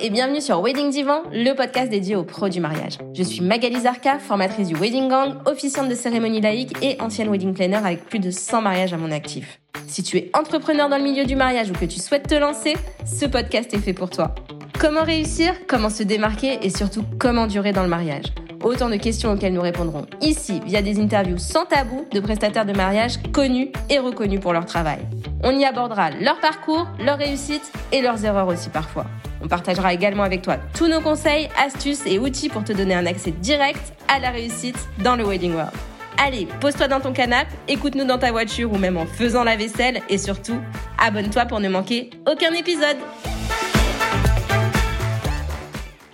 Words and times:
et 0.00 0.10
bienvenue 0.10 0.40
sur 0.40 0.62
Wedding 0.62 0.90
Divan, 0.90 1.22
le 1.32 1.54
podcast 1.54 1.90
dédié 1.90 2.14
aux 2.14 2.22
pros 2.22 2.48
du 2.48 2.60
mariage. 2.60 2.98
Je 3.14 3.22
suis 3.22 3.40
Magali 3.40 3.80
Zarka, 3.80 4.18
formatrice 4.18 4.68
du 4.68 4.74
Wedding 4.76 5.08
Gang, 5.08 5.34
officiante 5.46 5.88
de 5.88 5.94
cérémonie 5.94 6.40
laïque 6.40 6.76
et 6.82 7.00
ancienne 7.00 7.28
wedding 7.28 7.52
planner 7.52 7.76
avec 7.76 8.04
plus 8.04 8.20
de 8.20 8.30
100 8.30 8.62
mariages 8.62 8.92
à 8.92 8.96
mon 8.96 9.10
actif. 9.10 9.60
Si 9.88 10.02
tu 10.02 10.16
es 10.18 10.30
entrepreneur 10.34 10.88
dans 10.88 10.98
le 10.98 11.02
milieu 11.02 11.24
du 11.24 11.34
mariage 11.34 11.70
ou 11.70 11.72
que 11.72 11.84
tu 11.84 11.98
souhaites 11.98 12.28
te 12.28 12.34
lancer, 12.34 12.74
ce 13.04 13.26
podcast 13.26 13.74
est 13.74 13.78
fait 13.78 13.92
pour 13.92 14.10
toi. 14.10 14.34
Comment 14.78 15.02
réussir, 15.02 15.54
comment 15.66 15.90
se 15.90 16.04
démarquer 16.04 16.58
et 16.62 16.70
surtout 16.70 17.02
comment 17.18 17.46
durer 17.46 17.72
dans 17.72 17.82
le 17.82 17.88
mariage? 17.88 18.26
Autant 18.62 18.90
de 18.90 18.96
questions 18.96 19.32
auxquelles 19.32 19.54
nous 19.54 19.60
répondrons 19.60 20.06
ici 20.20 20.60
via 20.64 20.82
des 20.82 21.00
interviews 21.00 21.38
sans 21.38 21.64
tabou 21.64 22.04
de 22.12 22.20
prestataires 22.20 22.66
de 22.66 22.72
mariage 22.72 23.14
connus 23.32 23.70
et 23.90 23.98
reconnus 23.98 24.40
pour 24.40 24.52
leur 24.52 24.66
travail. 24.66 25.00
On 25.42 25.56
y 25.56 25.64
abordera 25.64 26.10
leur 26.10 26.38
parcours, 26.40 26.86
leurs 27.04 27.18
réussites 27.18 27.72
et 27.92 28.02
leurs 28.02 28.24
erreurs 28.24 28.48
aussi 28.48 28.68
parfois. 28.68 29.06
On 29.42 29.48
partagera 29.48 29.94
également 29.94 30.22
avec 30.22 30.42
toi 30.42 30.56
tous 30.74 30.88
nos 30.88 31.00
conseils, 31.00 31.48
astuces 31.58 32.06
et 32.06 32.18
outils 32.18 32.48
pour 32.48 32.64
te 32.64 32.72
donner 32.72 32.94
un 32.94 33.06
accès 33.06 33.30
direct 33.30 33.92
à 34.08 34.18
la 34.18 34.30
réussite 34.30 34.78
dans 35.02 35.16
le 35.16 35.24
Wedding 35.24 35.54
World. 35.54 35.72
Allez, 36.18 36.48
pose-toi 36.60 36.88
dans 36.88 37.00
ton 37.00 37.12
canapé, 37.12 37.52
écoute-nous 37.68 38.04
dans 38.04 38.18
ta 38.18 38.32
voiture 38.32 38.72
ou 38.72 38.78
même 38.78 38.96
en 38.96 39.06
faisant 39.06 39.44
la 39.44 39.56
vaisselle 39.56 40.00
et 40.08 40.18
surtout, 40.18 40.60
abonne-toi 40.98 41.46
pour 41.46 41.60
ne 41.60 41.68
manquer 41.68 42.10
aucun 42.26 42.52
épisode. 42.52 42.96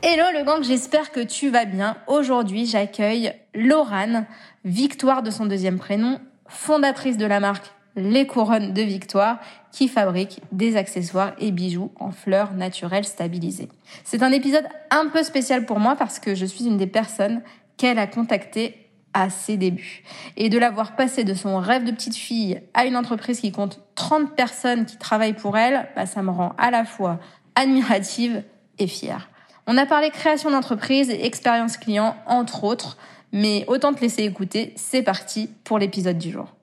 Hello 0.02 0.25
le 0.38 0.45
gang, 0.45 0.62
j'espère 0.62 1.11
que 1.11 1.20
tu 1.20 1.48
vas 1.48 1.64
bien. 1.64 1.97
Aujourd'hui, 2.06 2.66
j'accueille 2.66 3.33
Laurane, 3.55 4.27
Victoire 4.66 5.22
de 5.22 5.30
son 5.30 5.47
deuxième 5.47 5.78
prénom, 5.78 6.20
fondatrice 6.47 7.16
de 7.16 7.27
la 7.27 7.41
marque 7.41 7.72
Les 7.96 8.26
Couronnes 8.26 8.72
de 8.72 8.82
Victoire, 8.82 9.38
qui 9.72 9.88
fabrique 9.88 10.40
des 10.52 10.76
accessoires 10.76 11.32
et 11.38 11.50
bijoux 11.50 11.92
en 11.98 12.10
fleurs 12.10 12.54
naturelles 12.54 13.05
stabilisées. 13.05 13.69
C'est 14.05 14.22
un 14.22 14.32
épisode 14.32 14.66
un 14.91 15.08
peu 15.08 15.22
spécial 15.22 15.66
pour 15.66 15.78
moi 15.78 15.96
parce 15.96 16.19
que 16.19 16.34
je 16.34 16.46
suis 16.46 16.66
une 16.66 16.77
des 16.77 16.86
personnes 16.86 17.42
qu'elle 17.77 17.98
a 17.98 18.06
contactées 18.06 18.84
à 19.14 19.30
ses 19.30 19.56
débuts. 19.56 20.02
Et 20.36 20.48
de 20.48 20.58
l'avoir 20.58 20.96
passé 20.96 21.24
de 21.24 21.34
son 21.34 21.58
rêve 21.58 21.84
de 21.84 21.92
petite 21.92 22.16
fille 22.16 22.60
à 22.74 22.84
une 22.84 22.96
entreprise 22.96 23.41
qui 23.41 23.52
compte 23.52 23.80
30 23.94 24.34
personnes 24.34 24.84
qui 24.84 24.98
travaillent 24.98 25.34
pour 25.34 25.56
elle, 25.56 25.88
bah, 25.97 26.04
ça 26.04 26.22
me 26.22 26.30
rend 26.30 26.52
à 26.58 26.70
la 26.70 26.84
fois 26.84 27.20
admirative 27.54 28.42
et 28.78 28.88
fière. 28.88 29.30
On 29.66 29.78
a 29.78 29.86
parlé 29.86 30.10
création 30.10 30.50
d'entreprise 30.50 31.08
et 31.08 31.24
expérience 31.24 31.78
client, 31.78 32.16
entre 32.26 32.64
autres, 32.64 32.98
mais 33.32 33.64
autant 33.66 33.94
te 33.94 34.00
laisser 34.00 34.24
écouter. 34.24 34.74
C'est 34.76 35.02
parti 35.02 35.48
pour 35.64 35.78
l'épisode 35.78 36.19
du 36.19 36.30
jour. 36.30 36.53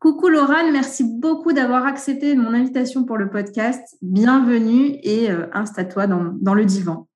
Coucou 0.00 0.28
Laurane, 0.28 0.70
merci 0.70 1.02
beaucoup 1.02 1.52
d'avoir 1.52 1.84
accepté 1.84 2.36
mon 2.36 2.54
invitation 2.54 3.04
pour 3.04 3.16
le 3.16 3.30
podcast. 3.30 3.98
Bienvenue 4.00 4.96
et 5.02 5.28
euh, 5.28 5.48
installe-toi 5.52 6.06
dans, 6.06 6.54
le 6.54 6.64
divan. 6.64 7.08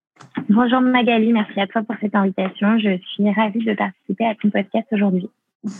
Bonjour 0.48 0.80
Magali, 0.80 1.32
merci 1.32 1.60
à 1.60 1.68
toi 1.68 1.82
pour 1.84 1.94
cette 2.00 2.16
invitation. 2.16 2.80
Je 2.80 2.98
suis 3.14 3.30
ravie 3.30 3.64
de 3.64 3.74
participer 3.74 4.26
à 4.26 4.34
ton 4.34 4.50
podcast 4.50 4.88
aujourd'hui. 4.90 5.30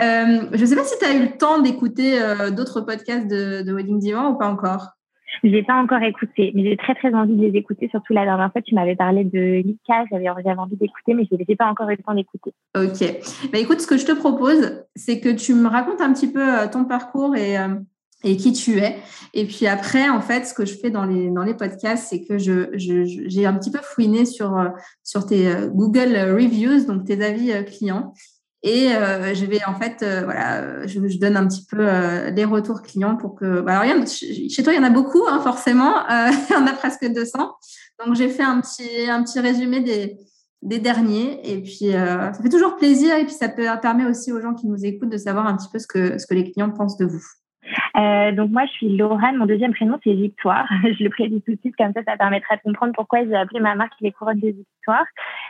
Euh, 0.00 0.42
je 0.52 0.60
ne 0.60 0.66
sais 0.66 0.76
pas 0.76 0.84
si 0.84 0.98
tu 0.98 1.04
as 1.04 1.14
eu 1.14 1.22
le 1.22 1.36
temps 1.36 1.60
d'écouter 1.60 2.22
euh, 2.22 2.50
d'autres 2.50 2.80
podcasts 2.80 3.26
de, 3.26 3.62
de 3.62 3.72
Wedding 3.72 3.98
Divan 3.98 4.30
ou 4.30 4.38
pas 4.38 4.48
encore. 4.48 4.97
Je 5.42 5.48
n'ai 5.48 5.62
pas 5.62 5.74
encore 5.74 6.02
écouté, 6.02 6.52
mais 6.54 6.64
j'ai 6.64 6.76
très 6.76 6.94
très 6.94 7.12
envie 7.14 7.34
de 7.34 7.42
les 7.42 7.58
écouter. 7.58 7.88
Surtout 7.90 8.12
la 8.12 8.24
dernière 8.24 8.50
fois, 8.52 8.62
tu 8.62 8.74
m'avais 8.74 8.96
parlé 8.96 9.24
de 9.24 9.62
Lika, 9.62 10.04
j'avais 10.10 10.28
envie 10.28 10.76
d'écouter, 10.76 11.14
mais 11.14 11.26
je 11.30 11.36
n'ai 11.36 11.56
pas 11.56 11.66
encore 11.66 11.88
eu 11.90 11.96
le 11.96 12.02
temps 12.02 12.14
d'écouter. 12.14 12.52
Ok. 12.76 13.50
Bah, 13.52 13.58
écoute, 13.58 13.80
ce 13.80 13.86
que 13.86 13.96
je 13.96 14.06
te 14.06 14.12
propose, 14.12 14.84
c'est 14.96 15.20
que 15.20 15.28
tu 15.28 15.54
me 15.54 15.68
racontes 15.68 16.00
un 16.00 16.12
petit 16.12 16.30
peu 16.30 16.42
euh, 16.42 16.66
ton 16.68 16.84
parcours 16.84 17.36
et, 17.36 17.58
euh, 17.58 17.76
et 18.24 18.36
qui 18.36 18.52
tu 18.52 18.78
es. 18.78 18.96
Et 19.34 19.44
puis 19.44 19.66
après, 19.66 20.08
en 20.08 20.20
fait, 20.20 20.44
ce 20.44 20.54
que 20.54 20.64
je 20.64 20.74
fais 20.74 20.90
dans 20.90 21.04
les, 21.04 21.30
dans 21.30 21.44
les 21.44 21.54
podcasts, 21.54 22.08
c'est 22.08 22.24
que 22.24 22.38
je, 22.38 22.70
j'ai 22.74 23.46
un 23.46 23.54
petit 23.54 23.70
peu 23.70 23.80
fouiné 23.82 24.24
sur, 24.24 24.56
euh, 24.56 24.68
sur 25.04 25.26
tes 25.26 25.52
Google 25.72 26.16
Reviews, 26.16 26.86
donc 26.86 27.04
tes 27.04 27.22
avis 27.22 27.52
clients. 27.64 28.12
Et 28.64 28.92
euh, 28.92 29.34
je 29.34 29.44
vais 29.44 29.60
en 29.66 29.74
fait, 29.74 30.02
euh, 30.02 30.22
voilà, 30.24 30.86
je, 30.86 31.06
je, 31.06 31.18
donne 31.18 31.36
un 31.36 31.46
petit 31.46 31.64
peu 31.64 31.78
euh, 31.80 32.30
les 32.30 32.44
retours 32.44 32.82
clients 32.82 33.16
pour 33.16 33.36
que. 33.36 33.60
Bah, 33.60 33.78
alors, 33.78 34.06
chez 34.06 34.62
toi, 34.64 34.72
il 34.72 34.76
y 34.76 34.78
en 34.80 34.84
a 34.84 34.90
beaucoup, 34.90 35.22
hein, 35.28 35.40
forcément. 35.40 35.94
il 36.10 36.52
y 36.52 36.56
en 36.56 36.66
a 36.66 36.72
presque 36.72 37.06
200. 37.06 37.38
Donc, 38.04 38.16
j'ai 38.16 38.28
fait 38.28 38.42
un 38.42 38.60
petit, 38.60 39.08
un 39.08 39.22
petit 39.22 39.38
résumé 39.38 39.80
des, 39.80 40.18
des 40.62 40.80
derniers. 40.80 41.40
Et 41.48 41.62
puis, 41.62 41.92
ça 41.92 42.32
fait 42.42 42.48
toujours 42.48 42.76
plaisir. 42.76 43.16
Et 43.16 43.24
puis, 43.24 43.34
ça 43.34 43.48
peut, 43.48 43.66
permet 43.80 44.06
aussi 44.06 44.32
aux 44.32 44.40
gens 44.40 44.54
qui 44.54 44.66
nous 44.66 44.84
écoutent 44.84 45.10
de 45.10 45.18
savoir 45.18 45.46
un 45.46 45.56
petit 45.56 45.68
peu 45.72 45.78
ce 45.78 45.86
que, 45.86 46.18
ce 46.18 46.26
que 46.26 46.34
les 46.34 46.50
clients 46.50 46.70
pensent 46.70 46.96
de 46.96 47.06
vous. 47.06 47.24
Euh, 47.96 48.32
donc 48.32 48.50
moi, 48.50 48.64
je 48.66 48.72
suis 48.72 48.96
Laurane. 48.96 49.36
Mon 49.36 49.46
deuxième 49.46 49.72
prénom, 49.72 49.98
c'est 50.02 50.12
Victoire. 50.12 50.66
je 50.82 51.02
le 51.02 51.10
prédis 51.10 51.42
tout 51.42 51.54
de 51.54 51.60
suite, 51.60 51.76
comme 51.76 51.92
ça, 51.92 52.02
ça 52.04 52.16
permettra 52.16 52.56
de 52.56 52.62
comprendre 52.62 52.92
pourquoi 52.94 53.24
j'ai 53.24 53.34
appelé 53.34 53.60
ma 53.60 53.74
marque 53.74 53.92
les 54.00 54.12
couronnes 54.12 54.40
de 54.40 54.48
Victoire. 54.48 55.04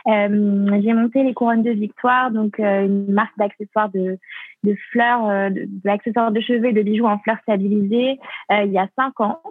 Euh, 0.07 0.81
j'ai 0.81 0.93
monté 0.93 1.23
les 1.23 1.33
couronnes 1.33 1.63
de 1.63 1.71
Victoire, 1.71 2.31
donc 2.31 2.59
euh, 2.59 2.85
une 2.85 3.11
marque 3.11 3.37
d'accessoires 3.37 3.89
de, 3.89 4.17
de 4.63 4.75
fleurs, 4.91 5.51
d'accessoires 5.83 6.31
de, 6.31 6.39
de 6.39 6.41
cheveux 6.41 6.67
et 6.67 6.73
de 6.73 6.81
bijoux 6.81 7.05
en 7.05 7.19
fleurs 7.19 7.39
stabilisées 7.43 8.19
il 8.51 8.71
y 8.71 8.77
a 8.77 8.87
cinq 8.95 9.19
ans. 9.19 9.41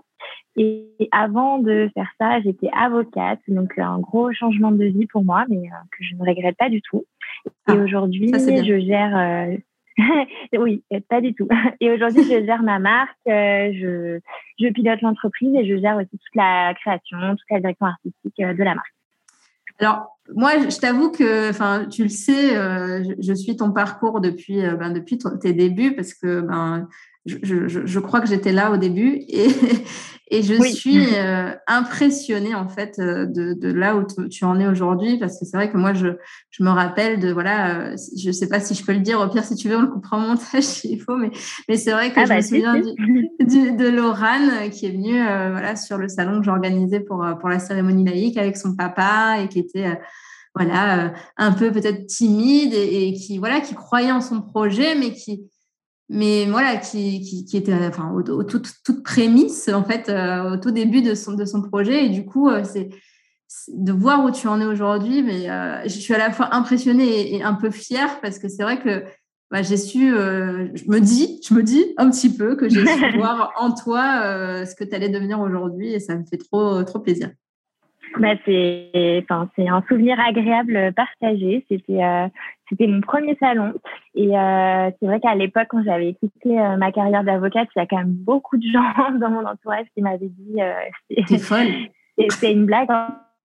Et 0.57 1.09
avant 1.13 1.59
de 1.59 1.89
faire 1.95 2.11
ça, 2.21 2.41
j'étais 2.41 2.69
avocate, 2.77 3.39
donc 3.47 3.79
un 3.79 4.01
gros 4.01 4.33
changement 4.33 4.73
de 4.73 4.85
vie 4.85 5.07
pour 5.07 5.25
moi, 5.25 5.45
mais 5.49 5.69
que 5.93 6.05
je 6.05 6.17
ne 6.17 6.21
regrette 6.21 6.57
pas 6.57 6.69
du 6.69 6.83
tout. 6.83 7.05
Et 7.47 7.51
ah, 7.69 7.75
aujourd'hui, 7.75 8.33
je 8.35 8.81
gère 8.81 9.59
oui, 10.59 10.85
pas 11.09 11.21
du 11.21 11.35
tout. 11.35 11.49
Et 11.81 11.91
aujourd'hui, 11.91 12.23
je 12.25 12.45
gère 12.45 12.63
ma 12.63 12.79
marque, 12.79 13.17
euh, 13.27 14.21
je, 14.59 14.69
pilote 14.71 15.01
l'entreprise 15.03 15.55
et 15.55 15.67
je 15.67 15.81
gère 15.81 15.97
aussi 15.97 16.11
toute 16.11 16.35
la 16.35 16.75
création, 16.75 17.19
toute 17.31 17.51
la 17.51 17.61
direction 17.61 17.87
artistique 17.87 18.35
euh, 18.41 18.55
de 18.55 18.63
la 18.63 18.75
marque. 18.75 18.95
Alors, 19.81 20.19
moi, 20.35 20.59
je 20.69 20.79
t'avoue 20.79 21.11
que, 21.11 21.51
enfin, 21.51 21.87
tu 21.87 22.03
le 22.03 22.09
sais, 22.09 22.57
euh, 22.57 23.03
je, 23.21 23.33
suis 23.33 23.57
ton 23.57 23.71
parcours 23.71 24.21
depuis, 24.21 24.61
ben, 24.61 24.91
depuis 24.91 25.19
tes 25.41 25.53
débuts 25.53 25.95
parce 25.95 26.15
que 26.15 26.41
ben, 26.41 26.89
je, 27.29 27.69
je, 27.69 27.87
je, 27.87 27.99
crois 28.01 28.21
que 28.21 28.27
j'étais 28.27 28.53
là 28.53 28.71
au 28.71 28.77
début 28.77 29.23
et, 29.29 29.49
et 30.31 30.43
je 30.43 30.61
suis 30.63 31.15
euh, 31.15 31.51
impressionnée 31.67 32.55
en 32.55 32.69
fait 32.69 32.99
euh, 32.99 33.27
de, 33.27 33.55
de 33.55 33.73
là 33.73 33.97
où 33.97 34.05
tu 34.29 34.45
en 34.45 34.59
es 34.61 34.67
aujourd'hui 34.67 35.19
parce 35.19 35.39
que 35.39 35.45
c'est 35.45 35.57
vrai 35.57 35.71
que 35.71 35.77
moi 35.77 35.95
je, 35.95 36.09
je 36.51 36.63
me 36.63 36.71
rappelle 36.71 37.21
de 37.21 37.33
voilà, 37.33 37.93
euh, 37.93 37.97
je 38.17 38.31
sais 38.31 38.49
pas 38.49 38.61
si 38.61 38.75
je 38.75 38.85
peux 38.85 38.93
le 38.93 39.01
dire, 39.01 39.21
au 39.21 39.29
pire 39.29 39.45
si 39.45 39.55
tu 39.55 39.69
veux 39.69 39.77
on 39.77 39.83
le 39.83 39.89
coupera 39.89 40.17
en 40.17 40.21
montage 40.21 40.63
s'il 40.63 41.01
faut, 41.01 41.17
mais, 41.17 41.31
mais 41.69 41.77
c'est 41.77 41.93
vrai 41.93 42.13
que 42.13 42.21
ah 42.21 42.25
je 42.25 42.33
me 42.33 42.37
bah, 42.37 42.43
souviens 42.43 42.75
du, 43.41 43.73
de 43.73 43.89
Laurane 43.89 44.71
qui 44.71 44.87
est 44.87 44.93
venue 44.93 45.23
voilà 45.23 45.77
sur 45.77 45.99
le 45.99 46.09
salon 46.09 46.41
que 46.41 46.45
j'organisais 46.45 47.01
pour 47.01 47.27
pour 47.41 47.49
la 47.49 47.59
cérémonie 47.59 48.05
laïque 48.05 48.39
avec 48.39 48.57
son 48.57 48.75
papa 48.75 49.37
et 49.43 49.49
qui 49.49 49.59
était 49.59 49.99
voilà 50.55 51.13
un 51.37 51.53
peu 51.53 51.71
peut-être 51.71 52.07
timide 52.07 52.75
et, 52.75 53.09
et 53.09 53.13
qui 53.13 53.39
voilà 53.39 53.61
qui 53.61 53.75
croyait 53.75 54.13
en 54.13 54.21
son 54.21 54.41
projet 54.41 54.95
mais 54.95 55.13
qui 55.13 55.49
mais 56.09 56.47
voilà, 56.47 56.77
qui, 56.77 57.21
qui, 57.21 57.45
qui 57.45 57.57
était 57.57 57.75
enfin, 57.75 58.11
au, 58.11 58.21
au 58.21 58.45
toute, 58.45 58.73
toute, 58.85 59.03
prémisse, 59.03 59.69
en 59.69 59.85
fait, 59.85 60.09
euh, 60.09 60.55
au 60.55 60.57
tout 60.57 60.71
début 60.71 61.03
de 61.03 61.15
son, 61.15 61.35
de 61.35 61.45
son 61.45 61.63
projet. 61.63 62.07
Et 62.07 62.09
du 62.09 62.25
coup, 62.25 62.49
euh, 62.49 62.65
c'est 62.65 62.89
de 63.69 63.93
voir 63.93 64.25
où 64.25 64.31
tu 64.31 64.49
en 64.49 64.61
es 64.61 64.65
aujourd'hui. 64.65 65.23
Mais 65.23 65.51
euh, 65.51 65.83
je 65.85 65.99
suis 65.99 66.15
à 66.15 66.19
la 66.19 66.31
fois 66.31 66.55
impressionnée 66.55 67.35
et, 67.35 67.43
un 67.43 67.55
peu 67.55 67.71
fière 67.71 68.21
parce 68.21 68.39
que 68.39 68.49
c'est 68.49 68.63
vrai 68.63 68.81
que 68.81 69.05
bah, 69.51 69.63
j'ai 69.63 69.77
su, 69.77 70.11
je 70.11 70.91
me 70.91 70.99
dis, 70.99 71.41
je 71.47 71.55
me 71.55 71.63
dis 71.63 71.95
un 71.97 72.11
petit 72.11 72.35
peu 72.35 72.57
que 72.57 72.69
j'ai 72.69 72.85
su 72.87 73.11
voir 73.17 73.53
en 73.57 73.73
toi 73.73 74.65
ce 74.67 74.75
que 74.75 74.85
tu 74.85 74.95
allais 74.95 75.09
devenir 75.09 75.41
aujourd'hui 75.41 75.93
et 75.93 76.01
ça 76.01 76.17
me 76.17 76.25
fait 76.25 76.37
trop, 76.39 76.83
trop 76.85 77.01
plaisir. 77.01 77.31
Bah, 78.17 78.35
c'est 78.45 79.25
enfin, 79.29 79.49
un 79.59 79.83
souvenir 79.89 80.19
agréable 80.19 80.93
partagé. 80.95 81.65
C'était 81.69 82.03
euh, 82.03 82.29
c'était 82.69 82.87
mon 82.87 83.01
premier 83.01 83.37
salon. 83.41 83.75
Et 84.15 84.37
euh, 84.37 84.91
c'est 84.99 85.07
vrai 85.07 85.21
qu'à 85.21 85.35
l'époque, 85.35 85.69
quand 85.71 85.83
j'avais 85.85 86.15
quitté 86.15 86.59
euh, 86.59 86.77
ma 86.77 86.93
carrière 86.93 87.25
d'avocate, 87.25 87.69
il 87.75 87.79
y 87.79 87.83
a 87.83 87.87
quand 87.87 87.99
même 87.99 88.13
beaucoup 88.13 88.57
de 88.57 88.67
gens 88.71 89.11
dans 89.21 89.31
mon 89.31 89.45
entourage 89.47 89.87
qui 89.95 90.03
m'avaient 90.03 90.29
dit 90.29 90.61
c'est 91.27 91.39
folle. 91.39 91.67
C'est 92.31 92.53
une 92.53 92.67
blague. 92.67 92.89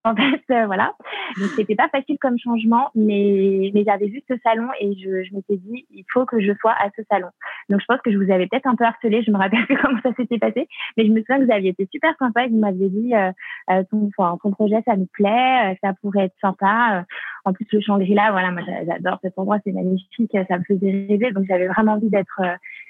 En 0.06 0.16
fait, 0.16 0.44
euh, 0.52 0.66
voilà. 0.66 0.94
Donc, 1.40 1.50
c'était 1.56 1.76
pas 1.76 1.88
facile 1.88 2.18
comme 2.20 2.38
changement, 2.38 2.90
mais, 2.94 3.72
mais 3.74 3.86
j'avais 3.86 4.08
vu 4.08 4.22
ce 4.30 4.34
salon 4.44 4.68
et 4.82 4.94
je, 4.96 5.24
je 5.24 5.34
m'étais 5.34 5.56
dit, 5.56 5.86
il 5.92 6.04
faut 6.12 6.26
que 6.26 6.42
je 6.42 6.52
sois 6.60 6.74
à 6.74 6.90
ce 6.98 7.04
salon. 7.10 7.30
Donc, 7.70 7.80
je 7.80 7.86
pense 7.86 8.02
que 8.02 8.12
je 8.12 8.18
vous 8.18 8.30
avais 8.30 8.48
peut-être 8.48 8.68
un 8.68 8.76
peu 8.76 8.84
harcelé, 8.84 9.24
je 9.24 9.32
me 9.32 9.38
rappelle 9.38 9.66
plus 9.66 9.78
comment 9.78 10.00
ça 10.04 10.14
s'était 10.16 10.40
passé, 10.40 10.68
mais 10.98 11.06
je 11.06 11.12
me 11.12 11.20
souviens 11.20 11.40
que 11.40 11.46
vous 11.46 11.54
aviez 11.54 11.70
été 11.70 11.88
super 11.90 12.14
sympa 12.20 12.46
et 12.46 12.50
vous 12.50 12.58
m'aviez 12.58 12.90
dit, 12.90 13.16
euh, 13.16 13.32
euh 13.70 13.84
ton, 13.90 14.10
ton 14.44 14.52
projet, 14.52 14.82
ça 14.86 14.98
nous 14.98 15.08
plaît, 15.14 15.72
euh, 15.72 15.76
ça 15.82 15.94
pourrait 16.02 16.26
être 16.26 16.36
sympa. 16.42 17.06
En 17.46 17.54
plus, 17.54 17.66
le 17.72 17.80
Shangri-La, 17.80 18.32
voilà, 18.32 18.52
moi, 18.52 18.62
j'adore 18.86 19.20
cet 19.22 19.40
endroit, 19.40 19.60
c'est 19.64 19.72
magnifique, 19.72 20.38
ça 20.50 20.58
me 20.58 20.64
faisait 20.66 21.06
rêver. 21.08 21.32
Donc, 21.32 21.46
j'avais 21.48 21.68
vraiment 21.68 21.94
envie 21.94 22.10
d'être, 22.10 22.42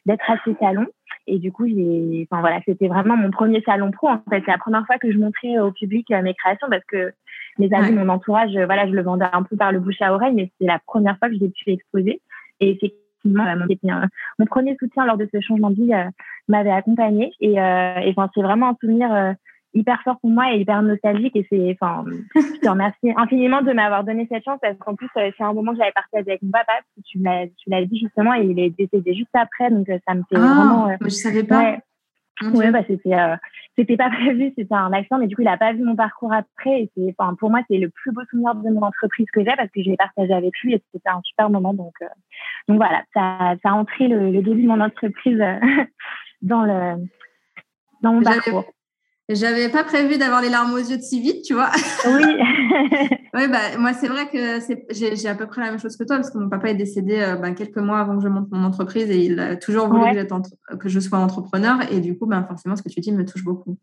d'être 0.05 0.29
à 0.29 0.37
ce 0.45 0.51
salon. 0.59 0.87
Et 1.25 1.39
du 1.39 1.51
coup, 1.51 1.67
j'ai, 1.67 2.27
enfin 2.29 2.41
voilà, 2.41 2.59
c'était 2.65 2.87
vraiment 2.87 3.15
mon 3.15 3.31
premier 3.31 3.61
salon 3.61 3.91
pro. 3.91 4.09
En 4.09 4.21
fait, 4.29 4.43
c'est 4.45 4.51
la 4.51 4.57
première 4.57 4.85
fois 4.85 4.97
que 4.97 5.11
je 5.11 5.17
montrais 5.17 5.59
au 5.59 5.71
public 5.71 6.11
euh, 6.11 6.21
mes 6.21 6.33
créations 6.33 6.67
parce 6.69 6.83
que 6.85 7.13
mes 7.59 7.73
amis, 7.73 7.93
mon 7.93 8.09
entourage, 8.09 8.55
euh, 8.55 8.65
voilà, 8.65 8.87
je 8.87 8.91
le 8.91 9.01
vendais 9.03 9.25
un 9.31 9.43
peu 9.43 9.55
par 9.55 9.71
le 9.71 9.79
bouche 9.79 10.01
à 10.01 10.13
oreille, 10.13 10.33
mais 10.33 10.51
c'est 10.59 10.67
la 10.67 10.79
première 10.85 11.17
fois 11.17 11.29
que 11.29 11.35
j'ai 11.35 11.49
pu 11.49 11.71
exposer. 11.71 12.21
Et 12.59 12.71
effectivement, 12.71 13.45
euh, 13.47 13.55
mon, 13.55 14.01
mon, 14.39 14.45
premier 14.45 14.75
soutien 14.77 15.05
lors 15.05 15.17
de 15.17 15.29
ce 15.31 15.39
changement 15.39 15.69
de 15.69 15.75
vie 15.75 15.93
m'avait 16.49 16.71
accompagné. 16.71 17.31
Et, 17.39 17.53
et 17.53 18.09
enfin, 18.09 18.29
c'est 18.35 18.41
vraiment 18.41 18.69
un 18.69 18.77
souvenir 18.81 19.35
hyper 19.73 20.01
fort 20.03 20.19
pour 20.19 20.29
moi 20.29 20.53
et 20.53 20.59
hyper 20.59 20.81
nostalgique. 20.81 21.35
Et 21.35 21.45
c'est, 21.49 21.71
enfin, 21.71 22.05
je 22.35 22.59
te 22.59 22.69
remercie 22.69 23.11
infiniment 23.15 23.61
de 23.61 23.71
m'avoir 23.73 24.03
donné 24.03 24.27
cette 24.31 24.43
chance 24.43 24.59
parce 24.61 24.77
qu'en 24.77 24.95
plus, 24.95 25.09
euh, 25.17 25.31
c'est 25.37 25.43
un 25.43 25.53
moment 25.53 25.71
que 25.71 25.79
j'avais 25.79 25.91
partagé 25.91 26.29
avec 26.29 26.41
mon 26.41 26.51
papa. 26.51 26.73
Tu 27.05 27.19
l'as, 27.19 27.47
tu 27.47 27.69
l'as 27.69 27.85
dit 27.85 27.99
justement 27.99 28.33
et 28.35 28.45
il 28.45 28.59
est 28.59 28.69
décédé 28.69 29.13
juste 29.13 29.35
après. 29.35 29.69
Donc, 29.71 29.89
euh, 29.89 29.97
ça 30.07 30.13
me 30.15 30.21
fait 30.21 30.35
ah, 30.35 30.39
vraiment. 30.39 30.89
Euh, 30.89 30.95
je 31.01 31.09
savais 31.09 31.43
pas. 31.43 31.77
Ouais, 32.41 32.49
ouais 32.53 32.71
bah, 32.71 32.83
c'était, 32.87 33.15
c'était 33.77 33.97
pas 33.97 34.09
prévu, 34.21 34.53
c'était 34.57 34.73
un 34.73 34.93
accident, 34.93 35.19
mais 35.19 35.27
du 35.27 35.35
coup, 35.35 35.41
il 35.41 35.47
a 35.47 35.57
pas 35.57 35.73
vu 35.73 35.83
mon 35.83 35.95
parcours 35.95 36.33
après. 36.33 36.81
Et 36.81 36.91
c'est, 36.95 37.15
enfin, 37.17 37.35
pour 37.35 37.49
moi, 37.49 37.61
c'est 37.69 37.77
le 37.77 37.89
plus 37.89 38.11
beau 38.11 38.21
souvenir 38.29 38.55
de 38.55 38.69
mon 38.69 38.81
entreprise 38.81 39.27
que 39.33 39.41
j'ai 39.41 39.55
parce 39.55 39.69
que 39.69 39.81
je 39.83 39.89
l'ai 39.89 39.97
partagé 39.97 40.33
avec 40.33 40.57
lui 40.59 40.73
et 40.73 40.83
c'était 40.93 41.09
un 41.09 41.21
super 41.23 41.49
moment. 41.49 41.73
Donc, 41.73 41.95
donc 42.67 42.77
voilà, 42.77 43.03
ça, 43.13 43.55
ça 43.63 43.69
a 43.69 43.73
entré 43.73 44.07
le, 44.07 44.31
le 44.31 44.41
début 44.41 44.63
de 44.63 44.67
mon 44.67 44.81
entreprise 44.81 45.41
dans 46.41 46.63
le, 46.63 47.05
dans 48.01 48.13
mon 48.13 48.21
parcours. 48.21 48.65
J'avais 49.33 49.69
pas 49.69 49.83
prévu 49.83 50.17
d'avoir 50.17 50.41
les 50.41 50.49
larmes 50.49 50.73
aux 50.73 50.77
yeux 50.77 50.97
de 50.97 51.01
si 51.01 51.21
vite, 51.21 51.43
tu 51.43 51.53
vois. 51.53 51.69
Oui. 52.05 52.23
oui, 53.33 53.47
bah, 53.49 53.77
moi, 53.79 53.93
c'est 53.93 54.07
vrai 54.07 54.27
que 54.27 54.59
j'ai 54.91 55.27
à 55.27 55.35
peu 55.35 55.47
près 55.47 55.61
la 55.61 55.71
même 55.71 55.79
chose 55.79 55.97
que 55.97 56.03
toi, 56.03 56.17
parce 56.17 56.29
que 56.29 56.37
mon 56.37 56.49
papa 56.49 56.69
est 56.69 56.75
décédé 56.75 57.19
euh, 57.19 57.35
bah, 57.35 57.51
quelques 57.51 57.77
mois 57.77 57.99
avant 57.99 58.17
que 58.17 58.23
je 58.23 58.27
monte 58.27 58.51
mon 58.51 58.63
entreprise 58.63 59.09
et 59.09 59.25
il 59.25 59.39
a 59.39 59.55
toujours 59.55 59.87
voulu 59.87 60.03
que, 60.79 60.89
je 60.89 60.99
sois 60.99 61.19
entrepreneur. 61.19 61.77
Et 61.91 61.99
du 61.99 62.17
coup, 62.17 62.25
bah, 62.25 62.43
forcément, 62.47 62.75
ce 62.75 62.83
que 62.83 62.89
tu 62.89 62.99
dis 62.99 63.11
me 63.11 63.25
touche 63.25 63.43
beaucoup. 63.43 63.77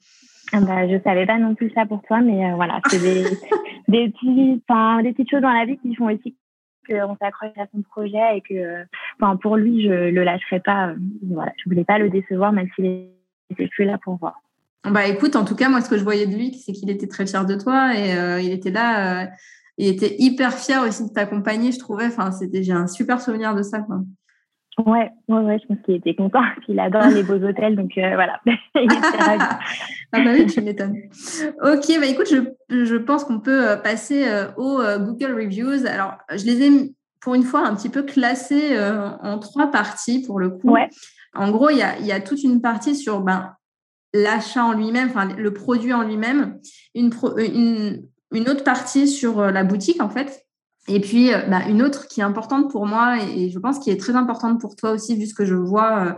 Ah 0.52 0.60
bah, 0.60 0.88
je 0.88 1.00
savais 1.02 1.26
pas 1.26 1.38
non 1.38 1.54
plus 1.54 1.70
ça 1.70 1.86
pour 1.86 2.02
toi, 2.02 2.20
mais 2.20 2.50
euh, 2.50 2.54
voilà, 2.54 2.80
c'est 2.88 3.00
des, 3.00 3.24
des, 3.88 4.10
petits, 4.10 4.62
des 5.02 5.12
petites 5.12 5.30
choses 5.30 5.42
dans 5.42 5.52
la 5.52 5.64
vie 5.64 5.78
qui 5.78 5.94
font 5.94 6.06
aussi 6.06 6.36
qu'on 6.88 7.16
s'accroche 7.16 7.56
à 7.56 7.66
son 7.72 7.82
projet 7.82 8.36
et 8.36 8.40
que, 8.40 8.84
enfin, 9.20 9.36
pour 9.36 9.56
lui, 9.56 9.82
je 9.82 10.10
le 10.10 10.24
lâcherai 10.24 10.60
pas. 10.60 10.94
voilà, 11.22 11.52
je 11.56 11.68
voulais 11.68 11.84
pas 11.84 11.98
le 11.98 12.10
décevoir, 12.10 12.52
même 12.52 12.68
s'il 12.74 13.10
était 13.50 13.68
plus 13.68 13.84
là 13.84 13.98
pour 14.02 14.16
voir. 14.16 14.40
Bah 14.84 15.06
écoute, 15.06 15.36
en 15.36 15.44
tout 15.44 15.54
cas, 15.54 15.68
moi, 15.68 15.82
ce 15.82 15.90
que 15.90 15.98
je 15.98 16.04
voyais 16.04 16.26
de 16.26 16.34
lui, 16.34 16.54
c'est 16.54 16.72
qu'il 16.72 16.88
était 16.90 17.06
très 17.06 17.26
fier 17.26 17.44
de 17.44 17.54
toi 17.54 17.94
et 17.94 18.16
euh, 18.16 18.40
il 18.40 18.50
était 18.50 18.70
là. 18.70 19.22
Euh, 19.22 19.26
il 19.76 19.88
était 19.88 20.16
hyper 20.18 20.54
fier 20.54 20.82
aussi 20.82 21.08
de 21.08 21.12
t'accompagner, 21.12 21.72
je 21.72 21.78
trouvais. 21.78 22.06
Enfin, 22.06 22.32
c'était, 22.32 22.62
j'ai 22.62 22.72
un 22.72 22.86
super 22.86 23.20
souvenir 23.20 23.54
de 23.54 23.62
ça. 23.62 23.80
Quoi. 23.80 24.00
Ouais, 24.86 25.10
ouais, 25.28 25.40
ouais, 25.40 25.58
je 25.58 25.66
pense 25.66 25.78
qu'il 25.84 25.96
était 25.96 26.14
content. 26.14 26.42
Il 26.68 26.78
adore 26.80 27.08
les 27.08 27.22
beaux 27.22 27.42
hôtels, 27.42 27.76
donc 27.76 27.96
euh, 27.98 28.14
voilà. 28.14 28.40
ah 28.74 29.54
bah 30.12 30.32
oui, 30.32 30.46
tu 30.46 30.60
m'étonnes. 30.62 30.96
Ok, 31.62 31.86
bah 31.98 32.06
écoute, 32.06 32.28
je, 32.30 32.84
je 32.84 32.96
pense 32.96 33.24
qu'on 33.24 33.40
peut 33.40 33.76
passer 33.82 34.26
aux 34.56 34.80
Google 34.98 35.34
Reviews. 35.34 35.86
Alors, 35.86 36.14
je 36.30 36.44
les 36.44 36.66
ai 36.66 36.94
pour 37.20 37.34
une 37.34 37.42
fois 37.42 37.66
un 37.66 37.74
petit 37.74 37.90
peu 37.90 38.02
classés 38.02 38.78
en 39.22 39.38
trois 39.38 39.70
parties 39.70 40.24
pour 40.26 40.38
le 40.38 40.50
coup. 40.50 40.70
Ouais. 40.70 40.88
En 41.34 41.50
gros, 41.50 41.70
il 41.70 41.78
y 41.78 41.82
a, 41.82 41.98
y 42.00 42.12
a, 42.12 42.20
toute 42.20 42.42
une 42.42 42.60
partie 42.60 42.96
sur 42.96 43.20
ben, 43.20 43.54
l'achat 44.12 44.64
en 44.64 44.72
lui-même, 44.72 45.08
enfin 45.08 45.28
le 45.36 45.52
produit 45.52 45.92
en 45.92 46.02
lui-même, 46.02 46.58
une, 46.94 47.12
une, 47.38 48.02
une, 48.32 48.48
autre 48.48 48.64
partie 48.64 49.06
sur 49.08 49.40
euh, 49.40 49.50
la 49.50 49.64
boutique 49.64 50.02
en 50.02 50.08
fait, 50.08 50.46
et 50.88 51.00
puis 51.00 51.32
euh, 51.32 51.38
bah, 51.48 51.60
une 51.68 51.82
autre 51.82 52.08
qui 52.08 52.20
est 52.20 52.24
importante 52.24 52.70
pour 52.70 52.86
moi 52.86 53.18
et, 53.22 53.50
je 53.50 53.58
pense 53.58 53.78
qui 53.78 53.90
est 53.90 54.00
très 54.00 54.16
importante 54.16 54.60
pour 54.60 54.74
toi 54.76 54.90
aussi 54.90 55.16
vu 55.16 55.26
ce 55.26 55.34
que 55.34 55.44
je 55.44 55.54
vois 55.54 56.04
euh, 56.04 56.12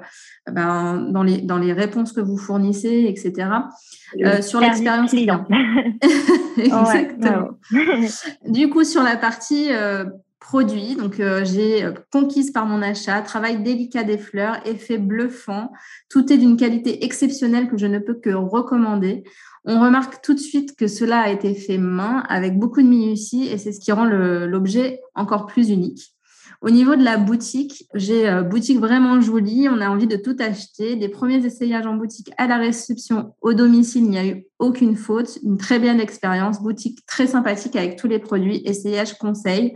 ben, 0.53 1.09
dans, 1.11 1.23
les, 1.23 1.43
dans 1.43 1.59
les 1.59 1.73
réponses 1.73 2.13
que 2.13 2.21
vous 2.21 2.39
fournissez, 2.39 3.07
etc. 3.09 3.49
sur 4.41 4.61
l'expérience 4.61 5.11
client. 5.11 5.47
Exactement. 6.57 7.51
du 8.49 8.69
coup, 8.71 8.85
sur 8.85 9.03
la 9.03 9.17
partie 9.17 9.71
produit. 10.43 10.97
Donc, 10.97 11.21
euh, 11.21 11.45
j'ai 11.45 11.85
euh, 11.85 11.93
conquise 12.11 12.51
par 12.51 12.67
mon 12.67 12.83
achat, 12.83 13.23
travail 13.23 13.63
délicat 13.63 14.03
des 14.03 14.19
fleurs, 14.19 14.57
effet 14.67 14.99
bluffant. 14.99 15.73
Tout 16.11 16.33
est 16.33 16.37
d'une 16.37 16.57
qualité 16.57 17.05
exceptionnelle 17.05 17.69
que 17.69 17.79
je 17.79 17.87
ne 17.87 17.99
peux 17.99 18.15
que 18.15 18.31
recommander. 18.31 19.25
On 19.65 19.81
remarque 19.81 20.21
tout 20.23 20.35
de 20.35 20.41
suite 20.41 20.77
que 20.77 20.89
cela 20.89 21.21
a 21.21 21.31
été 21.31 21.55
fait 21.55 21.79
main 21.79 22.25
avec 22.29 22.59
beaucoup 22.59 22.83
de 22.83 22.89
minutie 22.89 23.47
et 23.47 23.57
c'est 23.57 23.73
ce 23.73 23.79
qui 23.81 23.93
rend 23.93 24.05
l'objet 24.05 25.01
encore 25.15 25.47
plus 25.47 25.71
unique. 25.71 26.13
Au 26.61 26.71
niveau 26.71 26.97
de 26.97 27.03
la 27.03 27.17
boutique, 27.17 27.89
j'ai 27.95 28.29
euh, 28.29 28.43
boutique 28.43 28.79
vraiment 28.79 29.21
jolie. 29.21 29.69
On 29.69 29.81
a 29.81 29.89
envie 29.89 30.07
de 30.07 30.17
tout 30.17 30.37
acheter. 30.39 30.97
Des 30.97 31.09
premiers 31.09 31.45
essayages 31.45 31.87
en 31.87 31.95
boutique 31.95 32.31
à 32.37 32.47
la 32.47 32.57
réception 32.57 33.35
au 33.41 33.53
domicile, 33.53 34.05
il 34.05 34.11
n'y 34.11 34.19
a 34.19 34.27
eu 34.27 34.47
aucune 34.59 34.97
faute. 34.97 35.39
Une 35.45 35.59
très 35.59 35.79
belle 35.79 36.01
expérience. 36.01 36.63
Boutique 36.63 37.07
très 37.07 37.27
sympathique 37.27 37.75
avec 37.77 37.97
tous 37.97 38.09
les 38.09 38.19
produits. 38.19 38.63
Essayage 38.65 39.19
conseil. 39.19 39.75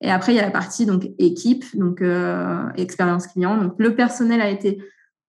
Et 0.00 0.10
après, 0.10 0.32
il 0.32 0.36
y 0.36 0.40
a 0.40 0.44
la 0.44 0.50
partie 0.50 0.86
donc 0.86 1.08
équipe, 1.18 1.64
donc 1.76 2.02
euh, 2.02 2.68
expérience 2.76 3.26
client. 3.26 3.56
Donc 3.56 3.74
le 3.78 3.94
personnel 3.94 4.40
a 4.40 4.48
été 4.48 4.82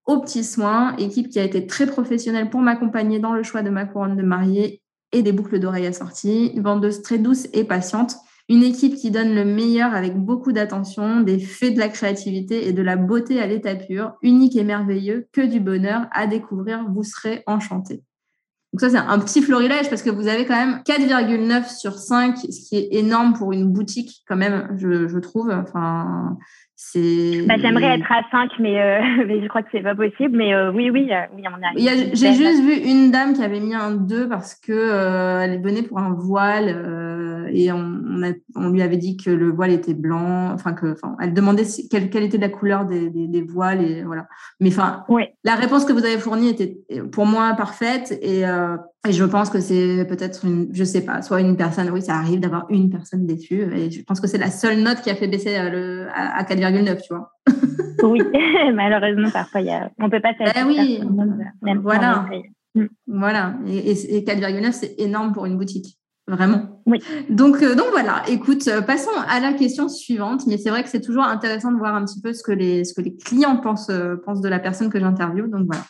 aux 0.06 0.22
petits 0.22 0.44
soins, 0.44 0.96
équipe 0.98 1.30
qui 1.30 1.40
a 1.40 1.44
été 1.44 1.68
très 1.68 1.86
professionnelle 1.86 2.50
pour 2.50 2.62
m'accompagner 2.62 3.20
dans 3.20 3.34
le 3.34 3.44
choix 3.44 3.62
de 3.62 3.70
ma 3.70 3.86
couronne 3.86 4.16
de 4.16 4.24
mariée 4.24 4.82
et 5.12 5.22
des 5.22 5.32
boucles 5.32 5.60
d'oreilles 5.60 5.88
assorties, 5.88 6.60
vendeuse 6.60 7.02
très 7.02 7.18
douce 7.18 7.48
et 7.54 7.64
patiente, 7.64 8.16
une 8.48 8.64
équipe 8.64 8.96
qui 8.96 9.12
donne 9.12 9.36
le 9.36 9.46
meilleur 9.46 9.94
avec 9.94 10.16
beaucoup 10.16 10.52
d'attention, 10.52 11.22
des 11.22 11.40
faits 11.40 11.76
de 11.76 11.80
la 11.80 11.90
créativité 11.90 12.68
et 12.68 12.74
de 12.74 12.82
la 12.82 12.96
beauté 12.96 13.40
à 13.40 13.46
l'état 13.46 13.76
pur, 13.76 14.14
unique 14.24 14.56
et 14.56 14.64
merveilleux, 14.64 15.28
que 15.32 15.42
du 15.42 15.60
bonheur 15.60 16.08
à 16.12 16.26
découvrir, 16.26 16.84
vous 16.90 17.04
serez 17.04 17.44
enchanté. 17.46 18.04
Donc 18.74 18.82
ça, 18.82 18.90
c'est 18.90 18.98
un 18.98 19.20
petit 19.20 19.42
florilège 19.42 19.90
parce 19.90 20.04
que 20.04 20.12
vous 20.12 20.28
avez 20.28 20.46
quand 20.46 20.56
même 20.56 20.82
4,9 20.88 21.76
sur 21.76 21.98
5, 21.98 22.38
ce 22.38 22.70
qui 22.70 22.78
est 22.78 22.90
énorme 22.92 23.34
pour 23.34 23.52
une 23.52 23.72
boutique 23.72 24.24
quand 24.28 24.36
même, 24.36 24.70
je, 24.78 25.18
trouve. 25.20 25.52
Bah, 26.96 27.56
j'aimerais 27.62 28.00
être 28.00 28.10
à 28.10 28.22
5, 28.32 28.52
mais, 28.60 28.82
euh, 28.82 29.02
mais 29.28 29.42
je 29.42 29.48
crois 29.48 29.62
que 29.62 29.68
c'est 29.72 29.82
pas 29.84 29.96
possible. 29.96 30.38
Mais 30.38 30.54
euh, 30.54 30.72
oui, 30.72 30.90
oui, 30.90 31.10
euh, 31.12 31.26
oui, 31.36 31.44
on 31.46 31.62
a. 31.62 31.96
J'ai 32.14 32.34
juste 32.34 32.64
vu 32.64 32.74
une 32.74 33.12
dame 33.12 33.34
qui 33.34 33.44
avait 33.44 33.60
mis 33.60 33.76
un 33.76 33.92
2 33.92 34.30
parce 34.30 34.56
que 34.56 35.42
elle 35.44 35.62
venait 35.62 35.84
pour 35.84 36.00
un 36.00 36.14
voile 36.14 37.50
et 37.52 37.72
on, 37.72 38.02
on, 38.56 38.70
lui 38.70 38.82
avait 38.82 38.98
dit 38.98 39.18
que 39.18 39.30
le 39.30 39.52
voile 39.52 39.72
était 39.72 39.94
blanc. 39.94 40.52
Enfin, 40.54 40.74
que, 40.74 40.94
enfin, 40.94 41.16
elle 41.22 41.34
demandait 41.34 41.64
quelle, 41.92 42.10
quelle, 42.10 42.24
était 42.24 42.38
la 42.38 42.50
couleur 42.50 42.86
des, 42.86 43.10
des, 43.10 43.28
des, 43.28 43.42
voiles 43.42 43.84
et 43.84 44.04
voilà. 44.04 44.28
Mais 44.60 44.70
enfin, 44.70 45.04
la 45.44 45.56
réponse 45.56 45.84
que 45.84 45.94
vous 45.94 46.06
avez 46.06 46.18
fournie 46.18 46.50
était 46.50 46.78
pour 47.12 47.26
moi 47.26 47.54
parfaite 47.56 48.18
et 48.22 48.46
et 49.08 49.14
je 49.14 49.24
pense 49.24 49.50
que 49.50 49.62
c'est 49.62 50.06
peut-être 50.10 50.44
une, 50.44 50.68
je 50.74 50.84
sais 50.84 51.06
pas, 51.06 51.22
soit 51.22 51.40
une 51.40 51.56
personne, 51.56 51.90
oui, 51.90 52.02
ça 52.02 52.16
arrive 52.16 52.42
d'avoir 52.42 52.66
une 52.70 52.90
personne 52.90 53.26
déçue. 53.26 53.62
Et 53.74 53.90
je 53.90 54.04
pense 54.04 54.20
que 54.20 54.28
c'est 54.28 54.38
la 54.38 54.52
seule 54.52 54.82
note 54.82 55.02
qui 55.02 55.10
a 55.10 55.16
fait 55.16 55.30
baisser 55.30 55.56
euh, 55.58 55.70
le, 55.70 56.08
à, 56.14 56.44
4,9, 56.44 57.02
tu 57.02 57.14
vois. 57.14 57.32
oui, 58.04 58.22
malheureusement, 58.74 59.30
parfois, 59.32 59.62
y 59.62 59.70
a, 59.70 59.90
on 60.00 60.10
peut 60.10 60.20
pas 60.20 60.34
faire. 60.34 60.52
Ben 60.54 60.68
oui, 60.68 61.02
même 61.62 61.80
voilà. 61.80 62.26
Mm. 62.76 62.86
Voilà. 63.08 63.56
Et, 63.68 64.18
et 64.18 64.22
4,9, 64.26 64.74
c'est 64.74 64.96
énorme 65.00 65.32
pour 65.32 65.46
une 65.46 65.58
boutique. 65.58 65.98
Vraiment. 66.28 66.82
Oui. 66.86 67.02
Donc, 67.30 67.64
euh, 67.64 67.74
donc 67.74 67.88
voilà, 67.90 68.22
écoute, 68.28 68.68
euh, 68.68 68.82
passons 68.82 69.10
à 69.28 69.40
la 69.40 69.54
question 69.54 69.88
suivante. 69.88 70.46
Mais 70.46 70.58
c'est 70.58 70.70
vrai 70.70 70.84
que 70.84 70.90
c'est 70.90 71.02
toujours 71.02 71.24
intéressant 71.24 71.72
de 71.72 71.78
voir 71.78 71.96
un 71.96 72.04
petit 72.04 72.22
peu 72.22 72.34
ce 72.34 72.44
que 72.44 72.52
les, 72.52 72.84
ce 72.84 72.94
que 72.94 73.02
les 73.02 73.16
clients 73.16 73.58
pensent, 73.58 73.90
pensent 74.26 74.42
de 74.42 74.50
la 74.50 74.60
personne 74.60 74.90
que 74.90 75.00
j'interviewe. 75.00 75.48
Donc 75.50 75.68
voilà. 75.68 75.86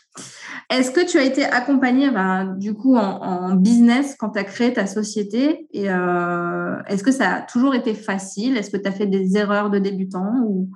Est-ce 0.69 0.91
que 0.91 1.03
tu 1.03 1.17
as 1.17 1.23
été 1.23 1.45
accompagnée 1.45 2.11
ben, 2.11 2.55
du 2.57 2.75
coup 2.75 2.95
en, 2.95 3.55
business 3.55 4.15
quand 4.15 4.29
tu 4.29 4.39
as 4.39 4.43
créé 4.43 4.71
ta 4.71 4.85
société 4.85 5.67
et 5.71 5.89
euh, 5.89 6.75
est-ce 6.87 7.03
que 7.03 7.11
ça 7.11 7.35
a 7.35 7.41
toujours 7.41 7.73
été 7.73 7.95
facile? 7.95 8.55
Est-ce 8.55 8.69
que 8.69 8.77
tu 8.77 8.87
as 8.87 8.91
fait 8.91 9.07
des 9.07 9.35
erreurs 9.35 9.71
de 9.71 9.79
débutant 9.79 10.43
ou? 10.45 10.69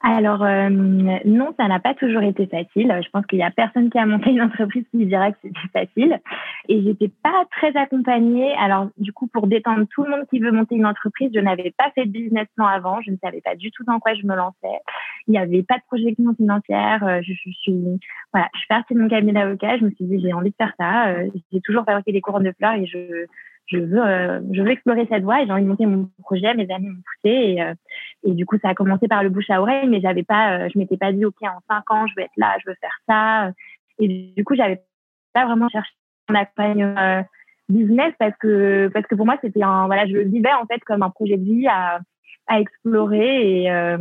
Alors 0.00 0.44
euh, 0.44 0.68
non, 0.68 1.54
ça 1.58 1.66
n'a 1.66 1.80
pas 1.80 1.94
toujours 1.94 2.22
été 2.22 2.46
facile. 2.46 3.00
Je 3.04 3.10
pense 3.10 3.26
qu'il 3.26 3.38
y 3.38 3.42
a 3.42 3.50
personne 3.50 3.90
qui 3.90 3.98
a 3.98 4.06
monté 4.06 4.30
une 4.30 4.42
entreprise 4.42 4.84
qui 4.90 5.06
dirait 5.06 5.32
que 5.32 5.38
c'était 5.42 5.68
facile. 5.72 6.20
Et 6.68 6.82
j'étais 6.82 7.10
pas 7.22 7.44
très 7.50 7.76
accompagnée. 7.76 8.54
Alors 8.58 8.88
du 8.96 9.12
coup, 9.12 9.26
pour 9.26 9.46
détendre 9.46 9.86
tout 9.90 10.04
le 10.04 10.10
monde 10.10 10.26
qui 10.30 10.38
veut 10.38 10.52
monter 10.52 10.76
une 10.76 10.86
entreprise, 10.86 11.30
je 11.34 11.40
n'avais 11.40 11.72
pas 11.76 11.90
fait 11.94 12.06
de 12.06 12.12
business 12.12 12.46
plan 12.54 12.66
avant. 12.66 13.00
Je 13.02 13.10
ne 13.10 13.16
savais 13.22 13.40
pas 13.40 13.56
du 13.56 13.70
tout 13.72 13.84
dans 13.84 13.98
quoi 13.98 14.14
je 14.14 14.24
me 14.26 14.36
lançais. 14.36 14.78
Il 15.26 15.32
n'y 15.32 15.38
avait 15.38 15.62
pas 15.62 15.76
de 15.76 15.82
projection 15.86 16.34
financière. 16.34 17.04
Euh, 17.04 17.20
je, 17.22 17.32
je, 17.32 17.50
suis 17.50 18.00
voilà, 18.32 18.48
je 18.54 18.58
suis 18.58 18.68
partie 18.68 18.94
de 18.94 19.00
mon 19.00 19.08
cabinet 19.08 19.32
d'avocat. 19.32 19.78
Je 19.78 19.84
me 19.84 19.90
suis 19.90 20.04
dit 20.04 20.20
j'ai 20.20 20.32
envie 20.32 20.50
de 20.50 20.56
faire 20.56 20.72
ça. 20.78 21.08
Euh, 21.08 21.28
j'ai 21.52 21.60
toujours 21.60 21.84
fabriqué 21.84 22.12
des 22.12 22.20
couronnes 22.20 22.44
de 22.44 22.52
fleurs 22.56 22.74
et 22.74 22.86
je 22.86 23.26
je 23.68 23.78
veux, 23.78 24.02
euh, 24.02 24.40
je 24.52 24.62
veux 24.62 24.70
explorer 24.70 25.06
cette 25.10 25.22
voie 25.22 25.42
et 25.42 25.46
j'ai 25.46 25.52
envie 25.52 25.62
de 25.62 25.68
monter 25.68 25.86
mon 25.86 26.10
projet. 26.22 26.54
Mes 26.54 26.70
amis 26.70 26.88
m'ont 26.88 27.02
poussé 27.22 27.34
et, 27.34 27.62
euh, 27.62 27.74
et, 28.24 28.32
du 28.32 28.46
coup, 28.46 28.56
ça 28.60 28.70
a 28.70 28.74
commencé 28.74 29.08
par 29.08 29.22
le 29.22 29.28
bouche 29.28 29.50
à 29.50 29.60
oreille, 29.60 29.88
mais 29.88 30.00
j'avais 30.00 30.22
pas, 30.22 30.58
euh, 30.58 30.68
je 30.72 30.78
m'étais 30.78 30.96
pas 30.96 31.12
dit, 31.12 31.24
OK, 31.24 31.36
en 31.42 31.60
cinq 31.68 31.90
ans, 31.90 32.06
je 32.06 32.14
veux 32.16 32.22
être 32.22 32.36
là, 32.36 32.56
je 32.64 32.70
veux 32.70 32.76
faire 32.80 32.98
ça. 33.06 33.52
Et 33.98 34.32
du 34.36 34.44
coup, 34.44 34.54
j'avais 34.54 34.82
pas 35.34 35.44
vraiment 35.44 35.68
cherché 35.68 35.90
un 36.28 36.34
accompagnement 36.34 37.24
business 37.68 38.14
parce 38.18 38.36
que, 38.38 38.88
parce 38.92 39.06
que 39.06 39.14
pour 39.14 39.26
moi, 39.26 39.36
c'était 39.42 39.62
un, 39.62 39.86
voilà, 39.86 40.06
je 40.06 40.12
le 40.12 40.22
vivais 40.22 40.52
en 40.52 40.66
fait 40.66 40.80
comme 40.86 41.02
un 41.02 41.10
projet 41.10 41.36
de 41.36 41.44
vie 41.44 41.66
à, 41.66 42.00
à 42.46 42.60
explorer 42.60 43.64
et, 43.64 43.96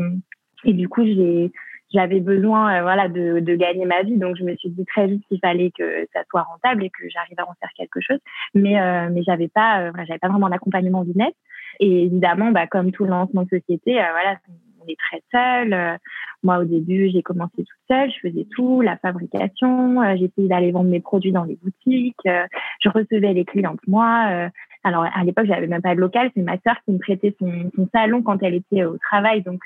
et 0.63 0.73
du 0.73 0.87
coup, 0.87 1.03
j'ai, 1.03 1.51
j'avais 1.93 2.19
besoin 2.19 2.77
euh, 2.77 2.81
voilà 2.81 3.07
de, 3.07 3.39
de, 3.39 3.55
gagner 3.55 3.85
ma 3.85 4.01
vie. 4.03 4.17
Donc 4.17 4.35
je 4.37 4.43
me 4.43 4.55
suis 4.55 4.69
dit 4.69 4.85
très 4.85 5.07
vite 5.07 5.23
qu'il 5.27 5.39
fallait 5.39 5.71
que 5.77 6.07
ça 6.13 6.21
soit 6.29 6.43
rentable 6.43 6.83
et 6.83 6.89
que 6.89 7.07
j'arrive 7.09 7.39
à 7.39 7.43
en 7.43 7.53
faire 7.59 7.69
quelque 7.75 8.01
chose. 8.01 8.19
Mais 8.53 8.79
euh, 8.79 9.09
mais 9.11 9.23
j'avais 9.23 9.47
pas 9.47 9.81
euh, 9.81 9.91
j'avais 10.05 10.19
pas 10.19 10.29
vraiment 10.29 10.49
d'accompagnement 10.49 11.03
business 11.03 11.33
et 11.79 12.03
évidemment 12.03 12.51
bah 12.51 12.67
comme 12.67 12.91
tout 12.91 13.05
lancement 13.05 13.43
de 13.43 13.49
société 13.49 13.93
voilà 13.93 14.37
on 14.81 14.87
est 14.89 14.97
très 14.97 15.21
seul. 15.31 15.99
moi, 16.43 16.59
au 16.59 16.63
début, 16.63 17.09
j'ai 17.11 17.21
commencé 17.21 17.57
toute 17.57 17.67
seule, 17.89 18.09
je 18.09 18.29
faisais 18.29 18.47
tout, 18.55 18.79
la 18.79 18.95
fabrication, 18.95 20.01
j'essayais 20.15 20.47
d'aller 20.47 20.71
vendre 20.71 20.89
mes 20.89 21.01
produits 21.01 21.33
dans 21.33 21.43
les 21.43 21.57
boutiques, 21.61 22.15
je 22.23 22.89
recevais 22.89 23.33
les 23.33 23.43
clientes 23.43 23.81
moi. 23.85 24.49
Alors 24.83 25.03
à 25.03 25.23
l'époque, 25.23 25.45
j'avais 25.47 25.67
même 25.67 25.81
pas 25.81 25.95
de 25.95 25.99
local, 25.99 26.31
c'est 26.35 26.41
ma 26.41 26.57
sœur 26.65 26.75
qui 26.85 26.91
me 26.91 26.99
prêtait 26.99 27.35
son, 27.39 27.71
son, 27.75 27.87
salon 27.93 28.21
quand 28.21 28.41
elle 28.43 28.55
était 28.55 28.83
au 28.83 28.97
travail, 28.97 29.41
donc 29.41 29.61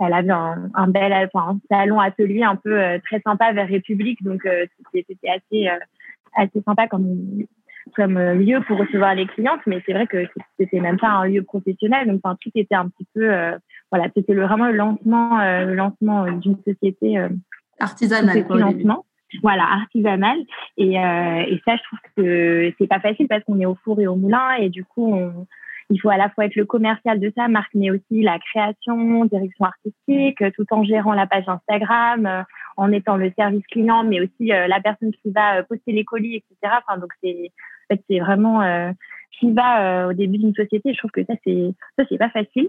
elle 0.00 0.12
avait 0.12 0.30
un, 0.30 0.70
un 0.74 0.88
bel, 0.88 1.12
enfin, 1.32 1.54
un 1.54 1.60
salon 1.70 2.00
atelier 2.00 2.42
un 2.42 2.56
peu 2.56 2.80
très 3.04 3.20
sympa 3.20 3.52
vers 3.52 3.68
République, 3.68 4.22
donc 4.22 4.46
c'était 4.92 5.28
assez 5.28 5.68
assez 6.34 6.62
sympa 6.66 6.86
comme 6.86 7.46
comme 7.94 8.16
euh, 8.16 8.34
lieu 8.34 8.60
pour 8.66 8.78
recevoir 8.78 9.14
les 9.14 9.26
clientes, 9.26 9.60
mais 9.66 9.82
c'est 9.86 9.92
vrai 9.92 10.06
que 10.06 10.26
c'était 10.58 10.80
même 10.80 10.98
pas 10.98 11.08
un 11.08 11.26
lieu 11.26 11.42
professionnel, 11.42 12.08
donc 12.08 12.20
enfin, 12.24 12.36
tout 12.40 12.50
était 12.54 12.74
un 12.74 12.88
petit 12.88 13.06
peu, 13.14 13.32
euh, 13.32 13.56
voilà, 13.92 14.08
c'était 14.14 14.34
vraiment 14.34 14.66
le 14.66 14.76
lancement, 14.76 15.40
euh, 15.40 15.66
le 15.66 15.74
lancement 15.74 16.30
d'une 16.32 16.56
société 16.64 17.18
artisanale, 17.78 18.44
lancement, 18.48 19.04
voilà, 19.42 19.64
artisanale, 19.64 20.38
et, 20.76 20.94
et 20.94 21.62
ça, 21.64 21.76
je 21.76 21.82
trouve 21.82 21.98
que 22.16 22.72
c'est 22.78 22.86
pas 22.86 23.00
facile 23.00 23.28
parce 23.28 23.44
qu'on 23.44 23.60
est 23.60 23.66
au 23.66 23.76
four 23.84 24.00
et 24.00 24.06
au 24.06 24.16
moulin, 24.16 24.54
et 24.54 24.68
du 24.68 24.84
coup, 24.84 25.14
on, 25.14 25.46
il 25.90 26.00
faut 26.00 26.10
à 26.10 26.16
la 26.16 26.28
fois 26.30 26.46
être 26.46 26.56
le 26.56 26.64
commercial 26.64 27.20
de 27.20 27.32
sa 27.36 27.48
marque, 27.48 27.74
mais 27.74 27.90
aussi 27.90 28.22
la 28.22 28.38
création, 28.38 29.24
direction 29.26 29.64
artistique, 29.64 30.42
tout 30.54 30.66
en 30.70 30.82
gérant 30.82 31.12
la 31.12 31.26
page 31.26 31.48
Instagram, 31.48 32.44
en 32.76 32.92
étant 32.92 33.16
le 33.16 33.32
service 33.38 33.66
client, 33.68 34.02
mais 34.04 34.20
aussi 34.20 34.46
la 34.46 34.80
personne 34.80 35.12
qui 35.12 35.30
va 35.30 35.62
poster 35.62 35.92
les 35.92 36.04
colis, 36.04 36.36
etc. 36.36 36.74
Enfin, 36.86 36.98
donc 36.98 37.12
c'est 37.22 37.52
en 37.88 37.94
fait, 37.94 38.02
c'est 38.08 38.18
vraiment 38.18 38.62
euh, 38.62 38.90
qui 39.38 39.52
va 39.52 40.04
euh, 40.04 40.10
au 40.10 40.12
début 40.12 40.38
d'une 40.38 40.54
société. 40.54 40.92
Je 40.92 40.98
trouve 40.98 41.10
que 41.10 41.24
ça, 41.24 41.34
c'est 41.44 41.72
ça, 41.98 42.04
c'est 42.08 42.18
pas 42.18 42.30
facile. 42.30 42.68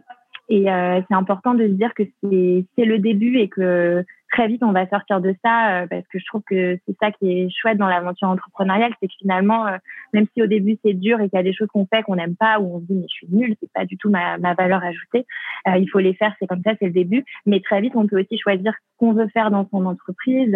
Et 0.49 0.71
euh, 0.71 1.01
c'est 1.07 1.15
important 1.15 1.53
de 1.53 1.67
se 1.67 1.73
dire 1.73 1.93
que 1.93 2.03
c'est 2.23 2.85
le 2.85 2.99
début 2.99 3.37
et 3.37 3.49
que 3.49 4.05
très 4.31 4.47
vite 4.47 4.63
on 4.63 4.71
va 4.71 4.87
sortir 4.87 5.21
de 5.21 5.33
ça 5.43 5.85
parce 5.89 6.07
que 6.07 6.19
je 6.19 6.25
trouve 6.25 6.41
que 6.43 6.77
c'est 6.85 6.95
ça 7.01 7.11
qui 7.11 7.31
est 7.31 7.49
chouette 7.49 7.77
dans 7.77 7.87
l'aventure 7.87 8.27
entrepreneuriale, 8.29 8.93
c'est 8.99 9.07
que 9.07 9.13
finalement, 9.19 9.65
même 10.13 10.25
si 10.33 10.41
au 10.41 10.47
début 10.47 10.77
c'est 10.83 10.93
dur 10.93 11.19
et 11.19 11.29
qu'il 11.29 11.37
y 11.37 11.39
a 11.39 11.43
des 11.43 11.53
choses 11.53 11.67
qu'on 11.67 11.85
fait 11.85 12.03
qu'on 12.03 12.15
n'aime 12.15 12.35
pas 12.35 12.59
ou 12.59 12.75
on 12.75 12.79
se 12.79 12.85
dit 12.85 12.93
mais 12.93 13.07
je 13.09 13.13
suis 13.13 13.27
nulle, 13.29 13.55
c'est 13.59 13.71
pas 13.71 13.85
du 13.85 13.97
tout 13.97 14.09
ma, 14.09 14.37
ma 14.37 14.53
valeur 14.53 14.83
ajoutée, 14.83 15.25
il 15.67 15.89
faut 15.89 15.99
les 15.99 16.13
faire, 16.13 16.33
c'est 16.39 16.47
comme 16.47 16.61
ça, 16.63 16.73
c'est 16.79 16.87
le 16.87 16.91
début. 16.91 17.23
Mais 17.45 17.59
très 17.61 17.81
vite 17.81 17.93
on 17.95 18.07
peut 18.07 18.19
aussi 18.19 18.37
choisir 18.37 18.73
ce 18.73 18.97
qu'on 18.97 19.13
veut 19.13 19.27
faire 19.29 19.51
dans 19.51 19.67
son 19.69 19.85
entreprise, 19.85 20.55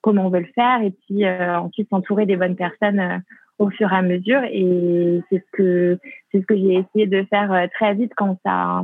comment 0.00 0.26
on 0.26 0.30
veut 0.30 0.40
le 0.40 0.52
faire 0.54 0.82
et 0.82 0.92
puis 1.06 1.26
ensuite 1.28 1.88
s'entourer 1.90 2.26
des 2.26 2.36
bonnes 2.36 2.56
personnes 2.56 3.22
au 3.62 3.70
fur 3.70 3.92
et 3.92 3.96
à 3.96 4.02
mesure. 4.02 4.42
Et 4.44 5.20
c'est 5.30 5.38
ce 5.38 5.50
que 5.52 5.98
c'est 6.30 6.40
ce 6.40 6.46
que 6.46 6.56
j'ai 6.56 6.74
essayé 6.74 7.06
de 7.06 7.24
faire 7.30 7.52
euh, 7.52 7.66
très 7.74 7.94
vite 7.94 8.12
quand 8.16 8.38
ça, 8.44 8.82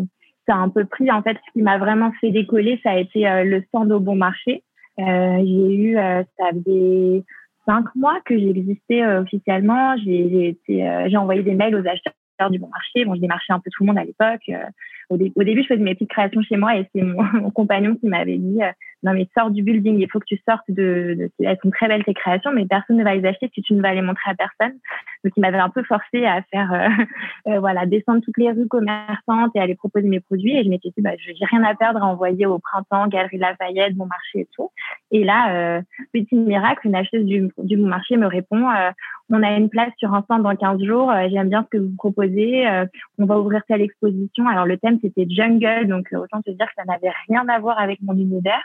ça 0.48 0.56
un 0.56 0.68
peu 0.68 0.84
pris. 0.84 1.10
En 1.10 1.22
fait, 1.22 1.36
ce 1.46 1.52
qui 1.52 1.62
m'a 1.62 1.78
vraiment 1.78 2.12
fait 2.20 2.30
décoller, 2.30 2.80
ça 2.82 2.92
a 2.92 2.96
été 2.96 3.28
euh, 3.28 3.44
le 3.44 3.62
stand 3.68 3.92
au 3.92 4.00
bon 4.00 4.16
marché. 4.16 4.64
Euh, 4.98 5.36
j'ai 5.38 5.74
eu, 5.74 5.94
ça 5.94 6.50
faisait 6.52 7.22
cinq 7.66 7.84
mois 7.94 8.18
que 8.24 8.36
j'existais 8.36 9.06
officiellement. 9.06 9.96
J'ai 9.98 10.56
j'ai 10.66 11.16
envoyé 11.16 11.42
des 11.42 11.54
mails 11.54 11.76
aux 11.76 11.86
acheteurs 11.86 12.50
du 12.50 12.58
bon 12.58 12.68
marché. 12.68 13.04
Bon, 13.04 13.14
je 13.14 13.20
démarchais 13.20 13.52
un 13.52 13.60
peu 13.60 13.70
tout 13.70 13.84
le 13.84 13.88
monde 13.88 13.98
à 13.98 14.04
l'époque. 14.04 14.50
Au, 15.10 15.16
début, 15.16 15.62
je 15.62 15.68
faisais 15.68 15.82
mes 15.82 15.94
petites 15.94 16.10
créations 16.10 16.42
chez 16.42 16.56
moi 16.56 16.76
et 16.76 16.88
c'est 16.94 17.02
mon, 17.02 17.50
compagnon 17.54 17.96
qui 17.96 18.08
m'avait 18.08 18.38
dit 18.38 18.60
non 19.02 19.12
mais 19.12 19.28
sors 19.36 19.50
du 19.50 19.62
building, 19.62 19.98
il 19.98 20.10
faut 20.10 20.18
que 20.18 20.24
tu 20.26 20.40
sortes 20.48 20.68
de, 20.68 21.14
de 21.16 21.30
elles 21.38 21.58
sont 21.62 21.70
très 21.70 21.86
belles 21.86 22.04
tes 22.04 22.14
créations, 22.14 22.50
mais 22.52 22.66
personne 22.66 22.96
ne 22.96 23.04
va 23.04 23.14
les 23.14 23.24
acheter 23.26 23.48
si 23.54 23.62
tu 23.62 23.74
ne 23.74 23.80
vas 23.80 23.94
les 23.94 24.02
montrer 24.02 24.30
à 24.30 24.34
personne. 24.34 24.76
Donc 25.24 25.32
il 25.36 25.40
m'avait 25.40 25.58
un 25.58 25.68
peu 25.68 25.84
forcé 25.84 26.26
à 26.26 26.42
faire 26.42 26.72
euh, 26.72 27.04
euh, 27.52 27.60
voilà 27.60 27.86
descendre 27.86 28.20
toutes 28.24 28.36
les 28.38 28.50
rues 28.50 28.66
commerçantes 28.66 29.52
et 29.54 29.66
les 29.66 29.76
proposer 29.76 30.08
mes 30.08 30.20
produits 30.20 30.56
et 30.56 30.64
je 30.64 30.68
m'étais 30.68 30.88
dit 30.96 31.02
bah 31.02 31.12
j'ai 31.18 31.44
rien 31.44 31.62
à 31.62 31.74
perdre 31.74 32.02
à 32.02 32.06
envoyer 32.06 32.46
au 32.46 32.58
printemps 32.58 33.06
Galerie 33.06 33.38
Lafayette, 33.38 33.94
Bon 33.94 34.06
Marché 34.06 34.40
et 34.40 34.48
tout. 34.54 34.70
Et 35.12 35.22
là 35.22 35.54
euh, 35.54 35.82
petit 36.12 36.34
miracle, 36.34 36.86
une 36.86 36.96
acheteuse 36.96 37.24
du, 37.24 37.50
du 37.58 37.76
Bon 37.76 37.86
Marché 37.86 38.16
me 38.16 38.26
répond 38.26 38.66
on 39.30 39.42
a 39.42 39.56
une 39.56 39.68
place 39.68 39.92
sur 39.98 40.14
un 40.14 40.22
stand 40.22 40.42
dans 40.42 40.56
15 40.56 40.82
jours, 40.82 41.12
j'aime 41.30 41.48
bien 41.48 41.62
ce 41.64 41.76
que 41.76 41.82
vous 41.82 41.94
proposez, 41.96 42.66
on 43.18 43.26
va 43.26 43.38
ouvrir 43.38 43.62
telle 43.68 43.82
exposition. 43.82 44.46
Alors 44.48 44.66
le 44.66 44.78
thème 44.78 44.98
c'était 45.02 45.26
jungle, 45.28 45.86
donc 45.86 46.08
autant 46.12 46.40
te 46.42 46.50
dire 46.50 46.66
que 46.66 46.72
ça 46.76 46.84
n'avait 46.84 47.12
rien 47.28 47.46
à 47.48 47.58
voir 47.58 47.78
avec 47.78 48.00
mon 48.02 48.14
univers. 48.14 48.62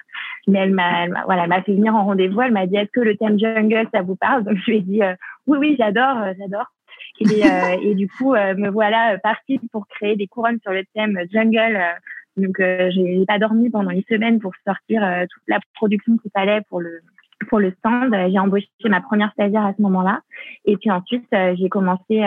Mais 0.48 0.60
elle 0.60 0.72
m'a, 0.72 1.08
voilà, 1.25 1.48
m'a 1.48 1.62
fait 1.62 1.74
venir 1.74 1.96
en 1.96 2.05
rendez-vous. 2.05 2.41
Elle 2.41 2.51
m'a 2.51 2.67
dit 2.67 2.75
est-ce 2.75 2.91
que 2.91 3.00
le 3.00 3.15
thème 3.15 3.39
jungle 3.39 3.88
ça 3.93 4.01
vous 4.01 4.15
parle? 4.15 4.43
Donc 4.43 4.58
je 4.58 4.72
lui 4.72 4.77
ai 4.77 4.82
dit 4.82 5.01
euh, 5.01 5.15
oui, 5.48 5.58
oui, 5.60 5.75
j'adore, 5.77 6.17
euh, 6.17 6.34
j'adore. 6.38 6.72
Et, 7.20 7.46
euh, 7.46 7.77
et, 7.82 7.96
du 7.96 8.08
coup, 8.10 8.34
me 8.34 8.70
voilà 8.70 9.17
partie 9.20 9.60
pour 9.72 9.88
créer 9.88 10.15
des 10.15 10.27
couronnes 10.27 10.60
sur 10.62 10.72
le 10.72 10.84
thème 10.93 11.20
jungle. 11.32 11.79
donc 12.38 12.55
j'ai 12.60 13.25
pas 13.27 13.39
dormi 13.39 13.70
pendant 13.70 13.91
une 13.91 14.03
semaine 14.10 14.39
pour 14.39 14.53
sortir 14.65 15.01
toute 15.29 15.43
la 15.48 15.60
production 15.75 16.17
qu'il 16.17 16.32
fallait 16.32 16.62
pour 16.70 16.82
le 16.82 17.01
pour 17.43 17.59
le 17.59 17.71
stand. 17.79 18.13
J'ai 18.29 18.39
embauché 18.39 18.67
ma 18.85 19.01
première 19.01 19.31
stagiaire 19.33 19.65
à 19.65 19.73
ce 19.75 19.81
moment-là. 19.81 20.21
Et 20.65 20.77
puis 20.77 20.91
ensuite, 20.91 21.27
j'ai 21.31 21.69
commencé 21.69 22.21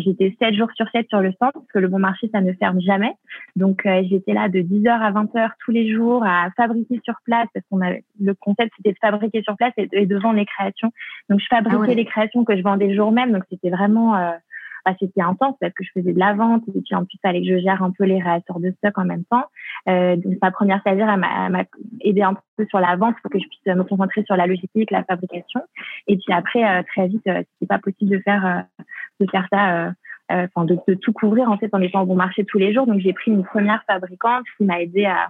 j'étais 0.00 0.36
7 0.40 0.54
jours 0.54 0.68
sur 0.74 0.88
7 0.90 1.08
sur 1.08 1.20
le 1.20 1.32
stand 1.32 1.52
parce 1.52 1.66
que 1.72 1.78
le 1.78 1.88
bon 1.88 1.98
marché, 1.98 2.28
ça 2.32 2.40
ne 2.40 2.52
ferme 2.54 2.80
jamais. 2.80 3.12
Donc, 3.54 3.84
euh, 3.86 4.02
j'étais 4.08 4.32
là 4.32 4.48
de 4.48 4.60
10h 4.60 4.88
à 4.88 5.10
20h 5.12 5.50
tous 5.64 5.70
les 5.70 5.92
jours 5.92 6.24
à 6.24 6.50
fabriquer 6.56 7.00
sur 7.04 7.14
place 7.24 7.46
parce 7.54 7.64
qu'on 7.70 7.80
avait, 7.80 8.04
le 8.20 8.34
concept, 8.34 8.72
c'était 8.76 8.92
de 8.92 8.98
fabriquer 9.00 9.42
sur 9.42 9.56
place 9.56 9.72
et 9.76 10.06
de, 10.06 10.16
vendre 10.18 10.36
les 10.36 10.46
créations. 10.46 10.92
Donc, 11.28 11.40
je 11.40 11.46
fabriquais 11.48 11.92
ah 11.92 11.94
les 11.94 12.04
créations 12.04 12.44
que 12.44 12.56
je 12.56 12.62
vendais 12.62 12.88
le 12.88 12.94
jour 12.94 13.12
même. 13.12 13.32
Donc, 13.32 13.44
c'était 13.50 13.70
vraiment, 13.70 14.16
euh, 14.16 14.32
c'était 14.98 15.22
intense 15.22 15.56
parce 15.60 15.72
que 15.72 15.84
je 15.84 15.90
faisais 15.94 16.12
de 16.12 16.18
la 16.18 16.34
vente 16.34 16.62
et 16.68 16.80
puis 16.80 16.94
en 16.94 17.04
plus, 17.04 17.14
il 17.14 17.20
fallait 17.20 17.42
que 17.42 17.48
je 17.48 17.58
gère 17.58 17.82
un 17.82 17.90
peu 17.90 18.04
les 18.04 18.20
réacteurs 18.20 18.60
de 18.60 18.70
stock 18.78 18.96
en 18.98 19.04
même 19.04 19.24
temps. 19.24 19.44
Euh, 19.88 20.16
donc, 20.16 20.34
ma 20.42 20.50
première 20.50 20.80
stagiaire, 20.80 21.10
elle 21.10 21.20
m'a 21.20 21.64
aidé 22.00 22.22
un 22.22 22.34
peu 22.56 22.66
sur 22.66 22.80
la 22.80 22.96
vente 22.96 23.16
pour 23.22 23.30
que 23.30 23.38
je 23.38 23.46
puisse 23.48 23.66
me 23.66 23.84
concentrer 23.84 24.22
sur 24.24 24.36
la 24.36 24.46
logistique, 24.46 24.90
la 24.90 25.04
fabrication. 25.04 25.60
Et 26.06 26.16
puis 26.16 26.32
après, 26.32 26.64
euh, 26.64 26.82
très 26.82 27.08
vite, 27.08 27.22
c'était 27.24 27.66
pas 27.68 27.78
possible 27.78 28.10
de 28.10 28.18
faire 28.20 28.64
de 29.20 29.26
faire 29.30 29.46
ça, 29.52 29.86
euh, 29.86 29.90
euh, 30.32 30.46
enfin 30.54 30.64
de, 30.64 30.76
de, 30.88 30.94
tout 30.94 31.12
couvrir 31.12 31.50
en 31.50 31.56
fait 31.56 31.72
en 31.72 31.80
étant 31.80 32.02
au 32.02 32.06
bon 32.06 32.16
marché 32.16 32.44
tous 32.44 32.58
les 32.58 32.72
jours. 32.72 32.86
Donc 32.86 33.00
j'ai 33.00 33.12
pris 33.12 33.30
une 33.30 33.44
première 33.44 33.82
fabricante 33.84 34.44
qui 34.56 34.64
m'a 34.64 34.80
aidé 34.80 35.06
à, 35.06 35.28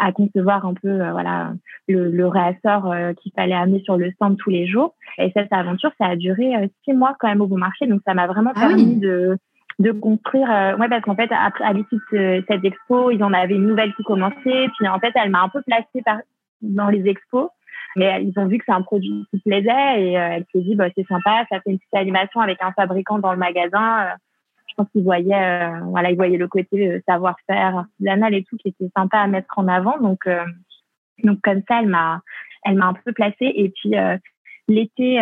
à 0.00 0.12
concevoir 0.12 0.64
un 0.64 0.74
peu 0.74 0.88
euh, 0.88 1.12
voilà 1.12 1.52
le, 1.88 2.10
le 2.10 2.26
réassort 2.26 2.94
qu'il 3.20 3.32
fallait 3.32 3.54
amener 3.54 3.80
sur 3.82 3.96
le 3.96 4.10
stand 4.12 4.36
tous 4.38 4.50
les 4.50 4.66
jours. 4.66 4.94
Et 5.18 5.30
cette 5.36 5.52
aventure, 5.52 5.90
ça 5.98 6.06
a 6.06 6.16
duré 6.16 6.52
six 6.84 6.92
mois 6.92 7.14
quand 7.18 7.28
même 7.28 7.40
au 7.40 7.46
bon 7.46 7.58
marché, 7.58 7.86
donc 7.86 8.00
ça 8.06 8.14
m'a 8.14 8.26
vraiment 8.26 8.52
ah 8.54 8.60
permis 8.60 8.96
de 8.96 9.36
de 9.78 9.92
construire. 9.92 10.48
ouais, 10.78 10.88
parce 10.90 11.02
qu'en 11.02 11.16
fait, 11.16 11.32
à, 11.32 11.50
à 11.64 11.72
l'issue 11.72 11.96
de 12.12 12.44
cette 12.46 12.64
expo, 12.64 13.10
ils 13.10 13.24
en 13.24 13.32
avaient 13.32 13.54
une 13.54 13.66
nouvelle 13.66 13.94
qui 13.94 14.02
commençait. 14.02 14.68
Puis 14.78 14.86
en 14.86 14.98
fait, 14.98 15.12
elle 15.14 15.30
m'a 15.30 15.42
un 15.42 15.48
peu 15.48 15.62
placée 15.62 16.02
par, 16.04 16.18
dans 16.60 16.88
les 16.90 17.08
expos. 17.08 17.48
Mais 17.96 18.22
ils 18.22 18.38
ont 18.38 18.46
vu 18.46 18.58
que 18.58 18.64
c'est 18.66 18.72
un 18.72 18.82
produit 18.82 19.26
qui 19.30 19.40
plaisait 19.40 20.02
et 20.02 20.18
euh, 20.18 20.28
elle 20.32 20.44
s'est 20.52 20.60
dit, 20.60 20.76
bah, 20.76 20.86
c'est 20.96 21.06
sympa, 21.06 21.44
ça 21.50 21.60
fait 21.60 21.70
une 21.70 21.78
petite 21.78 21.94
animation 21.94 22.40
avec 22.40 22.58
un 22.62 22.72
fabricant 22.72 23.18
dans 23.18 23.32
le 23.32 23.38
magasin. 23.38 24.14
Euh, 24.70 24.74
je 24.74 24.74
pense 24.76 24.88
qu'ils 24.92 25.02
voyaient, 25.02 25.34
euh, 25.34 25.80
voilà, 25.86 26.10
ils 26.10 26.16
voyaient 26.16 26.38
le 26.38 26.48
côté 26.48 27.02
savoir-faire 27.06 27.78
artisanal 27.78 28.34
et 28.34 28.44
tout 28.44 28.56
qui 28.56 28.68
était 28.68 28.90
sympa 28.96 29.18
à 29.18 29.26
mettre 29.26 29.58
en 29.58 29.68
avant. 29.68 29.98
Donc, 29.98 30.28
donc 31.24 31.40
comme 31.42 31.62
ça, 31.68 31.80
elle 31.80 31.88
m'a, 31.88 32.20
elle 32.64 32.76
m'a 32.76 32.86
un 32.86 32.94
peu 32.94 33.12
placée. 33.12 33.52
Et 33.54 33.70
puis 33.70 33.94
l'été, 34.68 35.18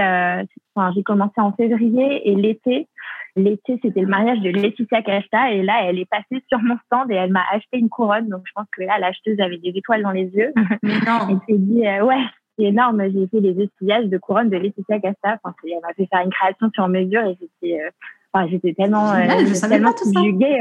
enfin, 0.74 0.92
j'ai 0.94 1.02
commencé 1.02 1.40
en 1.40 1.52
février 1.52 2.28
et 2.28 2.34
l'été, 2.34 2.88
l'été, 3.36 3.78
c'était 3.82 4.00
le 4.00 4.08
mariage 4.08 4.40
de 4.40 4.50
Laetitia 4.50 5.02
Casta 5.02 5.52
et 5.52 5.62
là, 5.62 5.82
elle 5.84 5.98
est 5.98 6.10
passée 6.10 6.42
sur 6.48 6.58
mon 6.60 6.76
stand 6.86 7.10
et 7.10 7.14
elle 7.14 7.32
m'a 7.32 7.44
acheté 7.52 7.78
une 7.78 7.88
couronne. 7.88 8.28
Donc, 8.28 8.42
je 8.46 8.52
pense 8.54 8.66
que 8.76 8.82
là, 8.82 8.98
l'acheteuse 8.98 9.40
avait 9.40 9.58
des 9.58 9.72
étoiles 9.74 10.02
dans 10.02 10.10
les 10.10 10.26
yeux. 10.26 10.52
Mais 10.82 10.98
non. 11.06 11.28
Elle 11.30 11.38
s'est 11.48 11.58
dit, 11.58 11.80
ouais, 11.80 12.24
c'est 12.58 12.64
énorme. 12.64 13.02
J'ai 13.10 13.26
fait 13.28 13.40
les 13.40 13.62
estillages 13.62 14.06
de 14.06 14.18
couronne 14.18 14.50
de 14.50 14.56
Laetitia 14.56 15.00
Casta. 15.00 15.38
Enfin, 15.42 15.54
elle 15.64 15.80
m'a 15.80 15.94
fait 15.94 16.06
faire 16.06 16.24
une 16.24 16.30
création 16.30 16.70
sur 16.74 16.88
mesure 16.88 17.22
et 17.62 17.80
euh, 17.80 17.90
enfin, 18.32 18.46
j'étais 18.48 18.74
tellement, 18.74 19.10
euh, 19.12 19.26
tellement 19.68 19.96
subjuguée. 19.96 20.60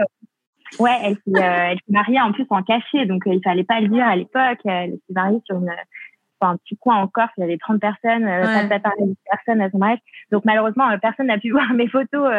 Ouais, 0.79 0.97
elle 1.01 1.15
s'est, 1.15 1.41
euh, 1.41 1.71
elle 1.71 1.77
s'est 1.77 1.93
mariée 1.93 2.19
en 2.21 2.33
plus 2.33 2.45
en 2.49 2.61
cachet, 2.61 3.05
donc 3.05 3.23
il 3.25 3.39
fallait 3.43 3.63
pas 3.63 3.79
le 3.79 3.87
dire 3.87 4.05
à 4.05 4.15
l'époque. 4.15 4.59
Elle 4.65 4.91
s'est 4.91 5.13
mariée 5.13 5.39
sur 5.45 5.57
une, 5.57 5.71
enfin, 6.39 6.53
un 6.53 6.57
petit 6.57 6.77
coin 6.77 6.97
en 6.97 7.07
Corse, 7.07 7.31
il 7.37 7.41
y 7.41 7.43
avait 7.43 7.57
30 7.57 7.79
personnes, 7.79 8.25
ouais. 8.25 8.67
pas 8.67 8.77
de 8.77 9.15
personnes 9.31 9.61
à 9.61 9.69
son 9.69 9.77
mariage. 9.77 9.99
Donc 10.31 10.43
malheureusement, 10.45 10.85
personne 11.01 11.27
n'a 11.27 11.37
pu 11.37 11.51
voir 11.51 11.73
mes 11.73 11.87
photos 11.87 12.29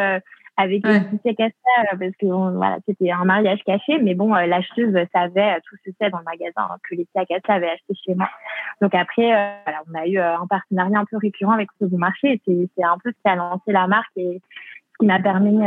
avec 0.59 0.85
ouais. 0.85 0.99
Laetitia 0.99 1.33
Casta 1.35 1.97
parce 1.97 2.11
que 2.19 2.25
voilà, 2.25 2.77
c'était 2.85 3.11
un 3.11 3.23
mariage 3.23 3.59
caché, 3.65 3.97
mais 3.99 4.13
bon, 4.13 4.35
euh, 4.35 4.45
l'acheteuse 4.45 4.93
savait, 5.13 5.55
euh, 5.55 5.59
tout 5.65 5.77
se 5.85 5.91
sait 5.99 6.09
dans 6.09 6.17
le 6.17 6.25
magasin 6.25 6.67
hein, 6.69 6.75
que 6.83 6.95
Laetitia 6.95 7.25
Casta 7.25 7.53
avait 7.53 7.69
acheté 7.69 7.93
chez 8.05 8.13
moi. 8.13 8.29
Donc 8.81 8.93
après, 8.93 9.33
euh, 9.33 9.53
voilà, 9.63 9.81
on 9.89 9.97
a 9.97 10.05
eu 10.05 10.19
un 10.19 10.45
partenariat 10.47 10.99
un 10.99 11.05
peu 11.05 11.17
récurrent 11.17 11.53
avec 11.53 11.69
ce 11.79 11.85
bon 11.85 11.97
marché. 11.97 12.41
C'est 12.45 12.83
un 12.83 12.97
peu 13.01 13.11
ce 13.11 13.21
qui 13.21 13.31
a 13.31 13.35
lancé 13.35 13.71
la 13.71 13.87
marque 13.87 14.11
et 14.17 14.41
ce 14.41 14.78
qui 14.99 15.05
m'a 15.05 15.19
permis 15.19 15.59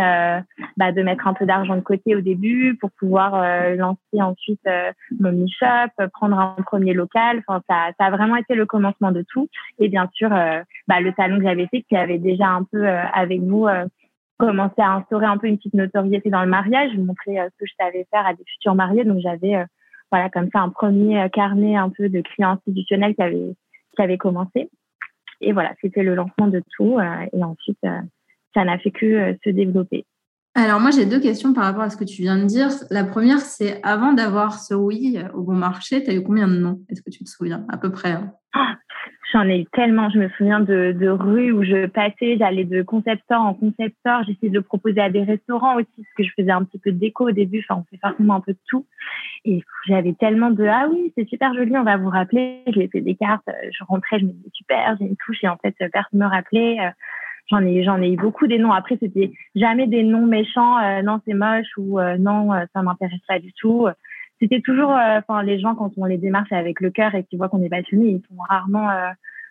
bah, 0.77 0.93
de 0.93 1.03
mettre 1.03 1.27
un 1.27 1.33
peu 1.33 1.47
d'argent 1.47 1.75
de 1.75 1.81
côté 1.81 2.15
au 2.15 2.21
début 2.21 2.77
pour 2.79 2.91
pouvoir 2.93 3.33
lancer 3.77 4.21
ensuite 4.21 4.61
mon 5.19 5.33
e-shop, 5.33 6.09
prendre 6.13 6.39
un 6.39 6.57
premier 6.67 6.93
local. 6.93 7.43
Enfin, 7.47 7.63
ça, 7.69 7.93
ça 7.99 8.07
a 8.07 8.11
vraiment 8.11 8.37
été 8.37 8.55
le 8.55 8.67
commencement 8.67 9.11
de 9.11 9.25
tout. 9.27 9.49
Et 9.79 9.89
bien 9.89 10.09
sûr, 10.13 10.29
bah, 10.29 11.01
le 11.01 11.15
salon 11.17 11.39
que 11.39 11.45
j'avais 11.45 11.67
fait, 11.69 11.83
qui 11.83 11.97
avait 11.97 12.19
déjà 12.19 12.49
un 12.49 12.65
peu 12.65 12.87
avec 12.87 13.41
vous 13.41 13.67
commençais 14.47 14.83
à 14.83 14.95
instaurer 14.95 15.27
un 15.27 15.39
peu 15.39 15.47
une 15.47 15.57
petite 15.57 15.75
notoriété 15.75 16.29
dans 16.29 16.43
le 16.43 16.49
mariage, 16.49 16.97
montrer 16.97 17.39
euh, 17.39 17.49
ce 17.53 17.57
que 17.59 17.67
je 17.67 17.75
savais 17.79 18.07
faire 18.11 18.27
à 18.27 18.35
des 18.35 18.45
futurs 18.45 18.75
mariés. 18.75 19.05
Donc 19.05 19.21
j'avais 19.21 19.55
euh, 19.55 19.65
voilà, 20.11 20.29
comme 20.31 20.49
ça, 20.53 20.61
un 20.61 20.69
premier 20.69 21.29
carnet 21.33 21.77
un 21.77 21.89
peu 21.91 22.09
de 22.09 22.21
clients 22.21 22.51
institutionnels 22.51 23.15
qui 23.15 23.23
avait, 23.23 23.55
qui 23.97 24.03
avait 24.03 24.19
commencé. 24.19 24.69
Et 25.41 25.53
voilà, 25.53 25.73
c'était 25.81 26.03
le 26.03 26.15
lancement 26.15 26.49
de 26.49 26.63
tout. 26.77 27.01
et 27.01 27.43
ensuite, 27.43 27.79
ça 28.55 28.65
n'a 28.65 28.79
fait 28.79 28.91
que 28.91 29.37
se 29.45 29.51
développer. 29.51 30.05
Alors 30.55 30.81
moi, 30.81 30.91
j'ai 30.91 31.07
deux 31.07 31.21
questions 31.21 31.55
par 31.55 31.65
rapport 31.65 31.83
à 31.83 31.89
ce 31.89 31.97
que 31.97 32.05
tu 32.05 32.21
viens 32.23 32.37
de 32.37 32.45
dire. 32.45 32.69
La 32.91 33.05
première, 33.05 33.39
c'est 33.39 33.81
avant 33.83 34.13
d'avoir 34.13 34.59
ce 34.59 34.75
oui 34.75 35.19
au 35.33 35.43
bon 35.43 35.55
marché, 35.55 36.05
tu 36.05 36.11
as 36.11 36.15
eu 36.15 36.23
combien 36.23 36.47
de 36.47 36.59
noms? 36.59 36.81
Est-ce 36.91 37.01
que 37.01 37.11
tu 37.11 37.25
te 37.25 37.29
souviens 37.31 37.65
à 37.71 37.79
peu 37.79 37.91
près 37.91 38.13
hein? 38.13 38.35
ah, 38.53 38.77
J'en 39.33 39.49
ai 39.49 39.61
eu 39.61 39.65
tellement. 39.73 40.11
Je 40.11 40.19
me 40.19 40.29
souviens 40.37 40.61
de, 40.61 40.93
de 40.93 41.09
rues 41.09 41.53
où 41.53 41.65
je 41.65 41.87
passais, 41.87 42.37
j'allais 42.37 42.65
de 42.65 42.83
concept 42.83 43.23
store 43.23 43.41
en 43.41 43.55
concept 43.55 43.97
store. 44.01 44.25
J'essayais 44.25 44.51
de 44.51 44.59
le 44.59 44.63
proposer 44.63 45.01
à 45.01 45.09
des 45.09 45.23
restaurants 45.23 45.77
aussi, 45.77 45.89
parce 45.97 46.15
que 46.19 46.23
je 46.25 46.31
faisais 46.37 46.51
un 46.51 46.65
petit 46.65 46.79
peu 46.79 46.93
de 46.93 46.99
déco 46.99 47.29
au 47.29 47.33
début. 47.33 47.65
Enfin, 47.67 47.81
on 47.81 47.85
fait 47.91 47.99
forcément 47.99 48.35
un 48.35 48.41
peu 48.41 48.53
de 48.53 48.61
tout. 48.69 48.87
Et 49.47 49.63
j'avais 49.89 50.13
tellement 50.13 50.51
de 50.51 50.67
ah 50.67 50.87
oui, 50.91 51.15
c'est 51.17 51.27
super 51.27 51.55
joli, 51.55 51.75
on 51.79 51.83
va 51.83 51.97
vous 51.97 52.11
rappeler. 52.11 52.63
J'ai 52.67 52.89
fait 52.89 53.01
des 53.01 53.15
cartes. 53.15 53.49
Je 53.71 53.85
rentrais, 53.85 54.19
je 54.19 54.27
me 54.27 54.33
disais 54.33 54.51
super, 54.53 54.97
j'ai 55.01 55.07
une 55.07 55.17
touche 55.17 55.43
et 55.43 55.49
en 55.49 55.57
fait 55.57 55.75
personne 55.91 56.21
me 56.21 56.27
rappelait. 56.27 56.77
J'en 57.53 57.61
ai, 57.67 57.85
j'en 57.85 58.01
ai 58.01 58.11
eu 58.11 58.17
beaucoup 58.17 58.47
des 58.47 58.59
noms. 58.59 58.73
Après, 58.73 58.97
c'était 58.99 59.31
jamais 59.55 59.87
des 59.87 60.03
noms 60.03 60.25
méchants. 60.25 60.79
Euh, 60.79 61.03
non, 61.03 61.21
c'est 61.27 61.35
moche 61.35 61.67
ou 61.77 62.01
euh, 62.01 62.17
non, 62.17 62.55
euh, 62.55 62.65
ça 62.73 62.83
m'intéresse 62.83 63.21
pas 63.29 63.39
du 63.39 63.53
tout. 63.53 63.89
C'était 64.41 64.63
toujours, 64.63 64.91
enfin, 64.91 65.43
les 65.43 65.61
gens 65.61 65.75
quand 65.75 65.93
on 65.99 66.07
les 66.07 66.17
démarche 66.17 66.51
avec 66.51 66.81
le 66.81 66.91
cœur 66.91 67.15
et 67.15 67.25
qu'ils 67.25 67.39
voient 67.39 67.51
qu'on 67.51 67.63
est 67.63 67.69
passionné, 67.69 68.09
ils 68.09 68.23
sont 68.27 68.43
rarement, 68.49 68.89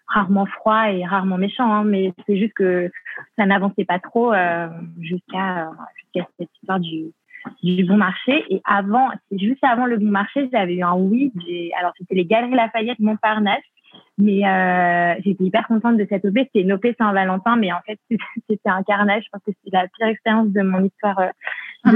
rarement 0.07 0.45
froids 0.47 0.91
et 0.91 1.05
rarement 1.05 1.37
méchants. 1.37 1.71
Hein, 1.71 1.83
mais 1.85 2.11
c'est 2.25 2.37
juste 2.37 2.53
que 2.53 2.91
ça 3.37 3.45
n'avançait 3.45 3.85
pas 3.85 3.99
trop 3.99 4.33
jusqu'à 4.99 5.69
jusqu'à 5.95 6.27
cette 6.37 6.49
histoire 6.57 6.81
du 6.81 7.13
du 7.63 7.85
bon 7.85 7.95
marché. 7.95 8.43
Et 8.49 8.61
avant, 8.65 9.07
juste 9.31 9.63
avant 9.63 9.85
le 9.85 9.97
bon 9.97 10.09
marché, 10.09 10.49
j'avais 10.51 10.75
eu 10.75 10.83
un 10.83 10.95
oui. 10.95 11.31
Alors, 11.79 11.93
c'était 11.97 12.15
les 12.15 12.25
Galeries 12.25 12.55
Lafayette 12.55 12.99
Montparnasse 12.99 13.63
mais 14.17 14.45
euh, 14.45 15.15
j'étais 15.23 15.43
hyper 15.43 15.67
contente 15.67 15.97
de 15.97 16.05
cette 16.09 16.25
OP. 16.25 16.37
C'était 16.37 16.61
une 16.61 16.73
OP 16.73 16.85
Saint-Valentin, 16.97 17.55
mais 17.55 17.71
en 17.71 17.81
fait, 17.85 17.99
c'était 18.49 18.69
un 18.69 18.83
carnage. 18.83 19.23
Je 19.25 19.29
pense 19.31 19.41
que 19.45 19.51
c'était 19.63 19.77
la 19.77 19.87
pire 19.87 20.07
expérience 20.07 20.49
de 20.49 20.61
mon 20.61 20.83
histoire 20.83 21.19
euh, 21.19 21.29
ah, 21.83 21.91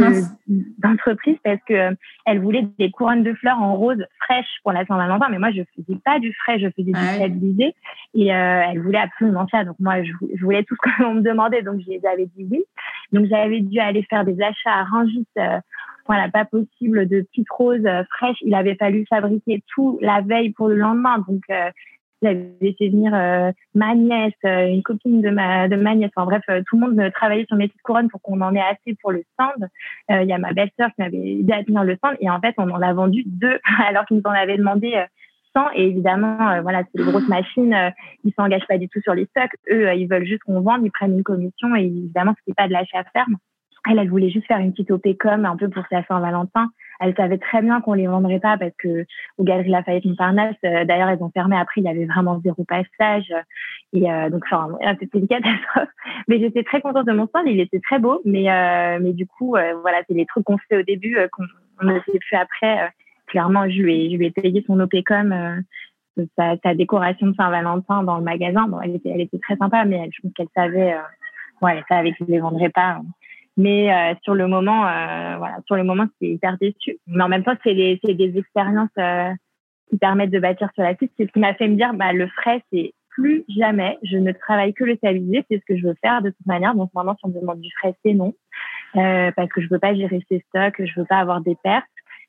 d'entreprise 0.79 1.37
parce 1.43 1.59
que 1.67 1.73
euh, 1.73 1.91
elle 2.25 2.39
voulait 2.39 2.67
des 2.79 2.89
couronnes 2.89 3.23
de 3.23 3.33
fleurs 3.33 3.59
en 3.59 3.75
rose 3.75 4.03
fraîches 4.19 4.59
pour 4.63 4.71
la 4.71 4.85
Saint-Valentin. 4.85 5.27
Mais 5.29 5.39
moi, 5.39 5.51
je 5.51 5.61
faisais 5.75 5.99
pas 6.03 6.19
du 6.19 6.33
frais, 6.33 6.59
je 6.59 6.69
faisais 6.69 6.91
du 6.91 6.99
stabilisé. 7.15 7.75
Et 8.13 8.33
euh, 8.33 8.61
elle 8.67 8.81
voulait 8.81 8.99
absolument 8.99 9.47
ça. 9.49 9.63
Donc 9.63 9.75
moi, 9.79 10.03
je, 10.03 10.11
je 10.35 10.43
voulais 10.43 10.63
tout 10.63 10.75
ce 10.75 11.03
qu'on 11.03 11.13
me 11.15 11.21
demandait. 11.21 11.61
Donc 11.61 11.81
j'avais 12.01 12.25
dit 12.25 12.47
oui. 12.49 12.63
Donc 13.11 13.27
j'avais 13.27 13.61
dû 13.61 13.79
aller 13.79 14.03
faire 14.09 14.25
des 14.25 14.41
achats 14.41 14.73
à 14.73 14.83
Rungis. 14.83 15.27
Euh, 15.37 15.59
voilà, 16.07 16.29
pas 16.29 16.45
possible 16.45 17.07
de 17.07 17.21
petites 17.21 17.49
roses 17.49 17.87
fraîches. 18.11 18.37
Il 18.41 18.53
avait 18.53 18.75
fallu 18.75 19.05
fabriquer 19.09 19.63
tout 19.73 19.97
la 20.01 20.21
veille 20.21 20.51
pour 20.51 20.67
le 20.67 20.75
lendemain. 20.75 21.17
Donc, 21.27 21.41
euh, 21.49 21.71
j'avais 22.21 22.75
fait 22.77 22.89
venir 22.89 23.13
euh, 23.13 23.51
ma 23.73 23.95
nièce, 23.95 24.33
euh, 24.45 24.67
une 24.67 24.83
copine 24.83 25.21
de 25.21 25.29
ma, 25.29 25.67
de 25.67 25.75
ma 25.75 25.95
nièce. 25.95 26.11
Enfin 26.15 26.25
bref, 26.25 26.43
euh, 26.49 26.61
tout 26.67 26.77
le 26.77 26.87
monde 26.87 27.11
travaillait 27.13 27.45
sur 27.45 27.57
mes 27.57 27.67
petites 27.67 27.81
couronnes 27.81 28.09
pour 28.09 28.21
qu'on 28.21 28.41
en 28.41 28.55
ait 28.55 28.61
assez 28.61 28.95
pour 29.01 29.11
le 29.11 29.23
stand. 29.33 29.69
Il 30.09 30.27
y 30.27 30.33
a 30.33 30.37
ma 30.37 30.53
belle-sœur 30.53 30.89
qui 30.89 31.01
m'avait 31.01 31.39
aidé 31.39 31.53
à 31.53 31.63
tenir 31.63 31.83
le 31.83 31.95
stand 31.95 32.15
et 32.19 32.29
en 32.29 32.39
fait, 32.39 32.55
on 32.57 32.69
en 32.69 32.81
a 32.81 32.93
vendu 32.93 33.23
deux 33.25 33.59
alors 33.85 34.05
qu'ils 34.05 34.17
nous 34.17 34.23
en 34.25 34.31
avaient 34.31 34.57
demandé 34.57 35.03
100. 35.55 35.71
Et 35.75 35.87
évidemment, 35.87 36.61
voilà, 36.61 36.83
c'est 36.83 37.03
des 37.03 37.09
grosses 37.09 37.27
machines. 37.27 37.75
ils 38.23 38.33
s'engagent 38.33 38.67
pas 38.67 38.77
du 38.77 38.89
tout 38.89 39.01
sur 39.01 39.13
les 39.13 39.25
stocks. 39.25 39.55
Eux, 39.69 39.93
ils 39.95 40.07
veulent 40.07 40.25
juste 40.25 40.43
qu'on 40.43 40.61
vende. 40.61 40.81
Ils 40.83 40.91
prennent 40.91 41.17
une 41.17 41.23
commission 41.23 41.75
et 41.75 41.83
évidemment, 41.83 42.33
c'était 42.39 42.55
pas 42.55 42.67
de 42.67 42.73
l'achat 42.73 43.03
ferme. 43.13 43.37
Elle, 43.89 43.99
elle 43.99 44.09
voulait 44.09 44.29
juste 44.29 44.47
faire 44.47 44.59
une 44.59 44.71
petite 44.71 44.91
OP 44.91 45.05
un 45.25 45.57
peu 45.57 45.69
pour 45.69 45.83
sa 45.89 46.03
Saint-Valentin. 46.03 46.69
Elle 46.99 47.15
savait 47.15 47.37
très 47.37 47.61
bien 47.61 47.81
qu'on 47.81 47.93
les 47.93 48.07
vendrait 48.07 48.39
pas 48.39 48.57
parce 48.57 48.73
que 48.77 49.05
aux 49.37 49.43
Galeries 49.43 49.69
Lafayette 49.69 50.05
Montparnasse, 50.05 50.55
euh, 50.63 50.85
d'ailleurs, 50.85 51.09
elles 51.09 51.21
ont 51.21 51.31
fermé 51.31 51.57
après. 51.57 51.81
Il 51.81 51.83
y 51.83 51.89
avait 51.89 52.05
vraiment 52.05 52.39
zéro 52.41 52.63
passage. 52.63 53.33
Et 53.93 54.11
euh, 54.11 54.29
donc, 54.29 54.43
enfin, 54.45 54.69
c'était 54.99 55.19
une 55.19 55.27
catastrophe. 55.27 55.89
Mais 56.27 56.39
j'étais 56.39 56.63
très 56.63 56.81
contente 56.81 57.05
de 57.05 57.13
mon 57.13 57.27
stand. 57.27 57.43
Il 57.47 57.59
était 57.59 57.79
très 57.79 57.99
beau. 57.99 58.21
Mais, 58.25 58.49
euh, 58.49 58.99
mais 59.01 59.13
du 59.13 59.27
coup, 59.27 59.55
voilà, 59.81 60.01
c'est 60.07 60.13
les 60.13 60.25
trucs 60.25 60.45
qu'on 60.45 60.57
fait 60.69 60.77
au 60.77 60.83
début 60.83 61.17
qu'on 61.31 61.85
ne 61.85 61.99
fait 61.99 62.19
plus 62.19 62.37
après. 62.37 62.91
clairement, 63.27 63.69
je 63.69 63.81
lui 63.81 64.05
ai, 64.05 64.11
je 64.11 64.17
lui 64.17 64.27
ai 64.27 64.31
payé 64.31 64.63
son 64.65 64.79
OPCOM. 64.79 65.63
Sa, 66.37 66.55
sa, 66.63 66.73
décoration 66.73 67.27
de 67.27 67.35
Saint-Valentin 67.35 68.03
dans 68.03 68.17
le 68.17 68.23
magasin. 68.23 68.69
Bon, 68.69 68.79
elle 68.79 68.95
était, 68.95 69.09
elle 69.09 69.19
était 69.19 69.39
très 69.39 69.57
sympa, 69.57 69.83
mais 69.83 70.09
je 70.13 70.21
pense 70.21 70.31
qu'elle 70.31 70.47
savait, 70.55 70.95
ouais, 71.61 71.75
elle 71.77 71.83
savait 71.89 72.11
que 72.11 72.23
je 72.25 72.31
les 72.31 72.39
vendrais 72.39 72.69
pas. 72.69 73.01
Mais 73.57 73.93
euh, 73.93 74.15
sur 74.23 74.35
le 74.35 74.47
moment, 74.47 74.85
euh, 74.85 75.37
voilà, 75.37 75.57
sur 75.65 75.75
le 75.75 75.83
moment, 75.83 76.05
c'est 76.19 76.27
hyper 76.27 76.57
déçu. 76.57 76.97
Mais 77.07 77.23
en 77.23 77.29
même 77.29 77.43
temps, 77.43 77.55
c'est 77.63 77.73
des, 77.73 77.99
des 78.03 78.37
expériences 78.37 78.89
euh, 78.97 79.31
qui 79.89 79.97
permettent 79.97 80.31
de 80.31 80.39
bâtir 80.39 80.69
sur 80.73 80.83
la 80.83 80.95
suite. 80.95 81.11
C'est 81.17 81.27
ce 81.27 81.31
qui 81.31 81.39
m'a 81.39 81.53
fait 81.53 81.67
me 81.67 81.75
dire, 81.75 81.93
bah, 81.93 82.11
le 82.11 82.27
frais, 82.27 82.61
c'est 82.71 82.93
plus 83.09 83.45
jamais. 83.47 83.97
Je 84.03 84.17
ne 84.17 84.33
travaille 84.33 84.73
que 84.73 84.83
le 84.83 84.97
stabilisé. 84.97 85.45
C'est 85.49 85.59
ce 85.59 85.65
que 85.65 85.77
je 85.77 85.87
veux 85.87 85.95
faire 86.01 86.21
de 86.21 86.31
toute 86.31 86.45
manière. 86.45 86.75
Donc 86.75 86.91
maintenant, 86.93 87.15
si 87.15 87.25
on 87.25 87.29
me 87.29 87.39
demande 87.39 87.61
du 87.61 87.69
frais, 87.79 87.95
c'est 88.03 88.13
non, 88.13 88.33
parce 88.93 89.49
que 89.53 89.61
je 89.61 89.69
veux 89.69 89.79
pas 89.79 89.95
gérer 89.95 90.19
ces 90.29 90.43
stocks, 90.49 90.83
je 90.83 90.99
veux 90.99 91.05
pas 91.05 91.19
avoir 91.19 91.39
des 91.39 91.55
pertes. 91.63 91.85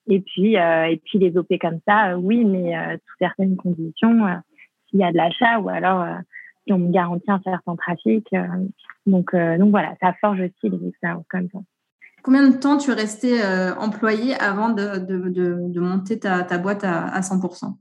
Et 0.08 0.20
puis, 0.20 0.54
et 0.54 1.02
puis 1.04 1.18
les 1.18 1.36
OP 1.36 1.48
comme 1.60 1.80
ça, 1.88 2.16
oui, 2.16 2.44
mais 2.44 2.72
sous 3.04 3.16
certaines 3.18 3.56
conditions, 3.56 4.26
s'il 4.88 5.00
y 5.00 5.04
a 5.04 5.10
de 5.10 5.16
l'achat 5.16 5.58
ou 5.58 5.68
alors 5.68 6.06
qui 6.66 6.72
ont 6.72 6.90
garanti 6.90 7.30
un 7.30 7.40
certain 7.42 7.76
trafic. 7.76 8.26
Euh, 8.32 8.46
donc, 9.06 9.32
euh, 9.34 9.56
donc 9.56 9.70
voilà, 9.70 9.94
ça 10.02 10.12
forge 10.20 10.40
aussi 10.40 10.68
les 10.74 10.88
expériences 10.88 11.26
comme 11.30 11.48
ça. 11.52 11.60
Combien 12.22 12.48
de 12.48 12.56
temps 12.56 12.76
tu 12.76 12.90
es 12.90 12.94
resté 12.94 13.40
euh, 13.42 13.72
employé 13.76 14.34
avant 14.34 14.70
de, 14.70 14.98
de, 14.98 15.30
de, 15.68 15.80
monter 15.80 16.18
ta, 16.18 16.42
ta, 16.42 16.58
boîte 16.58 16.82
à, 16.82 17.06
à 17.06 17.20
100% 17.20 17.72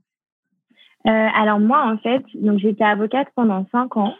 Alors 1.04 1.58
moi, 1.58 1.84
en 1.84 1.98
fait, 1.98 2.22
donc 2.34 2.60
j'étais 2.60 2.84
avocate 2.84 3.26
pendant 3.34 3.66
5 3.72 3.96
ans 3.96 4.14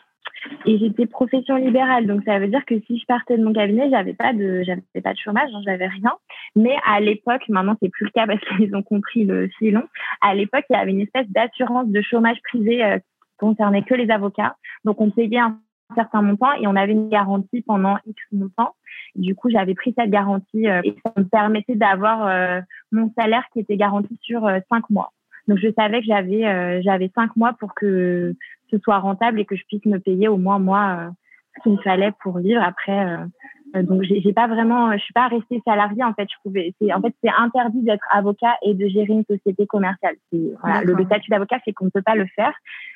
et 0.65 0.79
j'étais 0.79 1.07
profession 1.07 1.57
libérale. 1.57 2.09
Donc 2.09 2.23
ça 2.25 2.41
veut 2.41 2.49
dire 2.49 2.65
que 2.67 2.81
si 2.87 2.99
je 2.99 3.07
partais 3.07 3.39
de 3.39 3.45
mon 3.45 3.53
cabinet, 3.53 3.89
j'avais 3.89 4.15
pas 4.15 4.33
de 4.33 4.65
j'avais 4.65 4.83
pas 5.03 5.13
de 5.13 5.19
chômage, 5.19 5.49
hein, 5.55 5.61
j'avais 5.65 5.87
rien. 5.87 6.15
Mais 6.57 6.75
à 6.85 6.99
l'époque, 6.99 7.43
maintenant 7.49 7.77
c'est 7.81 7.89
plus 7.89 8.07
le 8.07 8.11
cas 8.11 8.27
parce 8.27 8.41
qu'ils 8.57 8.75
ont 8.75 8.83
compris 8.83 9.25
le 9.25 9.49
filon. 9.59 9.85
À 10.21 10.35
l'époque, 10.35 10.65
il 10.71 10.73
y 10.73 10.77
avait 10.77 10.91
une 10.91 11.03
espèce 11.03 11.29
d'assurance 11.29 11.89
de 11.89 12.03
chômage 12.03 12.39
privé 12.43 12.99
concernait 13.39 13.83
que 13.83 13.95
les 13.95 14.11
avocats. 14.11 14.57
Donc, 14.85 15.01
on 15.01 15.11
payait 15.11 15.39
un 15.39 15.59
certain 15.95 16.23
montant 16.23 16.53
et 16.55 16.67
on 16.67 16.77
avait 16.77 16.93
une 16.93 17.09
garantie 17.09 17.63
pendant 17.63 17.97
X 18.07 18.23
montant. 18.33 18.75
Du 19.15 19.35
coup, 19.35 19.51
j'avais 19.51 19.75
pris 19.75 19.95
cette 19.97 20.11
garantie 20.11 20.69
euh, 20.69 20.81
et 20.85 20.97
ça 21.05 21.13
me 21.17 21.25
permettait 21.25 21.77
d'avoir 21.77 22.27
euh, 22.27 22.61
mon 22.93 23.13
salaire 23.17 23.45
qui 23.53 23.61
était 23.61 23.77
garanti 23.77 24.19
sur 24.23 24.47
euh, 24.47 24.59
cinq 24.71 24.89
mois. 24.91 25.13
Donc, 25.49 25.59
je 25.59 25.69
savais 25.79 26.01
que 26.01 26.07
j'avais 26.07 26.83
j'avais 26.83 27.09
cinq 27.15 27.37
mois 27.37 27.53
pour 27.53 27.73
que 27.75 28.35
ce 28.69 28.79
soit 28.79 28.99
rentable 28.99 29.39
et 29.39 29.45
que 29.45 29.55
je 29.55 29.63
puisse 29.69 29.85
me 29.87 29.99
payer 29.99 30.27
au 30.27 30.39
moins 30.39 30.59
moi 30.59 31.13
ce 31.57 31.63
qu'il 31.63 31.73
me 31.73 31.83
fallait 31.83 32.13
pour 32.23 32.39
vivre. 32.39 32.63
Après, 32.63 33.07
euh, 33.07 33.25
donc 33.75 34.03
j'ai 34.03 34.33
pas 34.33 34.47
vraiment, 34.47 34.93
je 34.93 34.99
suis 34.99 35.13
pas 35.13 35.29
restée 35.29 35.61
salariée 35.67 36.05
en 36.05 36.15
fait. 36.15 36.29
Je 36.31 36.37
pouvais, 36.43 36.75
c'est 36.81 36.93
en 36.93 37.01
fait 37.01 37.15
c'est 37.23 37.31
interdit 37.37 37.83
d'être 37.83 38.05
avocat 38.11 38.57
et 38.63 38.75
de 38.75 38.87
gérer 38.87 39.13
une 39.13 39.25
société 39.25 39.67
commerciale. 39.67 40.17
Voilà, 40.63 40.83
le, 40.83 41.05
statut 41.05 41.31
d'avocat 41.31 41.59
c'est 41.65 41.73
qu'on 41.73 41.87
ne 41.87 41.91
peut 41.91 42.03
pas 42.03 42.15
le 42.15 42.27
faire. 42.35 42.53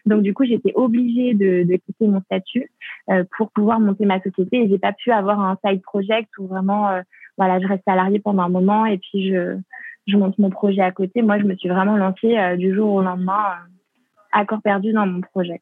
Donc 0.07 0.23
du 0.23 0.33
coup 0.33 0.45
j'étais 0.45 0.73
obligée 0.75 1.35
de, 1.35 1.65
de, 1.65 1.77
quitter 1.77 2.07
mon 2.07 2.21
statut 2.23 2.71
euh, 3.11 3.25
pour 3.37 3.51
pouvoir 3.51 3.81
monter 3.81 4.07
ma 4.07 4.21
société 4.21 4.63
et 4.63 4.69
j'ai 4.69 4.79
pas 4.79 4.93
pu 4.93 5.11
avoir 5.11 5.41
un 5.41 5.59
side 5.65 5.83
project 5.83 6.31
où 6.39 6.47
vraiment 6.47 6.89
euh, 6.89 7.03
voilà 7.37 7.61
je 7.61 7.67
reste 7.67 7.85
salariée 7.85 8.21
pendant 8.21 8.43
un 8.43 8.49
moment 8.49 8.87
et 8.87 8.99
puis 8.99 9.31
je 9.31 9.59
je 10.07 10.17
monte 10.17 10.39
mon 10.39 10.51
projet 10.51 10.83
à 10.83 10.93
côté. 10.93 11.23
Moi 11.23 11.39
je 11.39 11.45
me 11.45 11.57
suis 11.57 11.69
vraiment 11.69 11.97
lancée 11.97 12.57
du 12.57 12.75
jour 12.75 12.95
au 12.95 13.03
lendemain 13.03 13.57
à 14.33 14.45
corps 14.45 14.63
perdu 14.63 14.93
dans 14.93 15.07
mon 15.07 15.21
projet. 15.21 15.61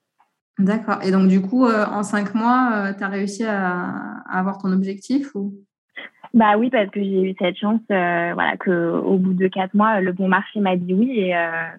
D'accord. 0.58 0.98
Et 1.04 1.12
donc, 1.12 1.28
du 1.28 1.40
coup, 1.40 1.66
euh, 1.66 1.86
en 1.86 2.02
cinq 2.02 2.34
mois, 2.34 2.70
euh, 2.74 2.92
tu 2.96 3.04
as 3.04 3.08
réussi 3.08 3.44
à, 3.44 4.22
avoir 4.28 4.58
ton 4.58 4.72
objectif 4.72 5.34
ou? 5.34 5.54
Bah 6.34 6.58
oui, 6.58 6.68
parce 6.68 6.90
que 6.90 7.00
j'ai 7.02 7.30
eu 7.30 7.34
cette 7.38 7.56
chance, 7.56 7.80
euh, 7.90 8.32
voilà, 8.34 8.56
que 8.58 8.90
au 8.90 9.16
bout 9.16 9.32
de 9.32 9.48
quatre 9.48 9.72
mois, 9.72 10.00
le 10.00 10.12
bon 10.12 10.28
marché 10.28 10.60
m'a 10.60 10.76
dit 10.76 10.92
oui. 10.92 11.20
Et 11.20 11.34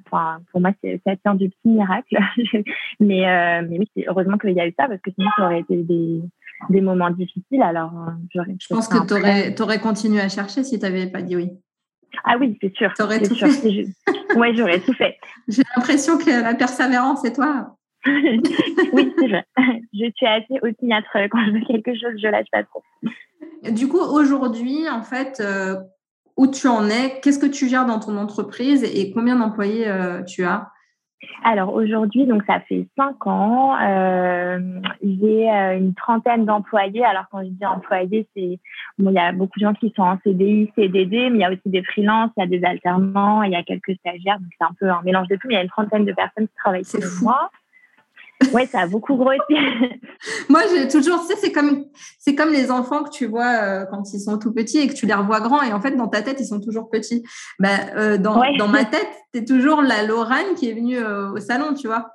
enfin, 0.07 0.39
pour 0.51 0.61
moi, 0.61 0.71
c'est 0.81 0.99
ça 1.05 1.33
du 1.35 1.49
petit 1.49 1.69
miracle. 1.69 2.17
mais, 2.99 3.61
mais 3.69 3.79
oui, 3.79 3.89
heureusement 4.07 4.37
qu'il 4.37 4.53
y 4.53 4.59
a 4.59 4.67
eu 4.67 4.73
ça, 4.79 4.87
parce 4.87 5.01
que 5.01 5.11
sinon, 5.11 5.29
ça 5.37 5.45
aurait 5.45 5.59
été 5.59 5.75
des, 5.83 6.21
des 6.69 6.81
moments 6.81 7.11
difficiles. 7.11 7.61
Alors. 7.61 7.91
Je 8.33 8.67
pense 8.69 8.87
que 8.87 9.53
tu 9.53 9.61
aurais, 9.61 9.79
continué 9.79 10.19
à 10.19 10.29
chercher 10.29 10.63
si 10.63 10.79
tu 10.79 10.85
n'avais 10.85 11.07
pas 11.07 11.21
dit 11.21 11.35
oui. 11.35 11.51
Ah 12.23 12.37
oui, 12.39 12.57
c'est 12.59 12.75
sûr. 12.75 12.91
Tu 12.95 13.03
aurais 13.03 13.21
tout 13.21 13.35
sûr. 13.35 13.49
fait. 13.49 13.85
Oui, 14.35 14.55
j'aurais 14.55 14.79
tout 14.79 14.93
fait. 14.93 15.17
J'ai 15.47 15.61
l'impression 15.75 16.17
que 16.17 16.41
la 16.41 16.55
persévérance, 16.55 17.21
c'est 17.21 17.33
toi. 17.33 17.75
Oui, 18.05 19.13
c'est 19.19 19.27
vrai. 19.27 19.45
Je 19.93 20.11
suis 20.15 20.25
assez 20.25 20.59
opiniâtre 20.61 21.09
quand 21.29 21.45
je 21.45 21.51
veux 21.51 21.65
quelque 21.65 21.93
chose, 21.93 22.19
je 22.21 22.27
lâche 22.27 22.47
pas 22.51 22.63
trop. 22.63 22.83
Du 23.71 23.87
coup, 23.87 23.99
aujourd'hui, 23.99 24.89
en 24.89 25.01
fait, 25.01 25.41
euh, 25.41 25.75
où 26.39 26.47
tu 26.47 26.67
en 26.69 26.87
es? 26.87 27.19
Qu'est-ce 27.21 27.37
que 27.37 27.51
tu 27.51 27.67
gères 27.67 27.85
dans 27.85 27.99
ton 27.99 28.15
entreprise 28.15 28.83
et 28.83 29.11
combien 29.11 29.35
d'employés 29.35 29.89
euh, 29.89 30.23
tu 30.23 30.45
as? 30.45 30.71
Alors 31.43 31.73
aujourd'hui, 31.73 32.25
donc 32.25 32.43
ça 32.47 32.61
fait 32.61 32.87
cinq 32.97 33.27
ans, 33.27 33.75
euh, 33.77 34.57
j'ai 35.03 35.51
euh, 35.51 35.77
une 35.77 35.93
trentaine 35.93 36.45
d'employés. 36.45 37.03
Alors 37.03 37.25
quand 37.29 37.43
je 37.43 37.49
dis 37.49 37.65
employés, 37.65 38.25
c'est 38.33 38.57
bon, 38.97 39.09
il 39.11 39.15
y 39.15 39.19
a 39.19 39.33
beaucoup 39.33 39.59
de 39.59 39.65
gens 39.65 39.73
qui 39.73 39.91
sont 39.97 40.03
en 40.03 40.17
CDI, 40.23 40.71
CDD, 40.75 41.29
mais 41.29 41.39
il 41.39 41.41
y 41.41 41.43
a 41.43 41.51
aussi 41.51 41.61
des 41.65 41.83
freelances, 41.83 42.31
il 42.37 42.39
y 42.39 42.43
a 42.43 42.47
des 42.47 42.65
alternants, 42.65 43.43
il 43.43 43.51
y 43.51 43.55
a 43.57 43.63
quelques 43.63 43.95
stagiaires, 43.95 44.39
donc 44.39 44.49
c'est 44.57 44.65
un 44.65 44.73
peu 44.79 44.89
un 44.89 45.01
mélange 45.01 45.27
de 45.27 45.35
tout. 45.35 45.49
Mais 45.49 45.55
il 45.55 45.57
y 45.57 45.59
a 45.59 45.63
une 45.63 45.69
trentaine 45.69 46.05
de 46.05 46.13
personnes 46.13 46.47
qui 46.47 46.55
travaillent 46.55 46.83
pour 46.89 47.01
moi. 47.21 47.51
Oui, 48.53 48.65
ça 48.67 48.81
a 48.81 48.87
beaucoup 48.87 49.15
grossi. 49.15 49.39
Moi, 50.49 50.61
j'ai 50.73 50.87
toujours, 50.87 51.19
tu 51.21 51.27
sais, 51.27 51.35
c'est 51.35 51.51
comme, 51.51 51.85
c'est 52.17 52.35
comme 52.35 52.51
les 52.51 52.71
enfants 52.71 53.03
que 53.03 53.09
tu 53.09 53.25
vois 53.25 53.61
euh, 53.61 53.85
quand 53.85 54.03
ils 54.13 54.19
sont 54.19 54.37
tout 54.39 54.53
petits 54.53 54.79
et 54.79 54.87
que 54.87 54.93
tu 54.93 55.05
les 55.05 55.13
revois 55.13 55.41
grands 55.41 55.61
et 55.61 55.73
en 55.73 55.81
fait, 55.81 55.91
dans 55.91 56.07
ta 56.07 56.21
tête, 56.21 56.37
ils 56.39 56.45
sont 56.45 56.61
toujours 56.61 56.89
petits. 56.89 57.23
Ben, 57.59 57.77
euh, 57.95 58.17
dans, 58.17 58.41
dans, 58.57 58.67
ma 58.67 58.85
tête, 58.85 59.09
es 59.33 59.43
toujours 59.43 59.81
la 59.81 60.03
Lorraine 60.03 60.55
qui 60.55 60.69
est 60.69 60.73
venue 60.73 60.97
euh, 60.97 61.31
au 61.31 61.37
salon, 61.37 61.73
tu 61.73 61.87
vois. 61.87 62.11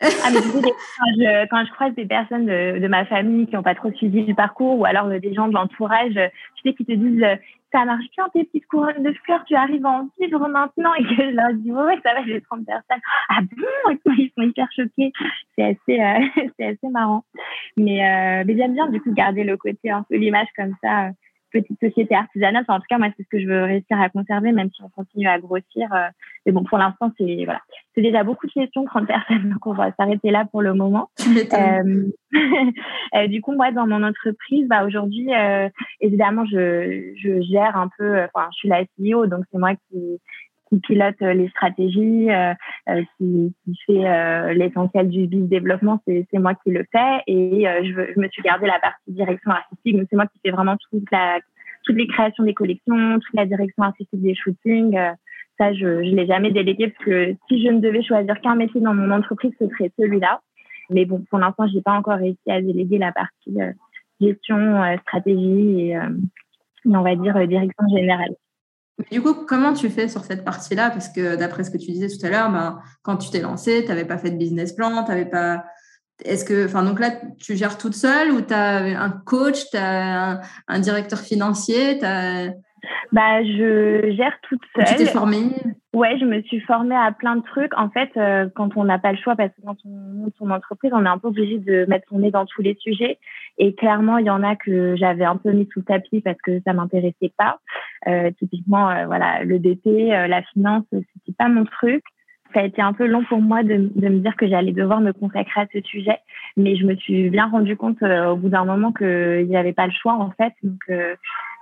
ah, 0.00 0.30
mais 0.32 0.40
quand, 0.40 0.60
je, 1.16 1.48
quand, 1.48 1.64
je, 1.64 1.72
croise 1.72 1.94
des 1.94 2.06
personnes 2.06 2.46
de, 2.46 2.80
de 2.80 2.88
ma 2.88 3.04
famille 3.06 3.46
qui 3.46 3.54
n'ont 3.54 3.62
pas 3.62 3.76
trop 3.76 3.92
suivi 3.92 4.26
le 4.26 4.34
parcours 4.34 4.78
ou 4.80 4.84
alors 4.84 5.08
des 5.08 5.32
gens 5.32 5.46
de 5.46 5.54
l'entourage, 5.54 6.14
tu 6.14 6.62
sais, 6.68 6.74
qui 6.74 6.84
te 6.84 6.92
disent 6.92 7.24
ça 7.72 7.84
marche 7.84 8.04
bien 8.16 8.28
tes 8.32 8.44
petites 8.44 8.66
couronnes 8.66 9.02
de 9.02 9.12
fleurs, 9.24 9.44
tu 9.46 9.54
arrives 9.54 9.84
à 9.86 9.90
en 9.90 10.08
vivre 10.20 10.46
maintenant 10.48 10.92
et 10.94 11.02
que 11.02 11.14
je 11.14 11.34
leur 11.34 11.54
dis 11.54 11.72
ouais, 11.72 11.98
ça 12.04 12.14
va, 12.14 12.24
j'ai 12.26 12.40
30 12.40 12.66
personnes. 12.66 13.00
Ah 13.28 13.40
bon? 13.40 14.12
Ils 14.18 14.30
sont 14.36 14.42
hyper 14.42 14.68
choqués. 14.76 15.12
C'est 15.56 15.64
assez, 15.64 16.00
euh, 16.00 16.42
c'est 16.58 16.66
assez 16.66 16.88
marrant. 16.90 17.24
Mais, 17.76 18.04
euh, 18.04 18.44
mais 18.46 18.56
j'aime 18.56 18.74
bien 18.74 18.88
du 18.88 19.00
coup 19.00 19.12
garder 19.12 19.44
le 19.44 19.56
côté 19.56 19.90
un 19.90 20.02
peu 20.02 20.16
l'image 20.16 20.48
comme 20.56 20.74
ça, 20.82 21.06
euh, 21.06 21.10
petite 21.52 21.78
société 21.80 22.14
artisanale. 22.14 22.64
en 22.68 22.78
tout 22.78 22.86
cas, 22.88 22.96
moi, 22.96 23.08
c'est 23.16 23.24
ce 23.24 23.28
que 23.28 23.38
je 23.38 23.46
veux 23.46 23.64
réussir 23.64 24.00
à 24.00 24.08
conserver, 24.08 24.52
même 24.52 24.70
si 24.74 24.82
on 24.82 24.88
continue 24.88 25.28
à 25.28 25.38
grossir. 25.38 25.88
Mais 26.46 26.52
bon, 26.52 26.64
pour 26.64 26.78
l'instant, 26.78 27.12
c'est 27.18 27.44
voilà, 27.44 27.60
c'est 27.94 28.00
déjà 28.00 28.24
beaucoup 28.24 28.46
de 28.46 28.52
questions, 28.52 28.86
30 28.86 29.06
personnes, 29.06 29.50
donc 29.50 29.66
on 29.66 29.74
va 29.74 29.92
s'arrêter 29.92 30.30
là 30.30 30.46
pour 30.50 30.62
le 30.62 30.74
moment. 30.74 31.10
Euh, 33.14 33.26
du 33.26 33.42
coup, 33.42 33.52
moi, 33.52 33.72
dans 33.72 33.86
mon 33.86 34.02
entreprise, 34.02 34.66
bah, 34.66 34.86
aujourd'hui, 34.86 35.28
évidemment, 36.00 36.46
je, 36.46 37.12
je 37.14 37.42
gère 37.42 37.76
un 37.76 37.90
peu, 37.98 38.22
enfin, 38.22 38.48
je 38.52 38.56
suis 38.56 38.68
la 38.70 38.84
CEO, 38.84 39.26
donc 39.26 39.44
c'est 39.52 39.58
moi 39.58 39.74
qui, 39.74 40.18
qui 40.72 40.80
pilote 40.80 41.20
les 41.20 41.48
stratégies, 41.48 42.28
qui, 43.18 43.54
qui, 43.64 43.78
fait 43.86 44.54
l'essentiel 44.54 45.08
du 45.10 45.26
business 45.26 45.50
développement, 45.50 46.00
c'est 46.06 46.26
moi 46.38 46.54
qui 46.54 46.70
le 46.70 46.84
fais. 46.90 47.22
Et 47.26 47.64
je, 47.82 48.12
je, 48.14 48.20
me 48.20 48.28
suis 48.28 48.42
gardé 48.42 48.66
la 48.66 48.78
partie 48.78 49.12
direction 49.12 49.50
artistique, 49.50 49.98
donc 49.98 50.06
c'est 50.08 50.16
moi 50.16 50.26
qui 50.26 50.40
fais 50.42 50.50
vraiment 50.50 50.76
toute 50.90 51.10
la, 51.10 51.40
toutes 51.84 51.96
les 51.96 52.06
créations 52.06 52.44
des 52.44 52.54
collections, 52.54 53.18
toute 53.18 53.34
la 53.34 53.44
direction 53.44 53.82
artistique 53.82 54.22
des 54.22 54.34
shootings. 54.34 54.98
ça, 55.58 55.74
je 55.74 55.86
ne 55.86 56.16
l'ai 56.16 56.26
jamais 56.26 56.50
délégué 56.50 56.88
parce 56.88 57.04
que 57.04 57.34
si 57.48 57.62
je 57.62 57.68
ne 57.68 57.80
devais 57.80 58.02
choisir 58.02 58.40
qu'un 58.40 58.54
métier 58.54 58.80
dans 58.80 58.94
mon 58.94 59.10
entreprise, 59.10 59.52
ce 59.58 59.68
serait 59.68 59.92
celui-là. 59.98 60.40
Mais 60.90 61.04
bon, 61.04 61.22
pour 61.28 61.38
l'instant, 61.38 61.66
j'ai 61.68 61.82
pas 61.82 61.92
encore 61.92 62.18
réussi 62.18 62.50
à 62.50 62.60
déléguer 62.60 62.98
la 62.98 63.12
partie 63.12 63.56
gestion, 64.20 64.96
stratégie 65.02 65.90
et, 65.90 65.98
on 66.84 67.02
va 67.02 67.14
dire 67.14 67.34
direction 67.46 67.86
générale. 67.94 68.34
Du 69.10 69.22
coup, 69.22 69.34
comment 69.46 69.72
tu 69.72 69.88
fais 69.90 70.08
sur 70.08 70.24
cette 70.24 70.44
partie-là? 70.44 70.90
Parce 70.90 71.08
que 71.08 71.36
d'après 71.36 71.64
ce 71.64 71.70
que 71.70 71.78
tu 71.78 71.90
disais 71.90 72.08
tout 72.08 72.24
à 72.24 72.30
l'heure, 72.30 72.50
ben, 72.50 72.80
quand 73.02 73.16
tu 73.16 73.30
t'es 73.30 73.40
lancé, 73.40 73.82
tu 73.82 73.88
n'avais 73.88 74.04
pas 74.04 74.18
fait 74.18 74.30
de 74.30 74.36
business 74.36 74.72
plan, 74.72 75.04
tu 75.04 75.10
n'avais 75.10 75.26
pas. 75.26 75.64
Est-ce 76.24 76.44
que, 76.44 76.66
enfin, 76.66 76.84
donc 76.84 77.00
là, 77.00 77.10
tu 77.38 77.56
gères 77.56 77.78
toute 77.78 77.94
seule 77.94 78.30
ou 78.30 78.40
tu 78.42 78.54
as 78.54 79.02
un 79.02 79.10
coach, 79.10 79.70
tu 79.70 79.76
as 79.76 80.40
un, 80.68 80.78
directeur 80.78 81.18
financier 81.18 82.02
as... 82.04 82.50
Bah, 83.12 83.44
je 83.44 84.12
gère 84.16 84.36
toute 84.48 84.62
seule. 84.74 84.84
Tu 84.86 84.96
t'es 84.96 85.06
formée? 85.06 85.50
Ouais, 85.92 86.18
je 86.18 86.24
me 86.24 86.40
suis 86.42 86.60
formée 86.60 86.96
à 86.96 87.12
plein 87.12 87.36
de 87.36 87.42
trucs. 87.42 87.76
En 87.76 87.90
fait, 87.90 88.10
euh, 88.16 88.48
quand 88.54 88.76
on 88.76 88.84
n'a 88.84 88.98
pas 88.98 89.12
le 89.12 89.18
choix, 89.18 89.36
parce 89.36 89.50
que 89.50 89.62
quand 89.64 89.76
on 89.84 89.90
monte 89.90 90.34
son 90.38 90.50
entreprise, 90.50 90.90
on 90.94 91.04
est 91.04 91.08
un 91.08 91.18
peu 91.18 91.28
obligé 91.28 91.58
de 91.58 91.84
mettre 91.88 92.08
son 92.08 92.18
nez 92.18 92.30
dans 92.30 92.46
tous 92.46 92.62
les 92.62 92.76
sujets. 92.80 93.18
Et 93.58 93.74
clairement, 93.74 94.18
il 94.18 94.26
y 94.26 94.30
en 94.30 94.42
a 94.42 94.56
que 94.56 94.96
j'avais 94.96 95.24
un 95.24 95.36
peu 95.36 95.52
mis 95.52 95.68
sous 95.72 95.82
tapis 95.82 96.20
parce 96.22 96.38
que 96.42 96.60
ça 96.64 96.72
m'intéressait 96.72 97.32
pas. 97.36 97.60
Euh, 98.08 98.30
typiquement, 98.38 98.90
euh, 98.90 99.06
voilà, 99.06 99.44
le 99.44 99.58
DP, 99.58 99.86
euh, 99.86 100.26
la 100.26 100.42
finance, 100.42 100.84
c'était 100.90 101.36
pas 101.38 101.48
mon 101.48 101.64
truc. 101.64 102.02
Ça 102.52 102.60
a 102.60 102.64
été 102.64 102.82
un 102.82 102.92
peu 102.92 103.06
long 103.06 103.24
pour 103.24 103.40
moi 103.40 103.62
de, 103.62 103.90
de 103.94 104.08
me 104.08 104.18
dire 104.18 104.36
que 104.36 104.46
j'allais 104.46 104.72
devoir 104.72 105.00
me 105.00 105.12
consacrer 105.12 105.62
à 105.62 105.66
ce 105.72 105.80
sujet, 105.80 106.18
mais 106.56 106.76
je 106.76 106.84
me 106.84 106.94
suis 106.96 107.30
bien 107.30 107.46
rendu 107.46 107.76
compte 107.76 108.02
au 108.02 108.36
bout 108.36 108.50
d'un 108.50 108.66
moment 108.66 108.92
qu'il 108.92 109.46
n'y 109.48 109.56
avait 109.56 109.72
pas 109.72 109.86
le 109.86 109.92
choix 109.92 110.14
en 110.14 110.30
fait. 110.32 110.52
Donc, 110.62 110.80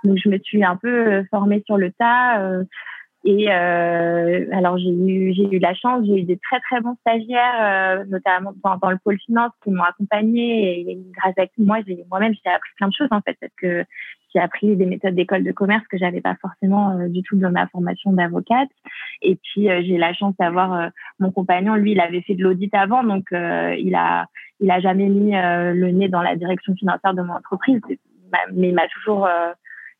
donc 0.03 0.17
je 0.21 0.27
me 0.27 0.37
suis 0.39 0.61
un 0.65 0.75
peu 0.75 1.23
formée 1.31 1.63
sur 1.65 1.77
le 1.77 1.93
tas. 1.93 2.65
Et 3.23 3.51
euh, 3.51 4.45
alors 4.51 4.79
j'ai 4.79 4.89
eu 4.89 5.33
j'ai 5.33 5.55
eu 5.55 5.59
la 5.59 5.75
chance, 5.75 6.05
j'ai 6.07 6.21
eu 6.21 6.23
des 6.23 6.37
très 6.37 6.59
très 6.61 6.81
bons 6.81 6.95
stagiaires, 7.01 7.99
euh, 7.99 8.05
notamment 8.05 8.53
dans, 8.63 8.77
dans, 8.77 8.89
le 8.89 8.97
pôle 8.97 9.19
finance, 9.19 9.51
qui 9.63 9.69
m'ont 9.69 9.83
accompagnée. 9.83 10.79
Et 10.79 10.97
grâce 11.11 11.37
à 11.37 11.45
moi, 11.59 11.77
j'ai 11.87 12.03
moi-même 12.09 12.33
j'ai 12.33 12.51
appris 12.51 12.71
plein 12.77 12.87
de 12.87 12.93
choses 12.93 13.09
en 13.11 13.21
fait, 13.21 13.37
parce 13.39 13.53
que 13.57 13.85
j'ai 14.33 14.41
appris 14.41 14.75
des 14.75 14.85
méthodes 14.85 15.15
d'école 15.15 15.43
de 15.43 15.51
commerce 15.51 15.85
que 15.87 15.97
j'avais 15.97 16.21
pas 16.21 16.35
forcément 16.41 16.97
euh, 16.97 17.07
du 17.07 17.21
tout 17.23 17.35
dans 17.37 17.51
ma 17.51 17.67
formation 17.67 18.13
d'avocate. 18.13 18.69
Et 19.21 19.35
puis 19.35 19.69
euh, 19.69 19.81
j'ai 19.83 19.97
la 19.97 20.13
chance 20.13 20.35
d'avoir 20.39 20.73
euh, 20.73 20.87
mon 21.19 21.31
compagnon, 21.31 21.75
lui, 21.75 21.91
il 21.91 21.99
avait 21.99 22.21
fait 22.21 22.35
de 22.35 22.43
l'audit 22.43 22.73
avant, 22.73 23.03
donc 23.03 23.27
il 23.31 23.95
a 23.95 24.25
il 24.59 24.69
a 24.69 24.79
jamais 24.79 25.07
mis 25.07 25.31
le 25.31 25.91
nez 25.91 26.07
dans 26.07 26.21
la 26.21 26.35
direction 26.35 26.75
financière 26.75 27.13
de 27.13 27.21
mon 27.21 27.33
entreprise, 27.33 27.81
mais 28.53 28.69
il 28.69 28.75
m'a 28.75 28.87
toujours 28.87 29.27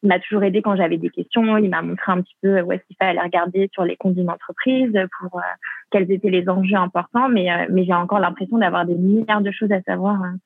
il 0.04 0.08
m'a 0.08 0.20
toujours 0.20 0.44
aidé 0.44 0.62
quand 0.62 0.76
j'avais 0.76 0.98
des 0.98 1.10
questions. 1.10 1.58
Il 1.58 1.70
m'a 1.70 1.82
montré 1.82 2.12
un 2.12 2.22
petit 2.22 2.36
peu 2.42 2.62
où 2.62 2.72
est-ce 2.72 2.84
qu'il 2.86 2.96
fallait 2.98 3.22
regarder 3.22 3.70
sur 3.74 3.86
les 3.86 3.96
comptes 3.96 4.16
d'une 4.16 4.30
entreprise, 4.30 4.92
pour 5.20 5.42
quels 5.92 6.12
étaient 6.12 6.30
les 6.30 6.48
enjeux 6.48 6.76
importants. 6.76 7.30
Mais, 7.30 7.48
mais 7.70 7.86
j'ai 7.86 7.94
encore 7.94 8.20
l'impression 8.20 8.58
d'avoir 8.58 8.86
des 8.86 8.96
milliards 8.96 9.42
de 9.42 9.52
choses 9.52 9.72
à 9.72 9.82
savoir 9.82 10.22
hein, 10.22 10.38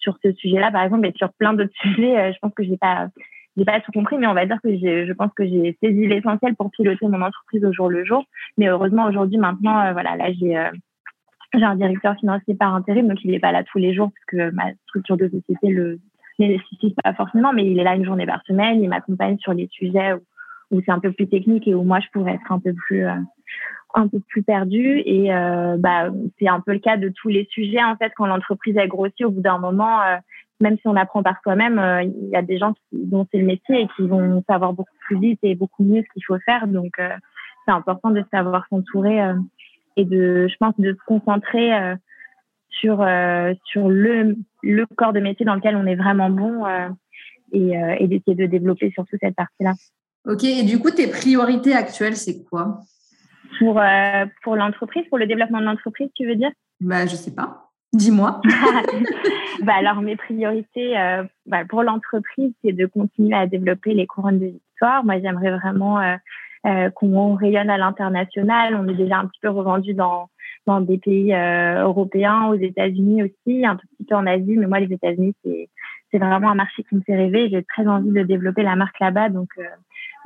sur 0.00 0.18
ce 0.22 0.32
sujet-là, 0.32 0.70
par 0.70 0.82
exemple, 0.82 1.06
et 1.06 1.12
sur 1.16 1.32
plein 1.34 1.54
d'autres 1.54 1.74
sujets. 1.82 2.18
Euh, 2.18 2.32
je 2.32 2.38
pense 2.40 2.52
que 2.54 2.64
j'ai 2.64 2.76
pas 2.76 3.08
j'ai 3.56 3.64
pas 3.64 3.80
tout 3.80 3.92
compris, 3.92 4.16
mais 4.16 4.28
on 4.28 4.34
va 4.34 4.46
dire 4.46 4.58
que 4.62 4.70
je 4.70 5.12
pense 5.12 5.32
que 5.34 5.44
j'ai 5.44 5.76
saisi 5.82 6.06
l'essentiel 6.06 6.54
pour 6.54 6.70
piloter 6.70 7.08
mon 7.08 7.20
entreprise 7.20 7.64
au 7.64 7.72
jour 7.72 7.88
le 7.88 8.04
jour. 8.04 8.24
Mais 8.56 8.68
heureusement 8.68 9.06
aujourd'hui, 9.06 9.38
maintenant, 9.38 9.92
voilà, 9.92 10.16
là 10.16 10.32
j'ai 10.32 10.56
j'ai 11.54 11.64
un 11.64 11.74
directeur 11.74 12.14
financier 12.16 12.54
par 12.54 12.72
intérim, 12.74 13.08
donc 13.08 13.18
il 13.24 13.32
n'est 13.32 13.40
pas 13.40 13.50
là 13.50 13.64
tous 13.64 13.78
les 13.78 13.92
jours 13.92 14.12
parce 14.12 14.24
que 14.26 14.54
ma 14.54 14.72
structure 14.86 15.16
de 15.16 15.28
société 15.28 15.68
le 15.68 15.98
nécessite 16.46 16.94
pas 17.02 17.14
forcément, 17.14 17.52
mais 17.52 17.66
il 17.66 17.78
est 17.78 17.84
là 17.84 17.94
une 17.94 18.04
journée 18.04 18.26
par 18.26 18.42
semaine, 18.44 18.82
il 18.82 18.88
m'accompagne 18.88 19.38
sur 19.38 19.52
les 19.52 19.68
sujets 19.68 20.14
où, 20.70 20.80
c'est 20.84 20.92
un 20.92 21.00
peu 21.00 21.12
plus 21.12 21.28
technique 21.28 21.66
et 21.66 21.74
où 21.74 21.82
moi 21.82 22.00
je 22.00 22.06
pourrais 22.12 22.34
être 22.34 22.52
un 22.52 22.60
peu 22.60 22.72
plus 22.72 23.06
euh, 23.06 23.14
un 23.94 24.08
peu 24.08 24.20
plus 24.20 24.42
perdue 24.42 25.02
et 25.04 25.34
euh, 25.34 25.76
bah 25.78 26.10
c'est 26.38 26.48
un 26.48 26.60
peu 26.60 26.72
le 26.72 26.78
cas 26.78 26.96
de 26.96 27.08
tous 27.08 27.28
les 27.28 27.46
sujets 27.50 27.82
en 27.82 27.96
fait 27.96 28.12
quand 28.16 28.26
l'entreprise 28.26 28.76
est 28.76 28.88
grossie 28.88 29.24
au 29.24 29.30
bout 29.30 29.40
d'un 29.40 29.58
moment 29.58 30.00
euh, 30.02 30.16
même 30.60 30.76
si 30.76 30.86
on 30.86 30.96
apprend 30.96 31.22
par 31.22 31.40
soi-même 31.42 31.80
il 32.04 32.28
y 32.28 32.36
a 32.36 32.42
des 32.42 32.58
gens 32.58 32.74
dont 32.92 33.26
c'est 33.30 33.38
le 33.38 33.46
métier 33.46 33.82
et 33.82 33.88
qui 33.96 34.06
vont 34.06 34.44
savoir 34.48 34.72
beaucoup 34.72 34.96
plus 35.06 35.18
vite 35.18 35.40
et 35.42 35.54
beaucoup 35.54 35.82
mieux 35.82 36.02
ce 36.02 36.12
qu'il 36.12 36.24
faut 36.24 36.38
faire. 36.44 36.66
Donc 36.66 36.92
c'est 36.98 37.72
important 37.72 38.10
de 38.10 38.22
savoir 38.30 38.66
s'entourer 38.68 39.20
et 39.96 40.04
de 40.04 40.48
je 40.48 40.56
pense 40.58 40.78
de 40.78 40.92
se 40.92 41.04
concentrer 41.06 41.96
sur, 42.70 43.02
euh, 43.02 43.52
sur 43.64 43.88
le, 43.88 44.36
le 44.62 44.86
corps 44.96 45.12
de 45.12 45.20
métier 45.20 45.44
dans 45.44 45.54
lequel 45.54 45.76
on 45.76 45.86
est 45.86 45.96
vraiment 45.96 46.30
bon 46.30 46.66
euh, 46.66 46.88
et, 47.52 47.76
euh, 47.76 47.96
et 47.98 48.06
d'essayer 48.08 48.34
de 48.34 48.46
développer 48.46 48.90
surtout 48.92 49.16
cette 49.20 49.34
partie-là. 49.34 49.74
Ok, 50.26 50.44
et 50.44 50.62
du 50.62 50.78
coup, 50.78 50.90
tes 50.90 51.08
priorités 51.08 51.74
actuelles, 51.74 52.16
c'est 52.16 52.44
quoi? 52.44 52.80
Pour, 53.58 53.80
pour 54.42 54.56
l'entreprise, 54.56 55.04
pour 55.08 55.18
le 55.18 55.26
développement 55.26 55.60
de 55.60 55.64
l'entreprise, 55.64 56.08
tu 56.14 56.26
veux 56.26 56.36
dire? 56.36 56.50
Bah, 56.80 57.06
Je 57.06 57.16
sais 57.16 57.34
pas. 57.34 57.70
Dis-moi. 57.92 58.40
bah, 59.62 59.74
alors, 59.78 60.00
mes 60.00 60.16
priorités 60.16 60.94
bah, 61.46 61.64
pour 61.68 61.82
l'entreprise, 61.82 62.52
c'est 62.64 62.72
de 62.72 62.86
continuer 62.86 63.36
à 63.36 63.46
développer 63.46 63.92
les 63.94 64.06
couronnes 64.06 64.38
de 64.38 64.46
victoire. 64.46 65.04
Moi, 65.04 65.20
j'aimerais 65.20 65.50
vraiment 65.50 66.00
qu'on 66.94 67.34
rayonne 67.34 67.70
à 67.70 67.78
l'international. 67.78 68.76
On 68.76 68.88
est 68.88 68.94
déjà 68.94 69.18
un 69.18 69.26
petit 69.26 69.40
peu 69.40 69.50
revendu 69.50 69.92
dans, 69.94 70.28
dans 70.66 70.80
des 70.80 70.98
pays 70.98 71.34
euh, 71.34 71.82
européens, 71.82 72.48
aux 72.48 72.54
États-Unis 72.54 73.22
aussi, 73.22 73.64
un 73.64 73.76
tout 73.76 73.86
petit 73.88 74.04
peu 74.04 74.14
en 74.14 74.26
Asie. 74.26 74.56
Mais 74.56 74.66
moi, 74.66 74.80
les 74.80 74.92
États-Unis, 74.92 75.34
c'est 75.44 75.68
c'est 76.10 76.18
vraiment 76.18 76.50
un 76.50 76.56
marché 76.56 76.82
qui 76.82 76.96
me 76.96 77.02
fait 77.02 77.14
rêver. 77.14 77.48
J'ai 77.50 77.62
très 77.62 77.86
envie 77.86 78.10
de 78.10 78.22
développer 78.24 78.62
la 78.62 78.74
marque 78.74 78.98
là-bas, 78.98 79.28
donc, 79.28 79.48
euh, 79.58 79.62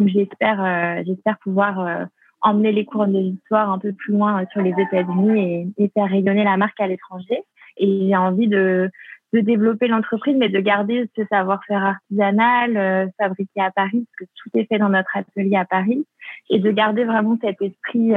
j'espère 0.01 0.65
euh, 0.65 1.03
j'espère 1.07 1.39
pouvoir 1.39 2.07
emmener 2.45 2.73
les 2.73 2.85
couronnes 2.85 3.13
de 3.13 3.19
l'histoire 3.19 3.71
un 3.71 3.79
peu 3.79 3.93
plus 3.93 4.13
loin 4.13 4.45
sur 4.53 4.63
les 4.63 4.75
États-Unis 4.79 5.73
et, 5.77 5.89
faire 5.89 6.09
rayonner 6.09 6.45
la 6.45 6.57
marque 6.57 6.81
à 6.81 6.87
l'étranger. 6.87 7.43
Et 7.77 8.07
j'ai 8.09 8.17
envie 8.17 8.47
de, 8.47 8.91
de 9.33 9.41
développer 9.41 9.89
l'entreprise, 9.89 10.37
mais 10.39 10.49
de 10.49 10.61
garder 10.61 11.11
ce 11.17 11.23
savoir-faire 11.27 11.83
artisanal, 11.83 13.11
fabriqué 13.19 13.61
à 13.61 13.71
Paris, 13.73 14.07
parce 14.07 14.31
que 14.31 14.35
tout 14.37 14.59
est 14.59 14.67
fait 14.67 14.79
dans 14.79 14.91
notre 14.91 15.17
atelier 15.17 15.57
à 15.57 15.65
Paris, 15.65 16.07
et 16.51 16.61
de 16.61 16.71
garder 16.71 17.05
vraiment 17.05 17.37
cet 17.43 17.61
esprit 17.63 18.13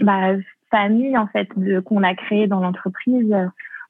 bah, 0.00 0.34
famille 0.70 1.16
en 1.16 1.26
fait 1.28 1.48
qu'on 1.84 2.02
a 2.02 2.14
créé 2.14 2.46
dans 2.46 2.60
l'entreprise. 2.60 3.34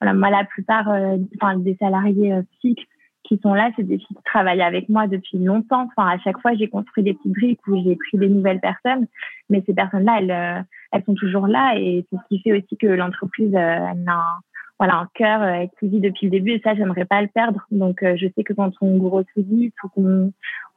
Voilà, 0.00 0.14
moi 0.14 0.30
la 0.30 0.44
plupart 0.44 0.88
euh, 0.90 1.16
enfin, 1.40 1.58
des 1.58 1.76
salariés 1.76 2.32
euh, 2.32 2.42
fixes 2.60 2.84
qui 3.28 3.38
sont 3.42 3.54
là, 3.54 3.70
c'est 3.76 3.82
des 3.82 3.98
filles 3.98 4.16
qui 4.16 4.22
travaillent 4.24 4.62
avec 4.62 4.88
moi 4.88 5.06
depuis 5.06 5.38
longtemps. 5.38 5.86
Enfin, 5.86 6.08
à 6.08 6.18
chaque 6.18 6.40
fois, 6.40 6.54
j'ai 6.54 6.68
construit 6.68 7.04
des 7.04 7.14
petites 7.14 7.32
briques 7.32 7.66
où 7.68 7.76
j'ai 7.84 7.94
pris 7.96 8.16
des 8.16 8.28
nouvelles 8.28 8.60
personnes, 8.60 9.06
mais 9.50 9.62
ces 9.66 9.74
personnes-là, 9.74 10.18
elles, 10.18 10.30
euh, 10.30 10.62
elles 10.92 11.04
sont 11.04 11.14
toujours 11.14 11.46
là 11.46 11.74
et 11.76 12.06
c'est 12.10 12.16
ce 12.16 12.28
qui 12.28 12.42
fait 12.42 12.52
aussi 12.52 12.76
que 12.76 12.86
l'entreprise, 12.86 13.54
euh, 13.54 13.92
elle 13.92 14.08
a 14.08 14.12
un, 14.12 14.40
voilà, 14.78 14.96
un 14.96 15.08
cœur 15.14 15.42
euh, 15.42 15.66
qui 15.78 15.88
vit 15.88 16.00
depuis 16.00 16.26
le 16.26 16.30
début 16.30 16.52
et 16.52 16.60
ça, 16.64 16.74
j'aimerais 16.74 17.04
pas 17.04 17.20
le 17.20 17.28
perdre. 17.28 17.66
Donc, 17.70 17.98
je 18.02 18.26
sais 18.34 18.44
que 18.44 18.54
quand 18.54 18.72
on 18.80 18.96
grossit 18.96 19.28
vite 19.36 19.74
ou 19.84 19.88
qu'on 19.88 20.32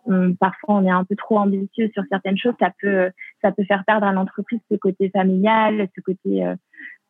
on, 0.05 0.33
parfois 0.33 0.75
on 0.75 0.85
est 0.85 0.91
un 0.91 1.03
peu 1.03 1.15
trop 1.15 1.39
ambitieux 1.39 1.89
sur 1.93 2.03
certaines 2.09 2.37
choses, 2.37 2.53
ça 2.59 2.71
peut 2.81 3.09
ça 3.41 3.51
peut 3.51 3.63
faire 3.63 3.83
perdre 3.85 4.05
à 4.05 4.13
l'entreprise 4.13 4.59
ce 4.71 4.75
côté 4.75 5.09
familial, 5.09 5.87
ce 5.95 6.01
côté 6.01 6.45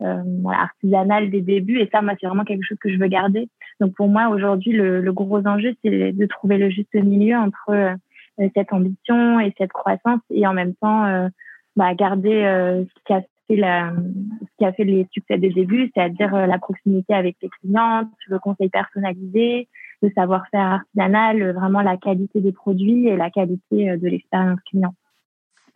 euh, 0.01 0.43
artisanale 0.49 1.29
des 1.29 1.41
débuts. 1.41 1.79
Et 1.79 1.89
ça, 1.91 2.01
moi, 2.01 2.13
c'est 2.19 2.27
vraiment 2.27 2.43
quelque 2.43 2.63
chose 2.63 2.77
que 2.79 2.91
je 2.91 2.97
veux 2.97 3.07
garder. 3.07 3.49
Donc 3.79 3.93
pour 3.95 4.07
moi, 4.07 4.29
aujourd'hui, 4.29 4.71
le, 4.71 5.01
le, 5.01 5.13
gros 5.13 5.45
enjeu, 5.45 5.73
c'est 5.83 6.11
de 6.11 6.25
trouver 6.25 6.57
le 6.57 6.69
juste 6.69 6.93
milieu 6.95 7.37
entre 7.37 7.97
euh, 8.39 8.49
cette 8.55 8.71
ambition 8.73 9.39
et 9.39 9.53
cette 9.57 9.73
croissance 9.73 10.21
et 10.29 10.47
en 10.47 10.53
même 10.53 10.73
temps 10.75 11.05
euh, 11.05 11.27
bah, 11.75 11.93
garder 11.93 12.43
euh, 12.43 12.83
ce 12.85 13.03
qui 13.05 13.13
a 13.13 13.21
fait 13.47 13.55
la, 13.55 13.93
ce 14.41 14.57
qui 14.57 14.65
a 14.65 14.73
fait 14.73 14.83
les 14.85 15.07
succès 15.11 15.37
des 15.37 15.49
débuts, 15.49 15.91
c'est-à-dire 15.93 16.31
la 16.47 16.57
proximité 16.57 17.13
avec 17.13 17.35
les 17.41 17.49
clients, 17.49 18.09
le 18.27 18.39
conseil 18.39 18.69
personnalisé, 18.69 19.67
savoir-faire 20.09 20.81
artisanal, 20.81 21.53
vraiment 21.53 21.81
la 21.81 21.97
qualité 21.97 22.41
des 22.41 22.51
produits 22.51 23.07
et 23.07 23.15
la 23.15 23.29
qualité 23.29 23.97
de 23.97 24.07
l'expérience 24.07 24.59
client. 24.69 24.93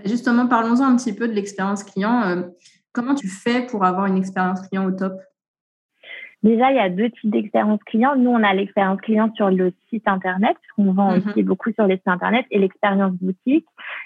Justement, 0.03 0.47
parlons-en 0.47 0.83
un 0.83 0.95
petit 0.95 1.15
peu 1.15 1.27
de 1.27 1.33
l'expérience 1.33 1.83
client. 1.83 2.43
Comment 2.91 3.15
tu 3.15 3.27
fais 3.27 3.65
pour 3.65 3.85
avoir 3.85 4.07
une 4.07 4.17
expérience 4.17 4.61
client 4.67 4.85
au 4.85 4.91
top? 4.91 5.13
Déjà, 6.45 6.69
il 6.71 6.75
y 6.75 6.79
a 6.79 6.89
deux 6.89 7.09
types 7.09 7.31
d'expérience 7.31 7.81
client. 7.87 8.15
Nous, 8.15 8.29
on 8.29 8.43
a 8.43 8.53
l'expérience 8.53 9.01
client 9.01 9.33
sur 9.35 9.49
le 9.49 9.73
site 9.89 10.07
Internet, 10.07 10.55
qu'on 10.75 10.93
vend 10.93 11.11
mhm. 11.11 11.23
aussi 11.25 11.41
beaucoup 11.41 11.71
sur 11.71 11.87
les 11.87 11.95
sites 11.95 12.07
Internet, 12.07 12.45
et 12.51 12.59
l'expérience 12.59 13.13
boutique. 13.13 13.65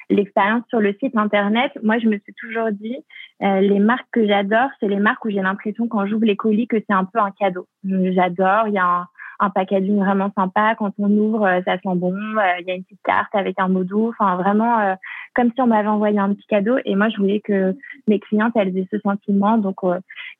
L'expérience 0.09 0.63
sur 0.69 0.79
le 0.79 0.95
site 1.01 1.17
Internet, 1.17 1.73
moi, 1.83 1.99
je 1.99 2.07
me 2.07 2.17
suis 2.17 2.33
toujours 2.39 2.71
dit, 2.71 2.95
euh, 3.43 3.59
les 3.59 3.79
marques 3.79 4.07
que 4.13 4.25
j'adore, 4.25 4.69
c'est 4.79 4.87
les 4.87 4.99
marques 4.99 5.25
où 5.25 5.29
j'ai 5.29 5.41
l'impression, 5.41 5.89
quand 5.89 6.05
j'ouvre 6.05 6.23
les 6.23 6.37
colis, 6.37 6.67
que 6.67 6.77
c'est 6.77 6.95
un 6.95 7.03
peu 7.03 7.19
un 7.19 7.31
cadeau. 7.31 7.67
J'adore, 7.83 8.69
il 8.69 8.73
y 8.73 8.79
a 8.79 8.85
un, 8.85 9.07
un 9.39 9.49
packaging 9.49 9.97
vraiment 9.99 10.31
sympa. 10.35 10.75
Quand 10.75 10.91
on 10.99 11.09
ouvre, 11.09 11.45
euh, 11.45 11.61
ça 11.65 11.77
sent 11.77 11.95
bon. 11.95 12.13
Euh, 12.13 12.59
il 12.59 12.67
y 12.67 12.71
a 12.71 12.75
une 12.75 12.83
petite 12.83 13.01
carte 13.03 13.33
avec 13.33 13.59
un 13.59 13.67
mot 13.67 13.83
doux. 13.83 14.09
Enfin, 14.09 14.35
vraiment, 14.35 14.79
euh, 14.79 14.95
comme 15.35 15.51
si 15.53 15.61
on 15.61 15.67
m'avait 15.67 15.87
envoyé 15.87 16.19
un 16.19 16.33
petit 16.33 16.47
cadeau. 16.47 16.77
Et 16.85 16.95
moi, 16.95 17.09
je 17.09 17.17
voulais 17.17 17.39
que 17.39 17.75
mes 18.07 18.19
clientes, 18.19 18.53
elles 18.55 18.77
aient 18.77 18.87
ce 18.91 18.99
sentiment. 18.99 19.57
Donc, 19.57 19.77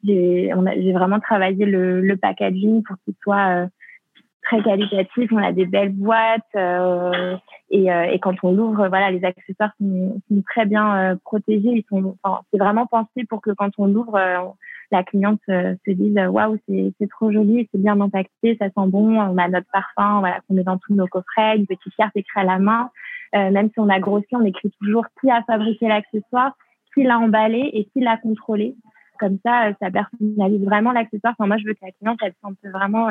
j'ai 0.04 0.52
vraiment 0.94 1.20
travaillé 1.20 1.66
le, 1.66 2.02
le 2.02 2.18
packaging 2.18 2.84
pour 2.84 2.98
qu'il 3.06 3.16
soit 3.24 3.68
très 4.44 4.62
qualitatif. 4.62 5.32
On 5.32 5.38
a 5.38 5.52
des 5.52 5.66
belles 5.66 5.94
boîtes 5.94 6.56
et, 7.70 7.86
et, 7.86 8.20
quand 8.20 8.36
on 8.44 8.52
l'ouvre, 8.52 8.88
voilà, 8.88 9.12
les 9.12 9.24
accessoires 9.24 9.72
sont, 9.80 10.22
sont 10.28 10.42
très 10.48 10.66
bien 10.66 11.18
protégés. 11.24 11.70
Ils 11.70 11.86
sont, 11.90 12.18
enfin, 12.24 12.42
c'est 12.52 12.60
vraiment 12.60 12.86
pensé 12.86 13.26
pour 13.30 13.42
que 13.42 13.52
quand 13.52 13.72
on 13.78 13.88
l'ouvre, 13.88 14.18
la 14.92 15.04
cliente 15.04 15.42
euh, 15.50 15.76
se 15.86 15.92
dise 15.92 16.18
waouh 16.18 16.58
c'est 16.68 17.10
trop 17.10 17.32
joli, 17.32 17.68
c'est 17.72 17.82
bien 17.82 18.00
impacté, 18.00 18.58
ça 18.60 18.66
sent 18.66 18.88
bon, 18.88 19.20
on 19.20 19.38
a 19.38 19.48
notre 19.48 19.68
parfum, 19.72 20.20
voilà 20.20 20.40
qu'on 20.48 20.56
met 20.56 20.64
dans 20.64 20.78
tous 20.78 20.94
nos 20.94 21.08
coffrets, 21.08 21.58
une 21.58 21.68
petite 21.68 21.96
carte 21.96 22.16
écrite 22.16 22.38
à 22.38 22.44
la 22.44 22.60
main. 22.60 22.90
Euh, 23.36 23.52
même 23.52 23.70
si 23.70 23.80
on 23.80 23.90
a 23.90 24.00
grossi, 24.00 24.28
on 24.32 24.44
écrit 24.44 24.72
toujours 24.82 25.06
qui 25.22 25.30
a 25.30 25.44
fabriqué 25.44 25.88
l'accessoire, 25.88 26.54
qui 26.94 27.04
l'a 27.04 27.20
emballé 27.20 27.70
et 27.74 27.86
qui 27.86 28.00
l'a 28.00 28.18
contrôlé. 28.18 28.76
Comme 29.20 29.38
ça, 29.46 29.68
euh, 29.68 29.74
ça 29.80 29.92
personnalise 29.92 30.64
vraiment 30.66 30.92
l'accessoire. 30.92 31.36
Enfin, 31.38 31.48
moi, 31.48 31.58
je 31.58 31.66
veux 31.66 31.74
que 31.74 31.86
la 31.86 31.92
cliente, 31.92 32.18
elle 32.24 32.34
sente 32.42 32.58
vraiment. 32.64 33.08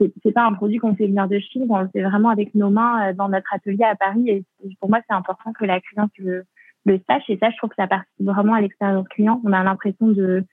Euh, 0.00 0.08
c'est 0.22 0.32
pas 0.32 0.44
un 0.44 0.52
produit 0.52 0.78
qu'on 0.78 0.94
fait 0.94 1.06
venir 1.06 1.28
de 1.28 1.38
Chine, 1.38 1.66
on 1.68 1.80
le 1.80 1.88
fait 1.88 2.02
vraiment 2.02 2.30
avec 2.30 2.54
nos 2.54 2.70
mains 2.70 3.12
dans 3.14 3.28
notre 3.28 3.52
atelier 3.52 3.84
à 3.84 3.96
Paris. 3.96 4.28
Et 4.28 4.44
pour 4.80 4.88
moi, 4.88 5.00
c'est 5.08 5.14
important 5.14 5.52
que 5.52 5.64
la 5.64 5.80
cliente 5.80 6.12
le, 6.18 6.44
le 6.84 7.00
sache. 7.08 7.28
Et 7.28 7.38
ça, 7.38 7.50
je 7.50 7.56
trouve 7.56 7.70
que 7.70 7.76
ça 7.76 7.86
participe 7.86 8.26
vraiment 8.26 8.54
à 8.54 8.60
l'expérience 8.60 9.08
client. 9.08 9.40
On 9.44 9.52
a 9.52 9.62
l'impression 9.62 10.08
de 10.08 10.44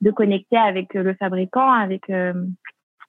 de 0.00 0.10
connecter 0.10 0.56
avec 0.56 0.94
euh, 0.96 1.02
le 1.02 1.14
fabricant, 1.14 1.70
avec 1.70 2.08
euh, 2.10 2.32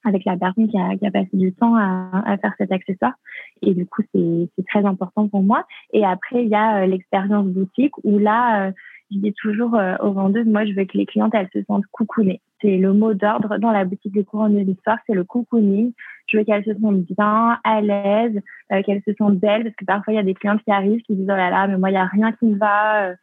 avec 0.06 0.24
la 0.24 0.38
personne 0.38 0.70
qui 0.70 0.78
a, 0.78 0.96
qui 0.96 1.06
a 1.06 1.12
passé 1.12 1.30
du 1.34 1.54
temps 1.54 1.76
à, 1.76 2.24
à, 2.26 2.38
faire 2.38 2.54
cet 2.58 2.72
accessoire. 2.72 3.14
Et 3.62 3.74
du 3.74 3.86
coup, 3.86 4.02
c'est 4.14 4.66
très 4.68 4.86
important 4.86 5.28
pour 5.28 5.44
moi. 5.44 5.66
Et 5.92 6.06
après, 6.06 6.44
il 6.44 6.50
y 6.50 6.56
a 6.56 6.84
euh, 6.84 6.86
l'expérience 6.86 7.48
boutique 7.48 7.92
où 8.06 8.18
là, 8.18 8.72
je 9.12 9.18
dis 9.18 9.34
toujours 9.34 9.78
aux 10.00 10.12
vendeuses, 10.14 10.46
moi, 10.46 10.64
je 10.66 10.72
veux 10.72 10.86
que 10.86 10.98
les 10.98 11.06
clientes, 11.06 11.34
elles 11.36 11.50
se 11.52 11.62
sentent 11.64 11.86
coucounées. 11.92 12.40
C'est 12.62 12.78
le 12.78 12.94
mot 12.94 13.14
d'ordre 13.14 13.58
dans 13.58 13.72
la 13.72 13.86
boutique 13.86 14.14
des 14.14 14.26
couronnes 14.26 14.56
de 14.56 14.60
l'histoire, 14.60 14.98
c'est 15.08 15.14
le 15.14 15.24
cocooning. 15.24 15.94
Je 16.28 16.38
veux 16.38 16.44
qu'elles 16.44 16.66
se 16.66 16.74
sentent 16.80 17.06
bien, 17.18 17.58
à 17.64 17.82
l'aise, 17.82 18.40
qu'elles 18.86 19.02
se 19.06 19.14
sentent 19.14 19.40
belles, 19.40 19.64
parce 19.64 19.76
que 19.76 19.86
parfois, 19.86 20.14
il 20.14 20.18
y 20.18 20.20
a 20.20 20.24
des 20.24 20.34
clientes 20.34 20.62
qui 20.64 20.72
arrivent 20.72 21.02
qui 21.02 21.16
disent, 21.16 21.30
oh 21.30 21.36
là 21.36 21.50
là, 21.50 21.68
mais 21.68 21.78
moi, 21.78 21.90
il 21.90 21.94
n'y 21.94 22.00
a 22.00 22.06
rien 22.06 22.32
qui 22.34 22.46
me 22.46 22.58
va, 22.58 23.14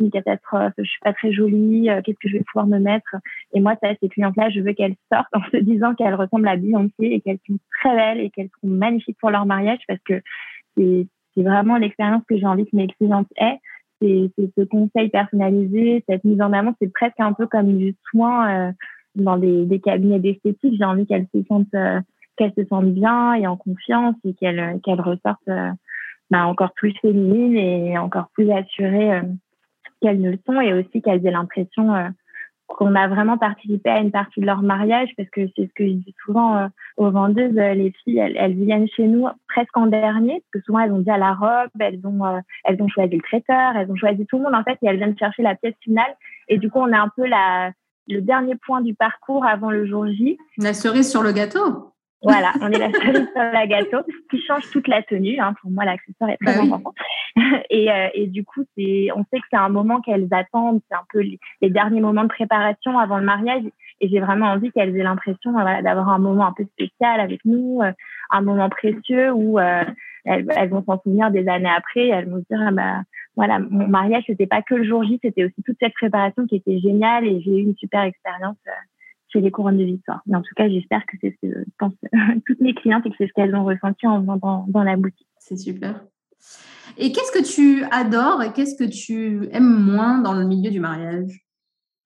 une 0.00 0.10
catastrophe, 0.10 0.72
je 0.78 0.84
suis 0.84 1.00
pas 1.00 1.12
très 1.12 1.32
jolie, 1.32 1.88
euh, 1.88 2.00
qu'est-ce 2.02 2.18
que 2.18 2.28
je 2.28 2.38
vais 2.38 2.44
pouvoir 2.44 2.66
me 2.66 2.78
mettre? 2.78 3.16
Et 3.52 3.60
moi, 3.60 3.76
ça, 3.82 3.90
ces 4.00 4.08
clientes-là, 4.08 4.50
je 4.50 4.60
veux 4.60 4.72
qu'elles 4.72 4.96
sortent 5.12 5.34
en 5.34 5.42
se 5.50 5.56
disant 5.58 5.94
qu'elles 5.94 6.14
ressemblent 6.14 6.48
à 6.48 6.56
Beyoncé 6.56 6.92
et 7.00 7.20
qu'elles 7.20 7.38
sont 7.46 7.58
très 7.80 7.94
belles 7.94 8.20
et 8.20 8.30
qu'elles 8.30 8.50
sont 8.60 8.68
magnifiques 8.68 9.18
pour 9.20 9.30
leur 9.30 9.46
mariage 9.46 9.80
parce 9.86 10.00
que 10.04 10.20
c'est 10.76 11.06
vraiment 11.42 11.76
l'expérience 11.76 12.22
que 12.28 12.36
j'ai 12.36 12.46
envie 12.46 12.64
que 12.64 12.76
mes 12.76 12.88
clientes 12.88 13.28
aient. 13.36 13.58
C'est 14.00 14.30
ce 14.36 14.64
conseil 14.64 15.08
personnalisé, 15.08 16.04
cette 16.08 16.24
mise 16.24 16.40
en 16.42 16.52
avant, 16.52 16.74
c'est 16.80 16.92
presque 16.92 17.20
un 17.20 17.32
peu 17.32 17.46
comme 17.46 17.78
du 17.78 17.94
soin 18.10 18.68
euh, 18.68 18.72
dans 19.14 19.38
des, 19.38 19.64
des 19.64 19.80
cabinets 19.80 20.18
d'esthétique. 20.18 20.74
J'ai 20.76 20.84
envie 20.84 21.06
qu'elles 21.06 21.28
se 21.34 21.42
sentent 21.44 21.74
euh, 21.74 22.00
qu'elles 22.36 22.52
se 22.56 22.64
sentent 22.66 22.92
bien 22.92 23.34
et 23.34 23.46
en 23.46 23.56
confiance 23.56 24.16
et 24.24 24.34
qu'elles 24.34 24.80
qu'elles 24.82 25.00
ressortent 25.00 25.48
bah, 26.30 26.46
encore 26.46 26.72
plus 26.74 26.92
féminines 27.00 27.56
et 27.56 27.96
encore 27.96 28.28
plus 28.34 28.50
assurées 28.50 29.22
qu'elles 30.04 30.20
ne 30.20 30.30
le 30.30 30.38
sont 30.44 30.60
et 30.60 30.74
aussi 30.74 31.00
qu'elles 31.00 31.26
aient 31.26 31.30
l'impression 31.30 31.94
euh, 31.94 32.08
qu'on 32.66 32.94
a 32.94 33.08
vraiment 33.08 33.38
participé 33.38 33.90
à 33.90 34.00
une 34.00 34.10
partie 34.10 34.40
de 34.40 34.46
leur 34.46 34.62
mariage 34.62 35.10
parce 35.16 35.28
que 35.30 35.42
c'est 35.54 35.66
ce 35.66 35.74
que 35.74 35.86
je 35.86 35.92
dis 35.92 36.14
souvent 36.24 36.56
euh, 36.56 36.66
aux 36.96 37.10
vendeuses, 37.10 37.56
euh, 37.58 37.74
les 37.74 37.92
filles, 38.02 38.18
elles, 38.18 38.54
viennent 38.54 38.88
chez 38.88 39.06
nous 39.06 39.26
presque 39.48 39.76
en 39.76 39.86
dernier 39.86 40.42
parce 40.42 40.62
que 40.62 40.66
souvent 40.66 40.80
elles 40.80 40.92
ont 40.92 41.00
dit 41.00 41.10
à 41.10 41.18
la 41.18 41.34
robe, 41.34 41.70
elles 41.78 42.00
ont, 42.04 42.22
elles 42.64 42.82
ont 42.82 42.88
choisi 42.88 43.16
le 43.16 43.22
traiteur, 43.22 43.76
elles 43.76 43.90
ont 43.90 43.96
choisi 43.96 44.26
tout 44.26 44.38
le 44.38 44.44
monde 44.44 44.54
en 44.54 44.64
fait 44.64 44.78
et 44.82 44.86
elles 44.86 44.96
viennent 44.96 45.18
chercher 45.18 45.42
la 45.42 45.54
pièce 45.54 45.74
finale 45.80 46.16
et 46.48 46.58
du 46.58 46.70
coup 46.70 46.78
on 46.80 46.88
est 46.88 46.96
un 46.96 47.10
peu 47.14 47.26
la, 47.26 47.70
le 48.08 48.20
dernier 48.20 48.54
point 48.56 48.80
du 48.80 48.94
parcours 48.94 49.44
avant 49.44 49.70
le 49.70 49.86
jour 49.86 50.06
J. 50.06 50.38
La 50.58 50.74
cerise 50.74 51.10
sur 51.10 51.22
le 51.22 51.32
gâteau. 51.32 51.93
Voilà, 52.24 52.52
on 52.62 52.72
est 52.72 52.78
la 52.78 52.90
cerise 52.90 53.28
sur 53.32 53.42
la 53.42 53.66
gâteau, 53.66 53.98
qui 54.30 54.40
change 54.42 54.70
toute 54.70 54.88
la 54.88 55.02
tenue. 55.02 55.38
Hein. 55.38 55.54
Pour 55.60 55.70
moi, 55.70 55.84
l'accessoire 55.84 56.30
est 56.30 56.38
très 56.44 56.56
bah 56.56 56.64
important. 56.64 56.94
et, 57.70 57.90
euh, 57.90 58.08
et, 58.14 58.26
du 58.26 58.44
coup, 58.44 58.64
c'est, 58.76 59.08
on 59.14 59.24
sait 59.30 59.38
que 59.38 59.46
c'est 59.50 59.58
un 59.58 59.68
moment 59.68 60.00
qu'elles 60.00 60.28
attendent, 60.30 60.80
c'est 60.88 60.96
un 60.96 61.04
peu 61.12 61.20
les, 61.20 61.70
derniers 61.70 62.00
moments 62.00 62.22
de 62.22 62.28
préparation 62.28 62.98
avant 62.98 63.18
le 63.18 63.24
mariage. 63.24 63.62
Et 64.00 64.08
j'ai 64.08 64.20
vraiment 64.20 64.46
envie 64.46 64.72
qu'elles 64.72 64.96
aient 64.96 65.02
l'impression 65.02 65.52
voilà, 65.52 65.82
d'avoir 65.82 66.08
un 66.08 66.18
moment 66.18 66.46
un 66.46 66.52
peu 66.52 66.64
spécial 66.64 67.20
avec 67.20 67.44
nous, 67.44 67.80
euh, 67.82 67.92
un 68.30 68.40
moment 68.40 68.68
précieux 68.68 69.30
où 69.32 69.58
euh, 69.58 69.84
elles, 70.24 70.46
elles, 70.56 70.68
vont 70.68 70.82
s'en 70.84 71.00
souvenir 71.00 71.30
des 71.30 71.46
années 71.48 71.70
après. 71.74 72.08
elles 72.08 72.28
vont 72.28 72.38
se 72.38 72.54
dire, 72.54 72.64
ah 72.66 72.72
bah, 72.72 73.02
voilà, 73.36 73.58
mon 73.58 73.86
mariage, 73.86 74.24
c'était 74.26 74.46
pas 74.46 74.62
que 74.62 74.74
le 74.74 74.84
jour 74.84 75.04
J, 75.04 75.18
c'était 75.22 75.44
aussi 75.44 75.62
toute 75.64 75.76
cette 75.80 75.94
préparation 75.94 76.46
qui 76.46 76.56
était 76.56 76.78
géniale 76.78 77.26
et 77.26 77.40
j'ai 77.40 77.50
eu 77.50 77.62
une 77.62 77.76
super 77.76 78.02
expérience 78.02 78.56
les 79.40 79.50
couronnes 79.50 79.78
de 79.78 79.84
victoire. 79.84 80.22
Mais 80.26 80.36
en 80.36 80.42
tout 80.42 80.54
cas, 80.56 80.68
j'espère 80.68 81.04
que 81.06 81.16
c'est 81.20 81.36
ce 81.42 81.48
que 81.48 81.64
pensent 81.78 81.94
toutes 82.46 82.60
mes 82.60 82.74
clientes 82.74 83.04
et 83.06 83.10
que 83.10 83.16
c'est 83.18 83.26
ce 83.26 83.32
qu'elles 83.32 83.54
ont 83.54 83.64
ressenti 83.64 84.06
en 84.06 84.20
venant 84.20 84.66
dans, 84.66 84.82
la 84.82 84.96
boutique. 84.96 85.26
C'est 85.38 85.56
super. 85.56 86.04
Et 86.98 87.12
qu'est-ce 87.12 87.32
que 87.32 87.44
tu 87.44 87.84
adores 87.90 88.42
et 88.42 88.52
qu'est-ce 88.52 88.76
que 88.76 88.88
tu 88.88 89.48
aimes 89.52 89.82
moins 89.82 90.18
dans 90.18 90.34
le 90.34 90.46
milieu 90.46 90.70
du 90.70 90.80
mariage? 90.80 91.30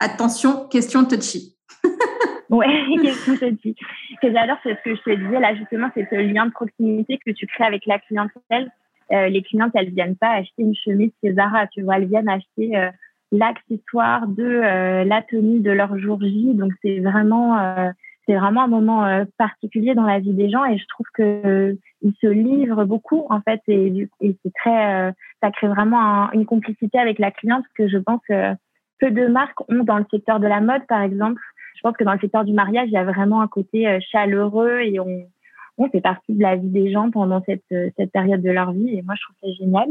Attention, 0.00 0.68
question 0.68 1.04
touchy. 1.04 1.56
ouais, 2.50 2.66
question 3.02 3.36
touchy. 3.36 3.74
Ce 4.14 4.26
que 4.26 4.32
j'adore, 4.32 4.56
c'est 4.62 4.76
ce 4.76 4.82
que 4.82 4.94
je 4.94 5.02
te 5.02 5.14
disais 5.14 5.40
là, 5.40 5.54
justement, 5.56 5.90
c'est 5.94 6.08
ce 6.08 6.14
lien 6.14 6.46
de 6.46 6.52
proximité 6.52 7.18
que 7.24 7.32
tu 7.32 7.46
crées 7.46 7.64
avec 7.64 7.86
la 7.86 7.98
clientèle. 7.98 8.70
Euh, 9.10 9.28
les 9.28 9.42
clientes, 9.42 9.72
elles 9.74 9.90
viennent 9.90 10.16
pas 10.16 10.32
acheter 10.32 10.62
une 10.62 10.74
chemise 10.74 11.10
chez 11.22 11.32
Zara, 11.32 11.66
tu 11.68 11.82
vois, 11.82 11.96
elles 11.96 12.08
viennent 12.08 12.28
acheter 12.28 12.76
euh, 12.76 12.90
l'accessoire 13.32 14.26
de 14.26 14.42
euh, 14.42 15.04
la 15.04 15.22
tenue 15.22 15.60
de 15.60 15.70
leur 15.70 15.98
jour 15.98 16.20
J. 16.20 16.54
Donc 16.54 16.72
c'est 16.82 17.00
vraiment 17.00 17.58
euh, 17.58 17.90
c'est 18.26 18.34
vraiment 18.34 18.64
un 18.64 18.68
moment 18.68 19.06
euh, 19.06 19.24
particulier 19.38 19.94
dans 19.94 20.04
la 20.04 20.18
vie 20.18 20.32
des 20.32 20.50
gens 20.50 20.64
et 20.64 20.78
je 20.78 20.86
trouve 20.88 21.06
que 21.14 21.76
ils 22.02 22.14
se 22.20 22.26
livrent 22.26 22.84
beaucoup 22.84 23.26
en 23.30 23.40
fait 23.40 23.60
et, 23.68 24.08
et 24.20 24.36
c'est 24.42 24.52
très 24.54 25.12
ça 25.42 25.50
crée 25.50 25.68
vraiment 25.68 26.30
une 26.32 26.46
complicité 26.46 26.98
avec 26.98 27.18
la 27.18 27.30
cliente 27.30 27.64
que 27.76 27.88
je 27.88 27.98
pense 27.98 28.20
que 28.28 28.54
peu 29.00 29.10
de 29.10 29.26
marques 29.26 29.60
ont 29.68 29.84
dans 29.84 29.98
le 29.98 30.06
secteur 30.10 30.40
de 30.40 30.46
la 30.46 30.60
mode 30.60 30.86
par 30.86 31.02
exemple. 31.02 31.40
Je 31.76 31.80
pense 31.82 31.96
que 31.96 32.04
dans 32.04 32.12
le 32.12 32.18
secteur 32.18 32.44
du 32.44 32.52
mariage, 32.52 32.88
il 32.88 32.94
y 32.94 32.96
a 32.96 33.04
vraiment 33.04 33.40
un 33.40 33.46
côté 33.46 34.00
chaleureux 34.10 34.80
et 34.80 34.98
on, 34.98 35.28
on 35.76 35.88
fait 35.88 36.00
partie 36.00 36.34
de 36.34 36.42
la 36.42 36.56
vie 36.56 36.70
des 36.70 36.90
gens 36.90 37.10
pendant 37.10 37.40
cette, 37.44 37.62
cette 37.96 38.10
période 38.10 38.42
de 38.42 38.50
leur 38.50 38.72
vie 38.72 38.98
et 38.98 39.02
moi 39.02 39.14
je 39.16 39.22
trouve 39.22 39.36
ça 39.40 39.56
génial. 39.58 39.88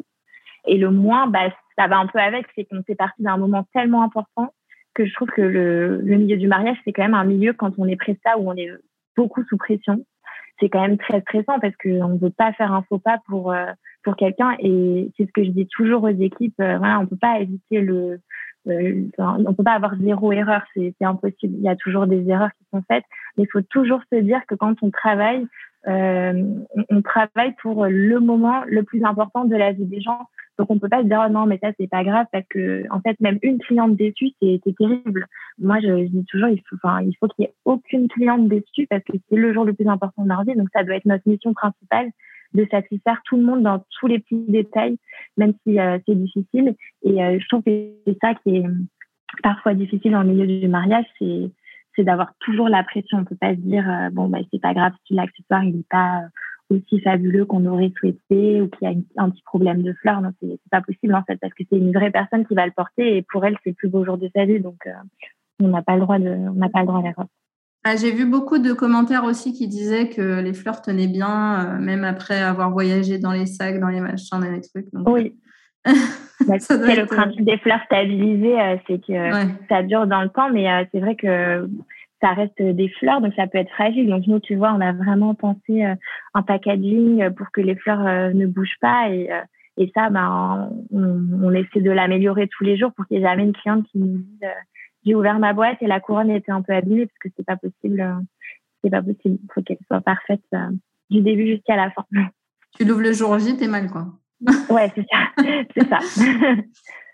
Et 0.68 0.78
le 0.78 0.92
moins, 0.92 1.28
bah, 1.28 1.50
ça 1.78 1.88
va 1.88 1.98
un 1.98 2.08
peu 2.08 2.20
avec, 2.20 2.46
c'est 2.56 2.66
qu'on 2.66 2.84
fait 2.84 2.96
partie 2.96 3.24
d'un 3.24 3.38
moment 3.38 3.66
tellement 3.74 4.04
important 4.04 4.54
que 4.94 5.06
je 5.06 5.14
trouve 5.14 5.30
que 5.30 5.42
le, 5.42 6.02
le 6.02 6.18
milieu 6.18 6.38
du 6.38 6.48
mariage, 6.48 6.78
c'est 6.84 6.92
quand 6.92 7.04
même 7.04 7.14
un 7.14 7.24
milieu 7.24 7.54
quand 7.54 7.74
on 7.78 7.88
est 7.88 7.96
presta 7.96 8.38
où 8.38 8.50
on 8.50 8.56
est 8.56 8.72
beaucoup 9.16 9.44
sous 9.46 9.58
pression. 9.58 10.04
c'est 10.60 10.70
quand 10.70 10.82
même 10.82 10.98
très 10.98 11.22
stressant 11.22 11.60
parce 11.60 11.76
qu'on 11.78 12.10
ne 12.10 12.18
veut 12.18 12.32
pas 12.32 12.52
faire 12.54 12.74
un 12.74 12.82
faux 12.84 12.98
pas 12.98 13.20
pour, 13.28 13.54
pour 14.04 14.16
quelqu'un. 14.16 14.56
Et 14.60 15.12
c'est 15.16 15.26
ce 15.26 15.32
que 15.32 15.44
je 15.44 15.52
dis 15.52 15.68
toujours 15.68 16.04
aux 16.04 16.08
équipes. 16.08 16.56
voilà, 16.58 17.00
on 17.00 17.04
ne 17.04 17.08
peut 17.08 17.18
pas 17.18 17.40
éviter 17.40 17.82
le, 17.82 18.20
on 19.18 19.38
ne 19.38 19.54
peut 19.54 19.64
pas 19.64 19.74
avoir 19.74 19.96
zéro 20.00 20.32
erreur, 20.32 20.62
c'est 20.76 20.94
impossible. 21.02 21.56
Il 21.58 21.64
y 21.64 21.70
a 21.70 21.76
toujours 21.76 22.08
des 22.08 22.28
erreurs 22.30 22.52
qui 22.58 22.66
sont 22.72 22.84
faites, 22.88 23.06
mais 23.38 23.44
il 23.44 23.50
faut 23.52 23.62
toujours 23.62 24.02
se 24.12 24.20
dire 24.20 24.42
que 24.48 24.56
quand 24.56 24.76
on 24.82 24.92
travaille, 24.92 25.46
euh, 25.88 26.44
on, 26.90 27.02
travaille 27.02 27.54
pour 27.62 27.86
le 27.86 28.20
moment 28.20 28.64
le 28.68 28.84
plus 28.84 29.04
important 29.04 29.46
de 29.46 29.56
la 29.56 29.72
vie 29.72 29.86
des 29.86 30.02
gens. 30.02 30.28
Donc 30.58 30.72
on 30.72 30.80
peut 30.80 30.90
pas 30.90 31.04
se 31.04 31.08
dire 31.08 31.24
oh 31.26 31.32
non 31.32 31.46
mais 31.46 31.60
ça 31.62 31.70
c'est 31.80 31.88
pas 31.88 32.04
grave 32.04 32.26
parce 32.32 32.46
que 32.50 32.84
en 32.90 33.00
fait 33.00 33.20
même 33.20 33.38
une 33.44 33.60
cliente 33.60 33.96
déçue 33.96 34.32
c'est 34.42 34.60
terrible. 34.78 35.28
Moi 35.60 35.80
je, 35.82 36.08
dis 36.08 36.26
toujours 36.26 36.50
il 36.50 36.62
faut 36.68 36.76
enfin 36.84 37.02
il 37.02 37.14
faut 37.20 37.28
qu'il 37.28 37.46
y 37.46 37.48
ait 37.48 37.54
aucune 37.64 38.08
cliente 38.08 38.48
déçue 38.48 38.88
parce 38.90 39.04
que 39.04 39.14
c'est 39.30 39.36
le 39.36 39.54
jour 39.54 39.66
le 39.66 39.74
plus 39.74 39.88
important 39.88 40.24
de 40.24 40.30
leur 40.30 40.44
vie 40.44 40.56
donc 40.56 40.68
ça 40.74 40.84
doit 40.84 40.96
être 40.96 41.06
notre 41.06 41.28
mission 41.30 41.54
principale 41.54 42.10
de 42.54 42.66
satisfaire 42.72 43.22
tout 43.26 43.38
le 43.38 43.44
monde 43.44 43.64
dans 43.64 43.84
tous 44.00 44.08
les 44.08 44.20
petits 44.20 44.46
détails, 44.48 44.98
même 45.36 45.54
si 45.64 45.80
euh, 45.80 46.00
c'est 46.08 46.16
difficile. 46.16 46.76
Et 47.04 47.24
euh, 47.24 47.38
je 47.40 47.48
trouve 47.50 47.62
que 47.62 47.92
c'est 48.06 48.18
ça 48.22 48.34
qui 48.36 48.58
est 48.58 48.66
parfois 49.44 49.74
difficile 49.74 50.12
dans 50.12 50.24
le 50.24 50.30
milieu 50.30 50.48
du 50.48 50.68
mariage, 50.68 51.06
c'est 51.20 51.52
c'est 51.98 52.06
d'avoir 52.06 52.34
toujours 52.40 52.70
la 52.70 52.84
pression. 52.84 53.18
On 53.18 53.26
peut 53.26 53.36
pas 53.36 53.56
se 53.56 53.60
dire 53.60 53.90
euh, 53.90 54.10
bon 54.12 54.30
bah 54.30 54.38
c'est 54.52 54.62
pas 54.62 54.74
grave 54.74 54.94
si 55.06 55.14
l'accessoire 55.14 55.66
il 55.66 55.80
est 55.80 55.90
pas 55.90 56.22
aussi 56.70 57.02
fabuleux 57.02 57.46
qu'on 57.46 57.66
aurait 57.66 57.92
souhaité 57.98 58.62
ou 58.62 58.70
qu'il 58.70 58.90
y 58.90 58.94
a 58.94 59.24
un 59.24 59.30
petit 59.30 59.44
problème 59.44 59.84
de 59.84 59.94
fleurs. 59.94 60.22
Non, 60.22 60.32
c'est 60.42 60.60
pas 60.72 60.82
possible 60.82 61.16
en 61.16 61.24
fait 61.24 61.38
parce 61.38 61.54
que 61.54 61.64
c'est 61.70 61.78
une 61.78 61.92
vraie 61.92 62.12
personne 62.12 62.46
qui 62.46 62.56
va 62.56 62.66
le 62.66 62.74
porter 62.74 63.18
et 63.18 63.22
pour 63.22 63.44
elle 63.44 63.58
c'est 63.64 63.72
le 63.72 63.76
plus 63.76 63.90
beau 63.90 64.06
jour 64.06 64.18
de 64.18 64.30
sa 64.34 64.46
vie. 64.46 64.62
Donc 64.62 64.88
on 65.60 65.68
n'a 65.68 65.82
pas 65.82 65.96
le 65.96 66.02
droit 66.02 66.20
de 66.20 66.30
on 66.30 66.54
n'a 66.54 66.70
pas 66.70 66.82
le 66.82 66.86
droit 66.86 67.00
à 67.00 67.04
l'erreur. 67.04 67.28
Ah, 67.90 67.96
j'ai 67.96 68.12
vu 68.12 68.26
beaucoup 68.26 68.58
de 68.58 68.74
commentaires 68.74 69.24
aussi 69.24 69.54
qui 69.54 69.70
disaient 69.70 70.10
que 70.10 70.42
les 70.42 70.54
fleurs 70.54 70.82
tenaient 70.82 71.08
bien, 71.08 71.76
euh, 71.76 71.80
même 71.80 72.04
après 72.04 72.42
avoir 72.42 72.70
voyagé 72.70 73.18
dans 73.18 73.32
les 73.32 73.46
sacs, 73.46 73.80
dans 73.80 73.88
les 73.88 74.02
machins, 74.02 74.42
dans 74.42 74.52
les 74.52 74.60
trucs. 74.60 74.88
oui. 75.06 75.38
Euh, 75.88 75.92
bah, 76.48 76.56
c'est 76.60 76.96
le 76.96 77.06
principe 77.06 77.44
des 77.44 77.58
fleurs 77.58 77.82
stabilisées, 77.86 78.60
euh, 78.60 78.78
c'est 78.88 79.06
que 79.06 79.32
ça 79.70 79.84
dure 79.84 80.08
dans 80.08 80.22
le 80.22 80.30
temps, 80.30 80.50
mais 80.52 80.68
c'est 80.92 81.00
vrai 81.00 81.16
que 81.16 81.70
ça 82.22 82.30
reste 82.34 82.62
des 82.62 82.90
fleurs, 83.00 83.22
donc 83.22 83.34
ça 83.36 83.48
peut 83.48 83.60
être 83.60 83.72
fragile. 83.72 84.10
Donc 84.10 84.26
nous, 84.28 84.40
tu 84.40 84.56
vois, 84.56 84.74
on 84.74 84.82
a 84.82 84.92
vraiment 84.92 85.36
pensé 85.36 85.84
un 86.34 86.42
packaging 86.42 87.30
pour 87.32 87.52
que 87.52 87.62
les 87.62 87.76
fleurs 87.76 88.34
ne 88.34 88.46
bougent 88.48 88.80
pas 88.82 89.10
et, 89.10 89.30
et 89.80 89.92
ça, 89.94 90.10
ben, 90.10 90.72
on, 90.92 91.28
on 91.44 91.52
essaie 91.54 91.82
de 91.82 91.92
l'améliorer 91.92 92.48
tous 92.48 92.64
les 92.64 92.78
jours 92.78 92.92
pour 92.94 93.06
qu'il 93.06 93.18
n'y 93.18 93.24
ait 93.24 93.28
jamais 93.28 93.44
une 93.44 93.54
cliente 93.54 93.86
qui 93.92 94.00
nous 94.00 94.18
dise 94.18 94.50
j'ai 95.08 95.16
ouvert 95.16 95.40
ma 95.40 95.54
boîte 95.54 95.78
et 95.82 95.88
la 95.88 96.00
couronne 96.00 96.30
était 96.30 96.52
un 96.52 96.62
peu 96.62 96.74
abîmée 96.74 97.06
parce 97.06 97.18
que 97.20 97.30
c'est 97.36 97.46
pas 97.46 97.56
possible. 97.56 98.02
Euh, 98.02 98.20
c'est 98.84 98.90
pas 98.90 99.02
possible. 99.02 99.38
Il 99.42 99.48
faut 99.54 99.62
qu'elle 99.62 99.78
soit 99.88 100.02
parfaite 100.02 100.44
euh, 100.54 100.70
du 101.10 101.22
début 101.22 101.48
jusqu'à 101.48 101.76
la 101.76 101.90
fin. 101.92 102.06
Tu 102.78 102.86
l'ouvres 102.86 103.02
le 103.02 103.14
jour 103.14 103.40
J, 103.40 103.58
t'es 103.58 103.68
mal, 103.68 103.90
quoi. 103.90 104.08
Ouais, 104.70 104.92
c'est 104.96 105.06
ça. 105.12 105.44
c'est 105.76 105.88
ça. 105.88 106.00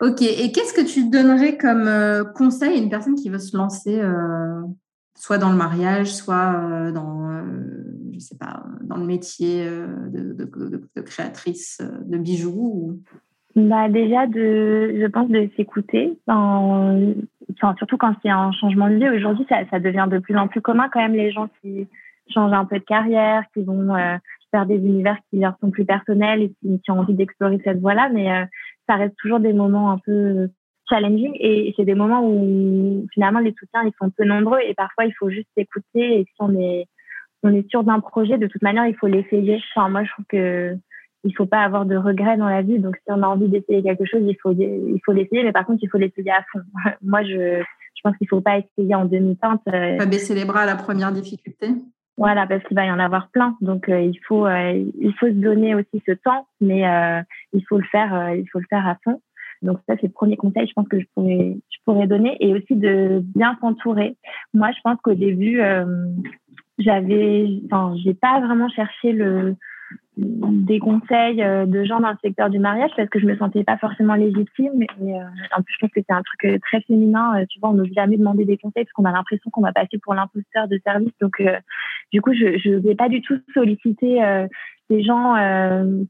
ok. 0.00 0.22
Et 0.22 0.52
qu'est-ce 0.52 0.74
que 0.74 0.86
tu 0.86 1.08
donnerais 1.08 1.56
comme 1.56 1.88
euh, 1.88 2.24
conseil 2.24 2.74
à 2.74 2.82
une 2.82 2.90
personne 2.90 3.14
qui 3.14 3.30
veut 3.30 3.38
se 3.38 3.56
lancer, 3.56 4.00
soit 5.16 5.38
dans 5.38 5.50
le 5.50 5.56
mariage, 5.56 6.12
soit 6.14 6.90
dans, 6.92 7.42
je 8.12 8.18
sais 8.18 8.36
pas, 8.36 8.64
dans 8.82 8.96
le 8.96 9.06
métier 9.06 9.66
de, 9.66 10.32
de, 10.32 11.00
créatrice 11.00 11.80
de 11.80 12.18
bijoux 12.18 13.00
bah 13.56 13.88
déjà 13.88 14.26
de, 14.26 14.96
je 15.00 15.06
pense 15.06 15.28
de 15.28 15.48
s'écouter. 15.56 16.18
Enfin, 16.26 17.74
surtout 17.78 17.96
quand 17.96 18.14
c'est 18.22 18.30
un 18.30 18.50
changement 18.52 18.90
de 18.90 18.96
vie. 18.96 19.08
Aujourd'hui, 19.08 19.46
ça, 19.48 19.58
ça, 19.70 19.78
devient 19.78 20.08
de 20.10 20.18
plus 20.18 20.36
en 20.36 20.48
plus 20.48 20.60
commun 20.60 20.88
quand 20.92 21.00
même 21.00 21.14
les 21.14 21.30
gens 21.30 21.48
qui 21.60 21.86
changent 22.32 22.52
un 22.52 22.64
peu 22.64 22.78
de 22.78 22.84
carrière, 22.84 23.44
qui 23.52 23.62
vont 23.62 23.94
euh, 23.94 24.16
faire 24.54 24.66
des 24.66 24.76
univers 24.76 25.18
qui 25.28 25.40
leur 25.40 25.54
sont 25.60 25.70
plus 25.70 25.84
personnels 25.84 26.42
et 26.42 26.48
qui, 26.60 26.80
qui 26.80 26.90
ont 26.92 27.00
envie 27.00 27.14
d'explorer 27.14 27.58
cette 27.64 27.80
voie-là. 27.80 28.08
Mais 28.12 28.30
euh, 28.30 28.44
ça 28.88 28.94
reste 28.94 29.16
toujours 29.16 29.40
des 29.40 29.52
moments 29.52 29.90
un 29.90 29.98
peu 29.98 30.48
challenging 30.88 31.32
et 31.40 31.72
c'est 31.76 31.84
des 31.84 31.94
moments 31.94 32.22
où 32.28 33.06
finalement 33.14 33.40
les 33.40 33.54
soutiens 33.58 33.84
ils 33.84 33.92
sont 33.98 34.10
peu 34.10 34.24
nombreux 34.24 34.58
et 34.60 34.74
parfois 34.74 35.06
il 35.06 35.14
faut 35.18 35.30
juste 35.30 35.48
écouter 35.56 36.20
et 36.20 36.24
si 36.24 36.34
on 36.40 36.54
est 36.60 36.84
on 37.42 37.54
est 37.54 37.66
sûr 37.70 37.84
d'un 37.84 38.00
projet 38.00 38.36
de 38.36 38.46
toute 38.46 38.60
manière 38.60 38.86
il 38.86 38.94
faut 38.94 39.06
l'essayer. 39.06 39.60
Enfin 39.74 39.88
moi 39.88 40.04
je 40.04 40.10
trouve 40.10 40.26
que 40.28 40.76
il 41.24 41.34
faut 41.34 41.46
pas 41.46 41.62
avoir 41.62 41.86
de 41.86 41.96
regrets 41.96 42.36
dans 42.36 42.48
la 42.48 42.60
vie. 42.62 42.78
Donc, 42.78 42.96
si 42.96 43.02
on 43.08 43.22
a 43.22 43.26
envie 43.26 43.48
d'essayer 43.48 43.82
quelque 43.82 44.04
chose, 44.04 44.20
il 44.26 44.36
faut, 44.42 44.52
il 44.52 45.00
faut 45.04 45.12
l'essayer. 45.12 45.42
Mais 45.42 45.52
par 45.52 45.64
contre, 45.64 45.82
il 45.82 45.88
faut 45.88 45.96
l'essayer 45.96 46.30
à 46.30 46.44
fond. 46.52 46.60
Moi, 47.02 47.22
je, 47.22 47.62
je 47.62 48.00
pense 48.02 48.16
qu'il 48.18 48.28
faut 48.28 48.42
pas 48.42 48.58
essayer 48.58 48.94
en 48.94 49.06
demi-teinte. 49.06 49.62
Euh, 49.68 49.96
pas 49.96 50.06
baisser 50.06 50.34
les 50.34 50.44
bras 50.44 50.60
à 50.60 50.66
la 50.66 50.76
première 50.76 51.12
difficulté. 51.12 51.68
Voilà, 52.16 52.46
parce 52.46 52.62
qu'il 52.64 52.76
va 52.76 52.86
y 52.86 52.90
en 52.90 52.98
avoir 53.00 53.28
plein. 53.30 53.56
Donc, 53.60 53.88
euh, 53.88 54.00
il 54.00 54.18
faut, 54.26 54.46
euh, 54.46 54.84
il 55.00 55.14
faut 55.18 55.26
se 55.26 55.32
donner 55.32 55.74
aussi 55.74 56.02
ce 56.06 56.12
temps, 56.12 56.46
mais 56.60 56.82
il 57.52 57.64
faut 57.68 57.78
le 57.78 57.84
faire, 57.84 58.34
il 58.34 58.48
faut 58.50 58.60
le 58.60 58.66
faire 58.70 58.86
à 58.86 58.96
fond. 59.02 59.20
Donc 59.62 59.78
ça, 59.88 59.94
c'est 59.96 60.08
le 60.08 60.12
premier 60.12 60.36
conseil, 60.36 60.66
je 60.66 60.72
pense 60.74 60.88
que 60.88 61.00
je 61.00 61.06
pourrais, 61.14 61.56
je 61.70 61.78
pourrais 61.84 62.06
donner, 62.06 62.36
et 62.40 62.52
aussi 62.52 62.76
de 62.76 63.22
bien 63.34 63.56
s'entourer. 63.60 64.16
Moi, 64.52 64.70
je 64.72 64.80
pense 64.84 65.00
qu'au 65.00 65.14
début, 65.14 65.60
j'avais, 66.78 67.46
enfin, 67.66 67.94
j'ai 68.04 68.14
pas 68.14 68.40
vraiment 68.40 68.68
cherché 68.68 69.12
le, 69.12 69.56
des 70.16 70.78
conseils 70.78 71.42
euh, 71.42 71.66
de 71.66 71.84
gens 71.84 71.98
dans 71.98 72.10
le 72.10 72.16
secteur 72.22 72.48
du 72.48 72.60
mariage 72.60 72.90
parce 72.96 73.08
que 73.08 73.18
je 73.18 73.26
me 73.26 73.36
sentais 73.36 73.64
pas 73.64 73.76
forcément 73.78 74.14
légitime. 74.14 74.82
Et, 74.82 75.14
euh, 75.14 75.24
en 75.56 75.62
plus, 75.62 75.74
je 75.74 75.78
pense 75.80 75.90
que 75.90 76.00
c'est 76.06 76.14
un 76.14 76.22
truc 76.22 76.44
euh, 76.44 76.58
très 76.60 76.80
féminin. 76.82 77.44
tu 77.50 77.58
vois, 77.58 77.70
on 77.70 77.74
n'ose 77.74 77.92
jamais 77.94 78.16
demander 78.16 78.44
des 78.44 78.56
conseils 78.56 78.84
parce 78.84 78.92
qu'on 78.92 79.04
a 79.04 79.12
l'impression 79.12 79.50
qu'on 79.50 79.62
va 79.62 79.72
passer 79.72 79.98
pour 80.02 80.14
l'imposteur 80.14 80.68
de 80.68 80.78
service. 80.84 81.12
Donc, 81.20 81.42
du 82.12 82.20
coup, 82.20 82.32
je 82.32 82.68
ne 82.68 82.78
vais 82.78 82.94
pas 82.94 83.08
du 83.08 83.22
tout 83.22 83.40
solliciter 83.52 84.46
des 84.90 85.02
gens 85.02 85.34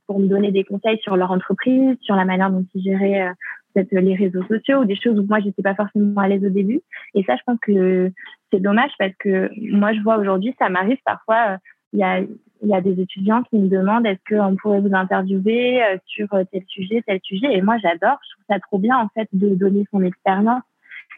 pour 0.06 0.20
me 0.20 0.26
donner 0.26 0.50
des 0.50 0.64
conseils 0.64 0.98
sur 0.98 1.16
leur 1.16 1.30
entreprise, 1.30 1.96
sur 2.02 2.16
la 2.16 2.24
manière 2.24 2.50
dont 2.50 2.66
ils 2.74 2.82
géraient 2.82 3.32
peut-être 3.74 3.92
les 3.92 4.14
réseaux 4.14 4.44
sociaux 4.44 4.80
ou 4.80 4.84
des 4.84 4.96
choses 4.96 5.18
où 5.18 5.24
moi 5.26 5.40
j'étais 5.40 5.62
pas 5.62 5.74
forcément 5.74 6.20
à 6.20 6.28
l'aise 6.28 6.44
au 6.44 6.50
début. 6.50 6.80
Et 7.14 7.22
ça, 7.24 7.36
je 7.36 7.42
pense 7.46 7.58
que 7.60 8.10
c'est 8.52 8.60
dommage 8.60 8.92
parce 8.98 9.14
que 9.18 9.50
moi 9.72 9.92
je 9.92 10.00
vois 10.00 10.18
aujourd'hui, 10.18 10.54
ça 10.58 10.68
m'arrive 10.68 10.98
parfois. 11.04 11.58
Il 11.94 12.00
y 12.00 12.02
a 12.02 12.20
y 12.66 12.74
a 12.74 12.80
des 12.80 13.00
étudiants 13.00 13.42
qui 13.44 13.58
me 13.58 13.68
demandent 13.68 14.06
est-ce 14.06 14.34
qu'on 14.34 14.56
pourrait 14.56 14.80
vous 14.80 14.94
interviewer 14.94 15.82
euh, 15.82 15.96
sur 16.06 16.32
euh, 16.34 16.44
tel 16.50 16.62
sujet, 16.66 17.02
tel 17.06 17.20
sujet? 17.22 17.52
Et 17.52 17.62
moi, 17.62 17.76
j'adore. 17.78 18.18
Je 18.22 18.34
trouve 18.34 18.44
ça 18.48 18.60
trop 18.60 18.78
bien, 18.78 18.96
en 18.98 19.08
fait, 19.08 19.28
de 19.32 19.54
donner 19.54 19.84
son 19.90 20.02
expérience. 20.02 20.62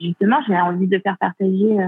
Justement, 0.01 0.39
j'ai 0.47 0.57
envie 0.57 0.87
de 0.87 0.99
faire 0.99 1.17
partager 1.19 1.79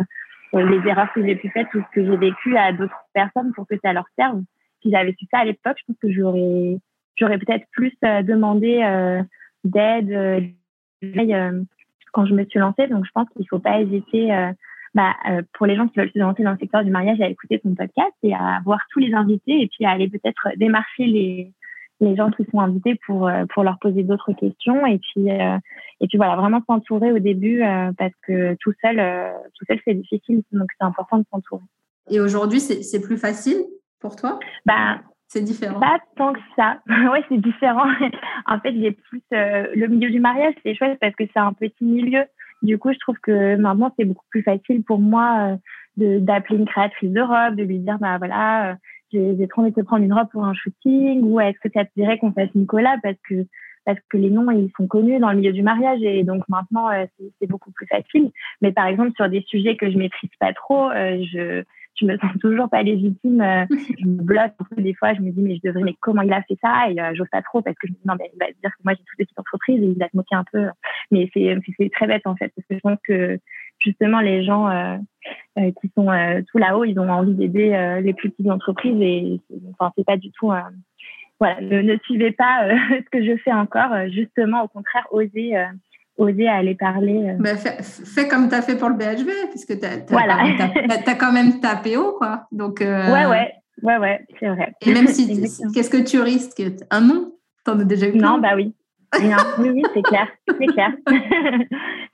euh, 0.55 0.65
les 0.65 0.89
erreurs 0.89 1.13
que 1.13 1.25
j'ai 1.25 1.37
pu 1.37 1.49
faire, 1.51 1.69
tout 1.71 1.81
ce 1.81 1.95
que 1.95 2.05
j'ai 2.05 2.17
vécu 2.17 2.57
à 2.57 2.73
d'autres 2.73 3.05
personnes 3.13 3.53
pour 3.53 3.67
que 3.67 3.75
ça 3.83 3.93
leur 3.93 4.07
serve. 4.19 4.43
Si 4.83 4.91
j'avais 4.91 5.15
su 5.19 5.27
ça 5.31 5.39
à 5.41 5.45
l'époque, 5.45 5.77
je 5.79 5.85
pense 5.87 5.97
que 6.01 6.13
j'aurais, 6.13 6.79
j'aurais 7.17 7.39
peut-être 7.39 7.67
plus 7.73 7.93
demandé 8.01 8.79
d'aide 9.65 10.55
quand 12.13 12.25
je 12.25 12.35
me 12.35 12.45
suis 12.45 12.61
lancée. 12.61 12.87
Donc, 12.87 13.05
je 13.05 13.11
pense 13.13 13.29
qu'il 13.31 13.43
ne 13.43 13.47
faut 13.49 13.59
pas 13.59 13.81
hésiter 13.81 14.31
bah, 14.99 15.15
euh, 15.31 15.43
pour 15.57 15.67
les 15.67 15.77
gens 15.77 15.87
qui 15.87 15.97
veulent 15.97 16.11
se 16.13 16.19
lancer 16.19 16.43
dans 16.43 16.51
le 16.51 16.59
secteur 16.59 16.83
du 16.83 16.91
mariage, 16.91 17.21
à 17.21 17.29
écouter 17.29 17.61
ton 17.61 17.73
podcast 17.73 18.13
et 18.25 18.35
à 18.35 18.61
voir 18.65 18.81
tous 18.91 18.99
les 18.99 19.15
invités 19.15 19.63
et 19.63 19.69
puis 19.69 19.85
à 19.85 19.91
aller 19.91 20.09
peut-être 20.09 20.49
démarcher 20.57 21.07
les, 21.07 21.53
les 22.01 22.17
gens 22.17 22.33
qui 22.33 22.45
sont 22.51 22.59
invités 22.59 22.99
pour, 23.07 23.29
euh, 23.29 23.45
pour 23.55 23.63
leur 23.63 23.79
poser 23.79 24.03
d'autres 24.03 24.33
questions. 24.33 24.85
Et 24.87 24.99
puis, 24.99 25.31
euh, 25.31 25.57
et 26.01 26.09
puis 26.09 26.19
voilà, 26.19 26.35
vraiment 26.35 26.61
s'entourer 26.67 27.13
au 27.13 27.21
début 27.21 27.63
parce 27.97 28.13
que 28.27 28.57
tout 28.59 28.73
seul, 28.83 28.97
tout 29.57 29.65
seul 29.67 29.79
c'est 29.85 29.95
difficile. 29.95 30.43
Donc, 30.51 30.69
c'est 30.77 30.85
important 30.85 31.19
de 31.19 31.25
s'entourer. 31.31 31.63
Et 32.11 32.19
aujourd'hui, 32.19 32.59
c'est 32.59 33.01
plus 33.01 33.19
facile 33.19 33.59
pour 34.01 34.17
toi? 34.17 34.41
Bah, 34.67 34.99
c'est 35.29 35.43
différent? 35.43 35.79
Pas 35.79 36.01
tant 36.17 36.33
que 36.33 36.41
ça. 36.57 36.79
oui, 36.89 37.21
c'est 37.29 37.39
différent. 37.39 37.87
en 38.47 38.59
fait, 38.59 38.73
j'ai 38.73 38.91
plus 38.91 39.23
le 39.31 39.87
milieu 39.87 40.11
du 40.11 40.19
mariage, 40.19 40.55
c'est 40.65 40.75
chouette 40.75 40.99
parce 41.01 41.15
que 41.15 41.23
c'est 41.33 41.41
un 41.41 41.53
petit 41.53 41.85
milieu. 41.85 42.25
Du 42.63 42.79
coup, 42.79 42.93
je 42.93 42.99
trouve 42.99 43.19
que 43.23 43.57
maintenant, 43.57 43.93
c'est 43.99 44.05
beaucoup 44.05 44.27
plus 44.31 44.43
facile 44.43 44.83
pour 44.83 44.99
moi 44.99 45.59
euh, 46.01 46.19
d'appeler 46.21 46.59
une 46.59 46.67
créatrice 46.67 47.11
de 47.13 47.21
robe, 47.21 47.57
de 47.57 47.63
lui 47.63 47.79
dire, 47.79 47.99
bah 47.99 48.19
voilà, 48.19 48.73
euh, 48.73 48.75
j'ai 49.13 49.49
trop 49.49 49.63
envie 49.63 49.73
de 49.73 49.83
prendre 49.83 50.05
une 50.05 50.13
robe 50.13 50.29
pour 50.31 50.45
un 50.45 50.55
shooting, 50.55 51.23
ou 51.23 51.41
est-ce 51.41 51.59
que 51.61 51.73
ça 51.73 51.85
te 51.85 51.91
dirait 51.97 52.19
qu'on 52.19 52.33
fasse 52.33 52.51
une 52.55 52.67
collab 52.67 53.01
parce 53.03 53.17
que 53.29 53.47
parce 53.85 53.99
que 54.11 54.19
les 54.19 54.29
noms 54.29 54.51
ils 54.51 54.71
sont 54.77 54.87
connus 54.87 55.19
dans 55.19 55.31
le 55.31 55.39
milieu 55.39 55.53
du 55.53 55.63
mariage 55.63 56.03
et 56.03 56.23
donc 56.23 56.47
maintenant 56.51 56.91
euh, 56.91 57.07
c'est 57.41 57.47
beaucoup 57.47 57.71
plus 57.71 57.87
facile. 57.87 58.31
Mais 58.61 58.71
par 58.71 58.87
exemple 58.87 59.13
sur 59.17 59.31
des 59.31 59.43
sujets 59.49 59.77
que 59.77 59.91
je 59.91 59.97
maîtrise 59.97 60.31
pas 60.39 60.53
trop, 60.53 60.91
je 60.93 61.65
je 62.01 62.07
me 62.07 62.17
sens 62.19 62.31
toujours 62.41 62.69
pas 62.69 62.83
légitime. 62.83 63.41
Euh, 63.41 63.65
je 63.99 64.07
me 64.07 64.23
bloque 64.23 64.53
des 64.77 64.95
fois. 64.95 65.15
Je 65.15 65.21
me 65.21 65.31
dis, 65.31 65.41
mais 65.41 65.57
je 65.57 65.69
devrais, 65.69 65.83
mais 65.83 65.95
comment 66.01 66.23
il 66.23 66.33
a 66.33 66.43
fait 66.43 66.59
ça? 66.63 66.91
Et 66.91 67.01
euh, 67.01 67.15
j'ose 67.15 67.29
pas 67.31 67.43
trop 67.43 67.63
parce 67.63 67.77
que 67.77 67.87
je 67.87 67.93
me 67.93 67.97
dis, 67.97 68.07
non, 68.07 68.15
mais 68.19 68.31
il 68.33 68.39
va 68.39 68.47
dire 68.47 68.71
que 68.71 68.83
moi, 68.85 68.95
j'ai 68.95 69.05
toute 69.05 69.19
petite 69.19 69.39
entreprise 69.39 69.83
et 69.83 69.87
il 69.87 69.99
va 69.99 70.09
se 70.09 70.17
moquer 70.17 70.35
un 70.35 70.45
peu. 70.51 70.67
Mais 71.11 71.31
c'est 71.35 71.91
très 71.93 72.07
bête, 72.07 72.27
en 72.27 72.37
fait, 72.37 72.53
parce 72.55 72.67
que 72.69 72.75
je 72.75 72.81
pense 72.81 72.99
que 73.07 73.39
justement, 73.81 74.21
les 74.21 74.45
gens 74.45 74.69
euh, 74.69 74.97
qui 75.81 75.91
sont 75.95 76.09
tout 76.51 76.59
là-haut, 76.59 76.85
ils 76.85 76.99
ont 76.99 77.09
envie 77.09 77.35
d'aider 77.35 78.01
les 78.03 78.15
plus 78.15 78.31
petites 78.31 78.51
entreprises 78.51 79.01
et 79.01 79.41
enfin, 79.73 79.93
c'est 79.97 80.05
pas 80.05 80.17
du 80.17 80.31
tout. 80.33 80.51
voilà, 81.39 81.61
ne, 81.61 81.83
ne, 81.83 81.97
suivez 82.05 82.33
pas 82.33 82.69
ce 82.91 83.11
que 83.11 83.25
je 83.25 83.37
fais 83.39 83.53
encore. 83.53 83.93
justement, 84.09 84.65
au 84.65 84.69
contraire, 84.69 85.07
osez 85.11 85.55
oser 86.19 86.49
aller 86.49 86.75
parler. 86.75 87.35
Bah, 87.39 87.57
fais, 87.57 88.29
comme 88.29 88.49
tu 88.49 88.55
as 88.55 88.63
fait 88.63 88.77
pour 88.77 88.89
le 88.89 88.97
BHV, 88.97 89.51
puisque 89.51 89.79
tu 89.79 89.87
as, 89.87 90.05
voilà. 90.11 90.39
as, 91.07 91.15
quand 91.15 91.33
même 91.33 91.61
ta 91.61 91.77
PO, 91.85 92.17
quoi. 92.19 92.47
Donc, 92.53 92.83
euh, 92.83 93.13
Ouais, 93.13 93.27
ouais. 93.27 93.53
Ouais, 93.83 93.97
ouais, 93.97 94.27
c'est 94.41 94.49
vrai. 94.49 94.75
Et 94.83 94.93
même 94.93 95.07
si, 95.07 95.27
qu'est-ce 95.75 95.91
que 95.91 96.03
tu 96.03 96.21
risques? 96.21 96.61
Un 96.91 97.01
nom? 97.01 97.33
T'en 97.65 97.79
as 97.79 97.85
déjà 97.85 98.09
eu 98.09 98.17
Non, 98.17 98.39
bah 98.39 98.57
oui. 98.57 98.75
Non, 99.23 99.37
oui, 99.61 99.71
oui, 99.71 99.83
c'est 99.95 100.03
clair, 100.03 100.29
c'est 100.47 100.67
clair. 100.67 100.91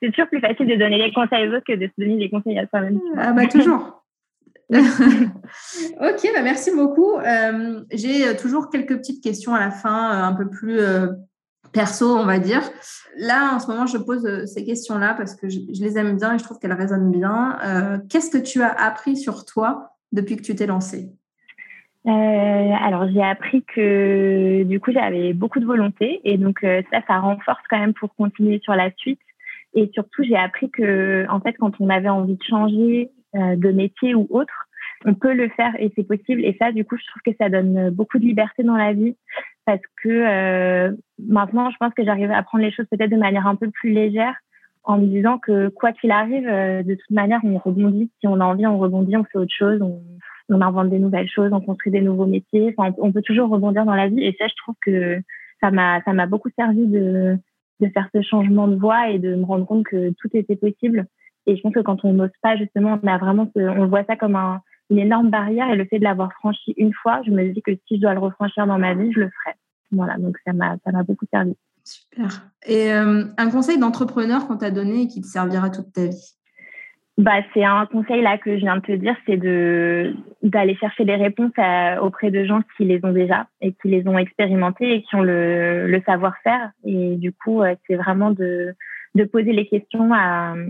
c'est 0.03 0.11
toujours 0.11 0.29
plus 0.29 0.41
facile 0.41 0.67
de 0.67 0.77
donner 0.77 0.99
les 0.99 1.13
conseils 1.13 1.49
aux 1.49 1.53
autres 1.55 1.65
que 1.67 1.73
de 1.73 1.87
se 1.87 1.93
donner 1.99 2.19
des 2.19 2.31
conseils 2.31 2.57
à 2.59 2.69
soi-même. 2.69 3.01
Ah 3.17 3.33
bah 3.33 3.47
toujours. 3.47 4.05
ok, 4.71 4.79
bah 6.35 6.43
merci 6.43 6.71
beaucoup. 6.71 7.17
Euh, 7.17 7.81
j'ai 7.93 8.37
toujours 8.37 8.71
quelques 8.71 8.97
petites 8.99 9.25
questions 9.25 9.55
à 9.55 9.61
la 9.61 9.71
fin, 9.71 10.23
un 10.23 10.35
peu 10.35 10.49
plus 10.49 10.79
perso, 11.75 12.07
on 12.07 12.25
va 12.25 12.39
dire. 12.39 12.63
Là, 13.19 13.55
en 13.55 13.59
ce 13.59 13.67
moment, 13.71 13.87
je 13.87 13.99
pose 13.99 14.47
ces 14.47 14.65
questions-là 14.65 15.15
parce 15.15 15.35
que 15.35 15.49
je, 15.49 15.59
les 15.69 15.99
aime 15.99 16.17
bien 16.17 16.35
et 16.35 16.39
je 16.39 16.45
trouve 16.45 16.59
qu'elles 16.59 16.73
résonnent 16.73 17.11
bien. 17.11 17.59
Qu'est-ce 18.09 18.31
que 18.31 18.43
tu 18.43 18.63
as 18.63 18.73
appris 18.73 19.17
sur 19.17 19.45
toi 19.45 19.91
depuis 20.13 20.37
que 20.37 20.43
tu 20.43 20.55
t'es 20.55 20.67
lancée? 20.67 21.11
Alors 22.07 23.09
j'ai 23.09 23.23
appris 23.23 23.63
que 23.63 24.63
du 24.65 24.79
coup 24.79 24.93
j'avais 24.93 25.33
beaucoup 25.33 25.59
de 25.59 25.65
volonté 25.65 26.21
et 26.25 26.37
donc 26.37 26.59
ça 26.61 27.01
ça 27.07 27.19
renforce 27.19 27.63
quand 27.71 27.79
même 27.79 27.95
pour 27.95 28.15
continuer 28.15 28.61
sur 28.63 28.75
la 28.75 28.91
suite 28.97 29.21
et 29.75 29.91
surtout 29.95 30.23
j'ai 30.23 30.37
appris 30.37 30.71
que 30.71 31.25
en 31.31 31.41
fait 31.41 31.55
quand 31.55 31.73
on 31.81 31.89
avait 31.89 32.11
envie 32.11 32.37
de 32.37 32.43
changer 32.43 33.11
euh, 33.37 33.57
de 33.57 33.73
métier 33.73 34.15
ou 34.15 34.29
autre, 34.31 34.69
on 35.05 35.15
peut 35.15 35.35
le 35.35 35.49
faire 35.49 35.75
et 35.81 35.93
c'est 35.97 36.07
possible. 36.07 36.45
Et 36.45 36.57
ça, 36.61 36.71
du 36.71 36.85
coup, 36.85 36.97
je 36.97 37.05
trouve 37.07 37.23
que 37.27 37.37
ça 37.37 37.49
donne 37.49 37.91
beaucoup 37.91 38.21
de 38.21 38.25
liberté 38.25 38.63
dans 38.63 38.77
la 38.77 38.93
vie 38.93 39.17
parce 39.67 39.81
que 40.03 40.09
euh, 40.09 40.95
maintenant, 41.19 41.71
je 41.71 41.77
pense 41.79 41.95
que 41.95 42.05
j'arrive 42.05 42.31
à 42.31 42.43
prendre 42.43 42.65
les 42.65 42.73
choses 42.73 42.87
peut-être 42.91 43.11
de 43.11 43.17
manière 43.17 43.47
un 43.47 43.57
peu 43.57 43.71
plus 43.71 43.91
légère 43.91 44.35
en 44.83 44.99
me 44.99 45.07
disant 45.07 45.39
que 45.39 45.69
quoi 45.69 45.93
qu'il 45.93 46.11
arrive, 46.11 46.47
euh, 46.47 46.83
de 46.83 46.95
toute 46.95 47.11
manière, 47.11 47.41
on 47.45 47.57
rebondit. 47.59 48.11
Si 48.21 48.27
on 48.27 48.41
a 48.41 48.45
envie, 48.45 48.67
on 48.67 48.79
rebondit, 48.79 49.17
on 49.17 49.25
fait 49.25 49.39
autre 49.39 49.55
chose, 49.57 49.81
on, 49.81 50.03
on 50.51 50.61
invente 50.61 50.91
des 50.91 50.99
nouvelles 50.99 51.29
choses, 51.29 51.53
on 51.53 51.61
construit 51.61 51.93
des 51.93 52.03
nouveaux 52.03 52.27
métiers. 52.27 52.75
Enfin, 52.77 52.95
on 52.99 53.13
peut 53.13 53.23
toujours 53.23 53.49
rebondir 53.49 53.87
dans 53.87 53.95
la 53.95 54.09
vie. 54.09 54.23
Et 54.23 54.37
ça, 54.39 54.47
je 54.47 54.55
trouve 54.63 54.75
que 54.83 55.19
ça 55.63 55.71
m'a, 55.71 56.03
ça 56.03 56.13
m'a 56.13 56.27
beaucoup 56.27 56.51
servi 56.59 56.87
de, 56.87 57.39
de 57.81 57.89
faire 57.89 58.09
ce 58.15 58.21
changement 58.21 58.69
de 58.69 58.77
voie 58.77 59.09
et 59.09 59.19
de 59.19 59.35
me 59.35 59.45
rendre 59.45 59.67
compte 59.67 59.85
que 59.85 60.11
tout 60.11 60.29
était 60.35 60.57
possible 60.57 61.07
et 61.47 61.57
je 61.57 61.63
pense 61.63 61.75
que 61.75 61.81
quand 61.81 62.05
on 62.05 62.13
n'ose 62.13 62.31
pas, 62.43 62.57
justement, 62.57 62.99
on 63.03 63.07
a 63.07 63.19
vraiment, 63.19 63.51
on 63.57 63.87
voit 63.87 64.05
ça 64.05 64.17
comme 64.17 64.37
un, 64.37 64.63
une 64.91 64.99
énorme 64.99 65.31
barrière. 65.31 65.71
Et 65.71 65.77
le 65.77 65.85
fait 65.85 65.99
de 65.99 66.05
l'avoir 66.05 66.33
franchi 66.35 66.75
une 66.77 66.93
fois, 66.93 67.21
je 67.27 67.31
me 67.31 67.49
dis 67.49 67.63
que 67.63 67.73
si 67.87 67.97
je 67.97 68.01
dois 68.01 68.15
le 68.15 68.21
refranchir 68.21 68.67
dans 68.67 68.79
ma 68.79 68.95
vie, 68.95 69.13
je 69.13 69.21
le 69.21 69.31
ferai. 69.31 69.57
Voilà, 69.93 70.17
donc 70.19 70.37
ça 70.45 70.53
m'a, 70.53 70.77
ça 70.85 70.93
m'a 70.93 71.03
beaucoup 71.03 71.27
servi. 71.33 71.57
Super. 71.85 72.51
Et 72.67 72.93
euh, 72.93 73.25
un 73.37 73.51
conseil 73.51 73.79
d'entrepreneur 73.79 74.47
qu'on 74.47 74.57
t'a 74.57 74.71
donné 74.71 75.03
et 75.03 75.09
qui 75.09 75.21
te 75.21 75.27
servira 75.27 75.71
toute 75.71 75.93
ta 75.93 76.07
vie? 76.07 76.35
Bah, 77.17 77.43
c'est 77.53 77.63
un 77.63 77.87
conseil 77.87 78.23
là 78.23 78.39
que 78.39 78.57
je 78.57 78.63
viens 78.63 78.77
de 78.77 78.83
te 78.83 78.93
dire, 78.93 79.15
c'est 79.25 79.37
de 79.37 80.15
d'aller 80.43 80.75
chercher 80.75 81.05
des 81.05 81.15
réponses 81.15 81.53
auprès 82.03 82.33
de 82.33 82.45
gens 82.45 82.61
qui 82.77 82.85
les 82.85 82.99
ont 83.05 83.13
déjà 83.13 83.47
et 83.61 83.73
qui 83.73 83.89
les 83.89 84.09
ont 84.09 84.19
expérimentés 84.19 84.95
et 84.95 85.03
qui 85.03 85.15
ont 85.15 85.23
le, 85.23 85.87
le 85.87 86.03
savoir-faire. 86.05 86.73
Et 86.85 87.15
du 87.17 87.33
coup, 87.33 87.63
euh, 87.63 87.77
c'est 87.87 87.95
vraiment 87.95 88.33
de 88.33 88.75
de 89.15 89.25
poser 89.25 89.53
les 89.53 89.69
questions, 89.69 90.11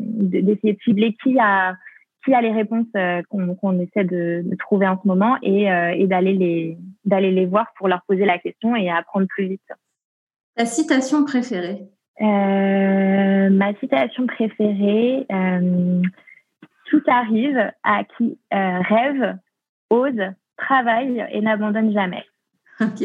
d'essayer 0.07 0.75
de 0.75 0.81
cibler 0.85 1.17
qui 1.23 1.39
a 1.39 1.77
qui 2.25 2.35
a 2.35 2.41
les 2.41 2.53
réponses 2.53 2.87
euh, 2.97 3.23
qu'on 3.29 3.79
essaie 3.79 4.05
de, 4.05 4.43
de, 4.45 4.57
trouver 4.57 4.87
en 4.87 5.01
ce 5.01 5.07
moment 5.07 5.37
et, 5.43 5.71
euh, 5.71 5.95
et 5.97 6.07
d'aller 6.07 6.35
les 7.05 7.47
voir 7.47 7.67
pour 7.77 7.89
leur 7.89 8.03
poser 8.07 8.25
la 8.25 8.39
question 8.39 8.75
et 8.75 8.91
apprendre 8.91 9.27
plus 9.29 9.49
vite. 9.49 9.73
Ta 10.57 10.67
citation 10.67 11.25
préférée 11.25 11.83
euh, 12.21 13.51
Ma 13.51 13.75
citation 13.81 14.27
préférée 14.27 15.27
tout 16.91 17.03
arrive 17.07 17.73
à 17.83 18.05
qui 18.17 18.39
rêve, 18.51 19.37
ose, 19.91 20.21
travaille 20.57 21.27
et 21.33 21.41
n'abandonne 21.41 21.93
jamais. 21.93 22.25
Ok. 22.81 23.03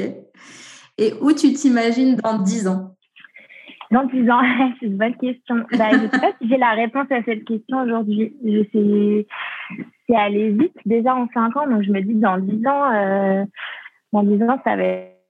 Et 0.98 1.14
où 1.22 1.32
tu 1.32 1.54
t'imagines 1.54 2.16
dans 2.18 2.40
dix 2.40 2.68
ans? 2.68 2.96
Dans 3.92 4.06
10 4.06 4.30
ans, 4.30 4.42
c'est 4.80 4.86
une 4.86 4.98
bonne 4.98 5.16
question. 5.16 5.56
Bah, 5.78 5.90
je 5.92 5.98
ne 5.98 6.08
sais 6.08 6.20
pas 6.20 6.32
si 6.42 6.48
j'ai 6.48 6.58
la 6.58 6.72
réponse 6.72 7.12
à 7.12 7.24
cette 7.24 7.46
question 7.46 7.82
aujourd'hui. 7.84 8.34
C'est 8.72 10.16
aller 10.16 10.50
vite 10.50 10.76
déjà 10.86 11.16
en 11.16 11.28
5 11.34 11.56
ans, 11.58 11.68
donc 11.68 11.84
je 11.84 11.92
me 11.92 12.02
dis 12.02 12.16
dans 12.16 12.40
10 12.40 12.68
ans, 12.68 12.94
euh, 12.94 13.46
dans 14.12 14.24
10 14.24 14.44
ans, 14.44 14.60
ça 14.64 14.76
va 14.76 14.84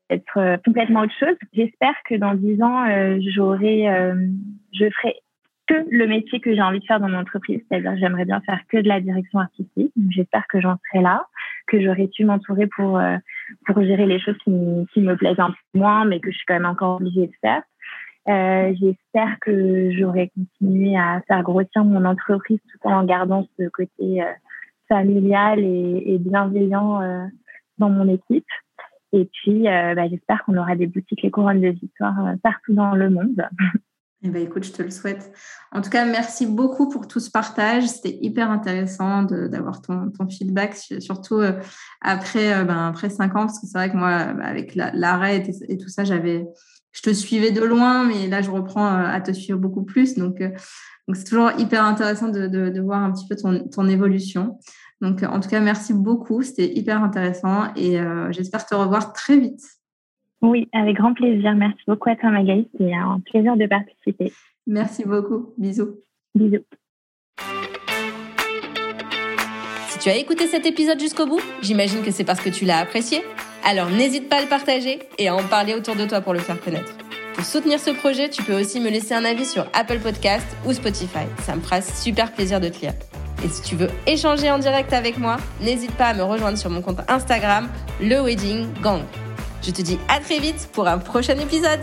être 0.09 0.37
euh, 0.37 0.57
complètement 0.65 1.01
autre 1.01 1.13
chose. 1.19 1.35
J'espère 1.53 1.95
que 2.05 2.15
dans 2.15 2.33
10 2.33 2.61
ans, 2.61 2.87
euh, 2.87 3.19
j'aurai, 3.33 3.89
euh, 3.89 4.15
je 4.73 4.89
ferai 4.89 5.15
que 5.67 5.75
le 5.91 6.07
métier 6.07 6.39
que 6.39 6.55
j'ai 6.55 6.61
envie 6.61 6.79
de 6.79 6.85
faire 6.85 6.99
dans 6.99 7.09
mon 7.09 7.19
entreprise, 7.19 7.61
c'est-à-dire 7.69 7.95
j'aimerais 7.99 8.25
bien 8.25 8.41
faire 8.41 8.59
que 8.69 8.77
de 8.77 8.87
la 8.87 8.99
direction 9.01 9.39
artistique. 9.39 9.91
J'espère 10.09 10.47
que 10.47 10.59
j'en 10.59 10.77
serai 10.87 11.03
là, 11.03 11.25
que 11.67 11.79
j'aurai 11.79 12.07
pu 12.07 12.25
m'entourer 12.25 12.67
pour 12.67 12.97
euh, 12.97 13.17
pour 13.67 13.81
gérer 13.83 14.07
les 14.07 14.19
choses 14.19 14.37
qui, 14.43 14.51
qui 14.93 15.01
me 15.01 15.15
plaisent 15.15 15.39
un 15.39 15.51
peu 15.51 15.79
moins, 15.79 16.05
mais 16.05 16.19
que 16.19 16.31
je 16.31 16.37
suis 16.37 16.45
quand 16.47 16.55
même 16.55 16.65
encore 16.65 16.95
obligée 16.95 17.27
de 17.27 17.33
faire. 17.41 17.61
Euh, 18.29 18.75
j'espère 18.79 19.39
que 19.41 19.91
j'aurai 19.97 20.31
continué 20.35 20.95
à 20.95 21.21
faire 21.27 21.41
grossir 21.41 21.83
mon 21.83 22.05
entreprise 22.05 22.59
tout 22.71 22.87
en 22.87 23.03
gardant 23.03 23.47
ce 23.57 23.67
côté 23.69 24.21
euh, 24.21 24.31
familial 24.87 25.59
et, 25.59 26.17
bienveillant 26.19 27.01
euh, 27.01 27.25
dans 27.79 27.89
mon 27.89 28.07
équipe. 28.07 28.45
Et 29.11 29.27
puis, 29.33 29.63
bah, 29.63 30.07
j'espère 30.07 30.43
qu'on 30.45 30.57
aura 30.57 30.75
des 30.75 30.85
boutiques 30.85 31.23
Les 31.23 31.31
Couronnes 31.31 31.61
de 31.61 31.69
Victoire 31.69 32.35
partout 32.43 32.73
dans 32.73 32.93
le 32.95 33.09
monde. 33.09 33.47
Eh 34.21 34.27
ben, 34.27 34.43
écoute, 34.43 34.65
je 34.65 34.73
te 34.73 34.83
le 34.83 34.91
souhaite. 34.91 35.31
En 35.71 35.79
tout 35.79 35.89
cas, 35.89 36.03
merci 36.03 36.45
beaucoup 36.45 36.89
pour 36.89 37.07
tout 37.07 37.21
ce 37.21 37.31
partage. 37.31 37.87
C'était 37.87 38.17
hyper 38.19 38.51
intéressant 38.51 39.23
d'avoir 39.23 39.81
ton, 39.81 40.11
feedback, 40.29 40.75
surtout 40.75 41.39
après, 42.01 42.65
ben, 42.65 42.89
après 42.89 43.09
cinq 43.09 43.37
ans, 43.37 43.45
parce 43.45 43.61
que 43.61 43.67
c'est 43.67 43.77
vrai 43.77 43.89
que 43.89 43.95
moi, 43.95 44.09
avec 44.09 44.75
l'arrêt 44.75 45.49
et, 45.69 45.77
tout 45.77 45.87
ça, 45.87 46.03
j'avais 46.03 46.45
je 46.99 47.09
te 47.09 47.13
suivais 47.13 47.51
de 47.51 47.61
loin, 47.61 48.03
mais 48.03 48.27
là, 48.27 48.41
je 48.41 48.51
reprends 48.51 48.85
euh, 48.85 49.05
à 49.05 49.21
te 49.21 49.31
suivre 49.31 49.57
beaucoup 49.57 49.83
plus. 49.83 50.15
Donc, 50.15 50.41
euh, 50.41 50.49
donc 51.07 51.15
c'est 51.15 51.23
toujours 51.23 51.51
hyper 51.57 51.85
intéressant 51.85 52.27
de, 52.27 52.47
de, 52.47 52.81
voir 52.81 53.01
un 53.01 53.11
petit 53.13 53.25
peu 53.25 53.37
ton, 53.37 53.67
ton 53.69 53.87
évolution. 53.87 54.57
Donc, 54.99 55.23
en 55.23 55.39
tout 55.39 55.47
cas, 55.47 55.61
merci 55.61 55.93
beaucoup. 55.93 56.41
C'était 56.41 56.73
hyper 56.73 57.01
intéressant 57.01 57.73
et 57.77 57.99
euh, 57.99 58.33
j'espère 58.33 58.65
te 58.65 58.75
revoir 58.75 59.13
très 59.13 59.39
vite. 59.39 59.61
Oui, 60.41 60.67
avec 60.73 60.97
grand 60.97 61.13
plaisir. 61.13 61.55
Merci 61.55 61.81
beaucoup 61.87 62.09
à 62.09 62.17
toi, 62.17 62.31
Magali. 62.31 62.67
C'était 62.73 62.93
un 62.93 63.21
plaisir 63.21 63.55
de 63.55 63.65
participer. 63.65 64.33
Merci 64.67 65.05
beaucoup. 65.05 65.53
Bisous. 65.57 66.01
Bisous. 66.35 66.65
Si 69.87 69.99
tu 69.99 70.09
as 70.09 70.17
écouté 70.17 70.47
cet 70.47 70.65
épisode 70.65 70.99
jusqu'au 70.99 71.25
bout, 71.25 71.41
j'imagine 71.61 72.01
que 72.01 72.11
c'est 72.11 72.25
parce 72.25 72.41
que 72.41 72.49
tu 72.49 72.65
l'as 72.65 72.79
apprécié. 72.79 73.21
Alors 73.65 73.89
n'hésite 73.89 74.29
pas 74.29 74.37
à 74.37 74.41
le 74.41 74.47
partager 74.47 74.99
et 75.17 75.27
à 75.27 75.35
en 75.35 75.43
parler 75.43 75.73
autour 75.73 75.95
de 75.95 76.05
toi 76.05 76.21
pour 76.21 76.33
le 76.33 76.39
faire 76.39 76.59
connaître. 76.61 76.91
Pour 77.35 77.45
soutenir 77.45 77.79
ce 77.79 77.91
projet, 77.91 78.29
tu 78.29 78.43
peux 78.43 78.59
aussi 78.59 78.79
me 78.79 78.89
laisser 78.89 79.13
un 79.13 79.23
avis 79.23 79.45
sur 79.45 79.65
Apple 79.73 79.99
Podcast 79.99 80.45
ou 80.65 80.73
Spotify. 80.73 81.25
Ça 81.45 81.55
me 81.55 81.61
fera 81.61 81.81
super 81.81 82.31
plaisir 82.33 82.59
de 82.59 82.69
te 82.69 82.79
lire. 82.81 82.93
Et 83.43 83.47
si 83.47 83.61
tu 83.61 83.75
veux 83.75 83.89
échanger 84.05 84.51
en 84.51 84.59
direct 84.59 84.91
avec 84.91 85.17
moi, 85.17 85.37
n'hésite 85.61 85.93
pas 85.95 86.07
à 86.07 86.13
me 86.13 86.23
rejoindre 86.23 86.57
sur 86.57 86.69
mon 86.69 86.81
compte 86.81 86.99
Instagram, 87.07 87.69
le 88.01 88.21
Wedding 88.21 88.67
Gang. 88.81 89.01
Je 89.61 89.71
te 89.71 89.81
dis 89.81 89.97
à 90.09 90.19
très 90.19 90.39
vite 90.39 90.69
pour 90.73 90.87
un 90.87 90.97
prochain 90.97 91.37
épisode. 91.37 91.79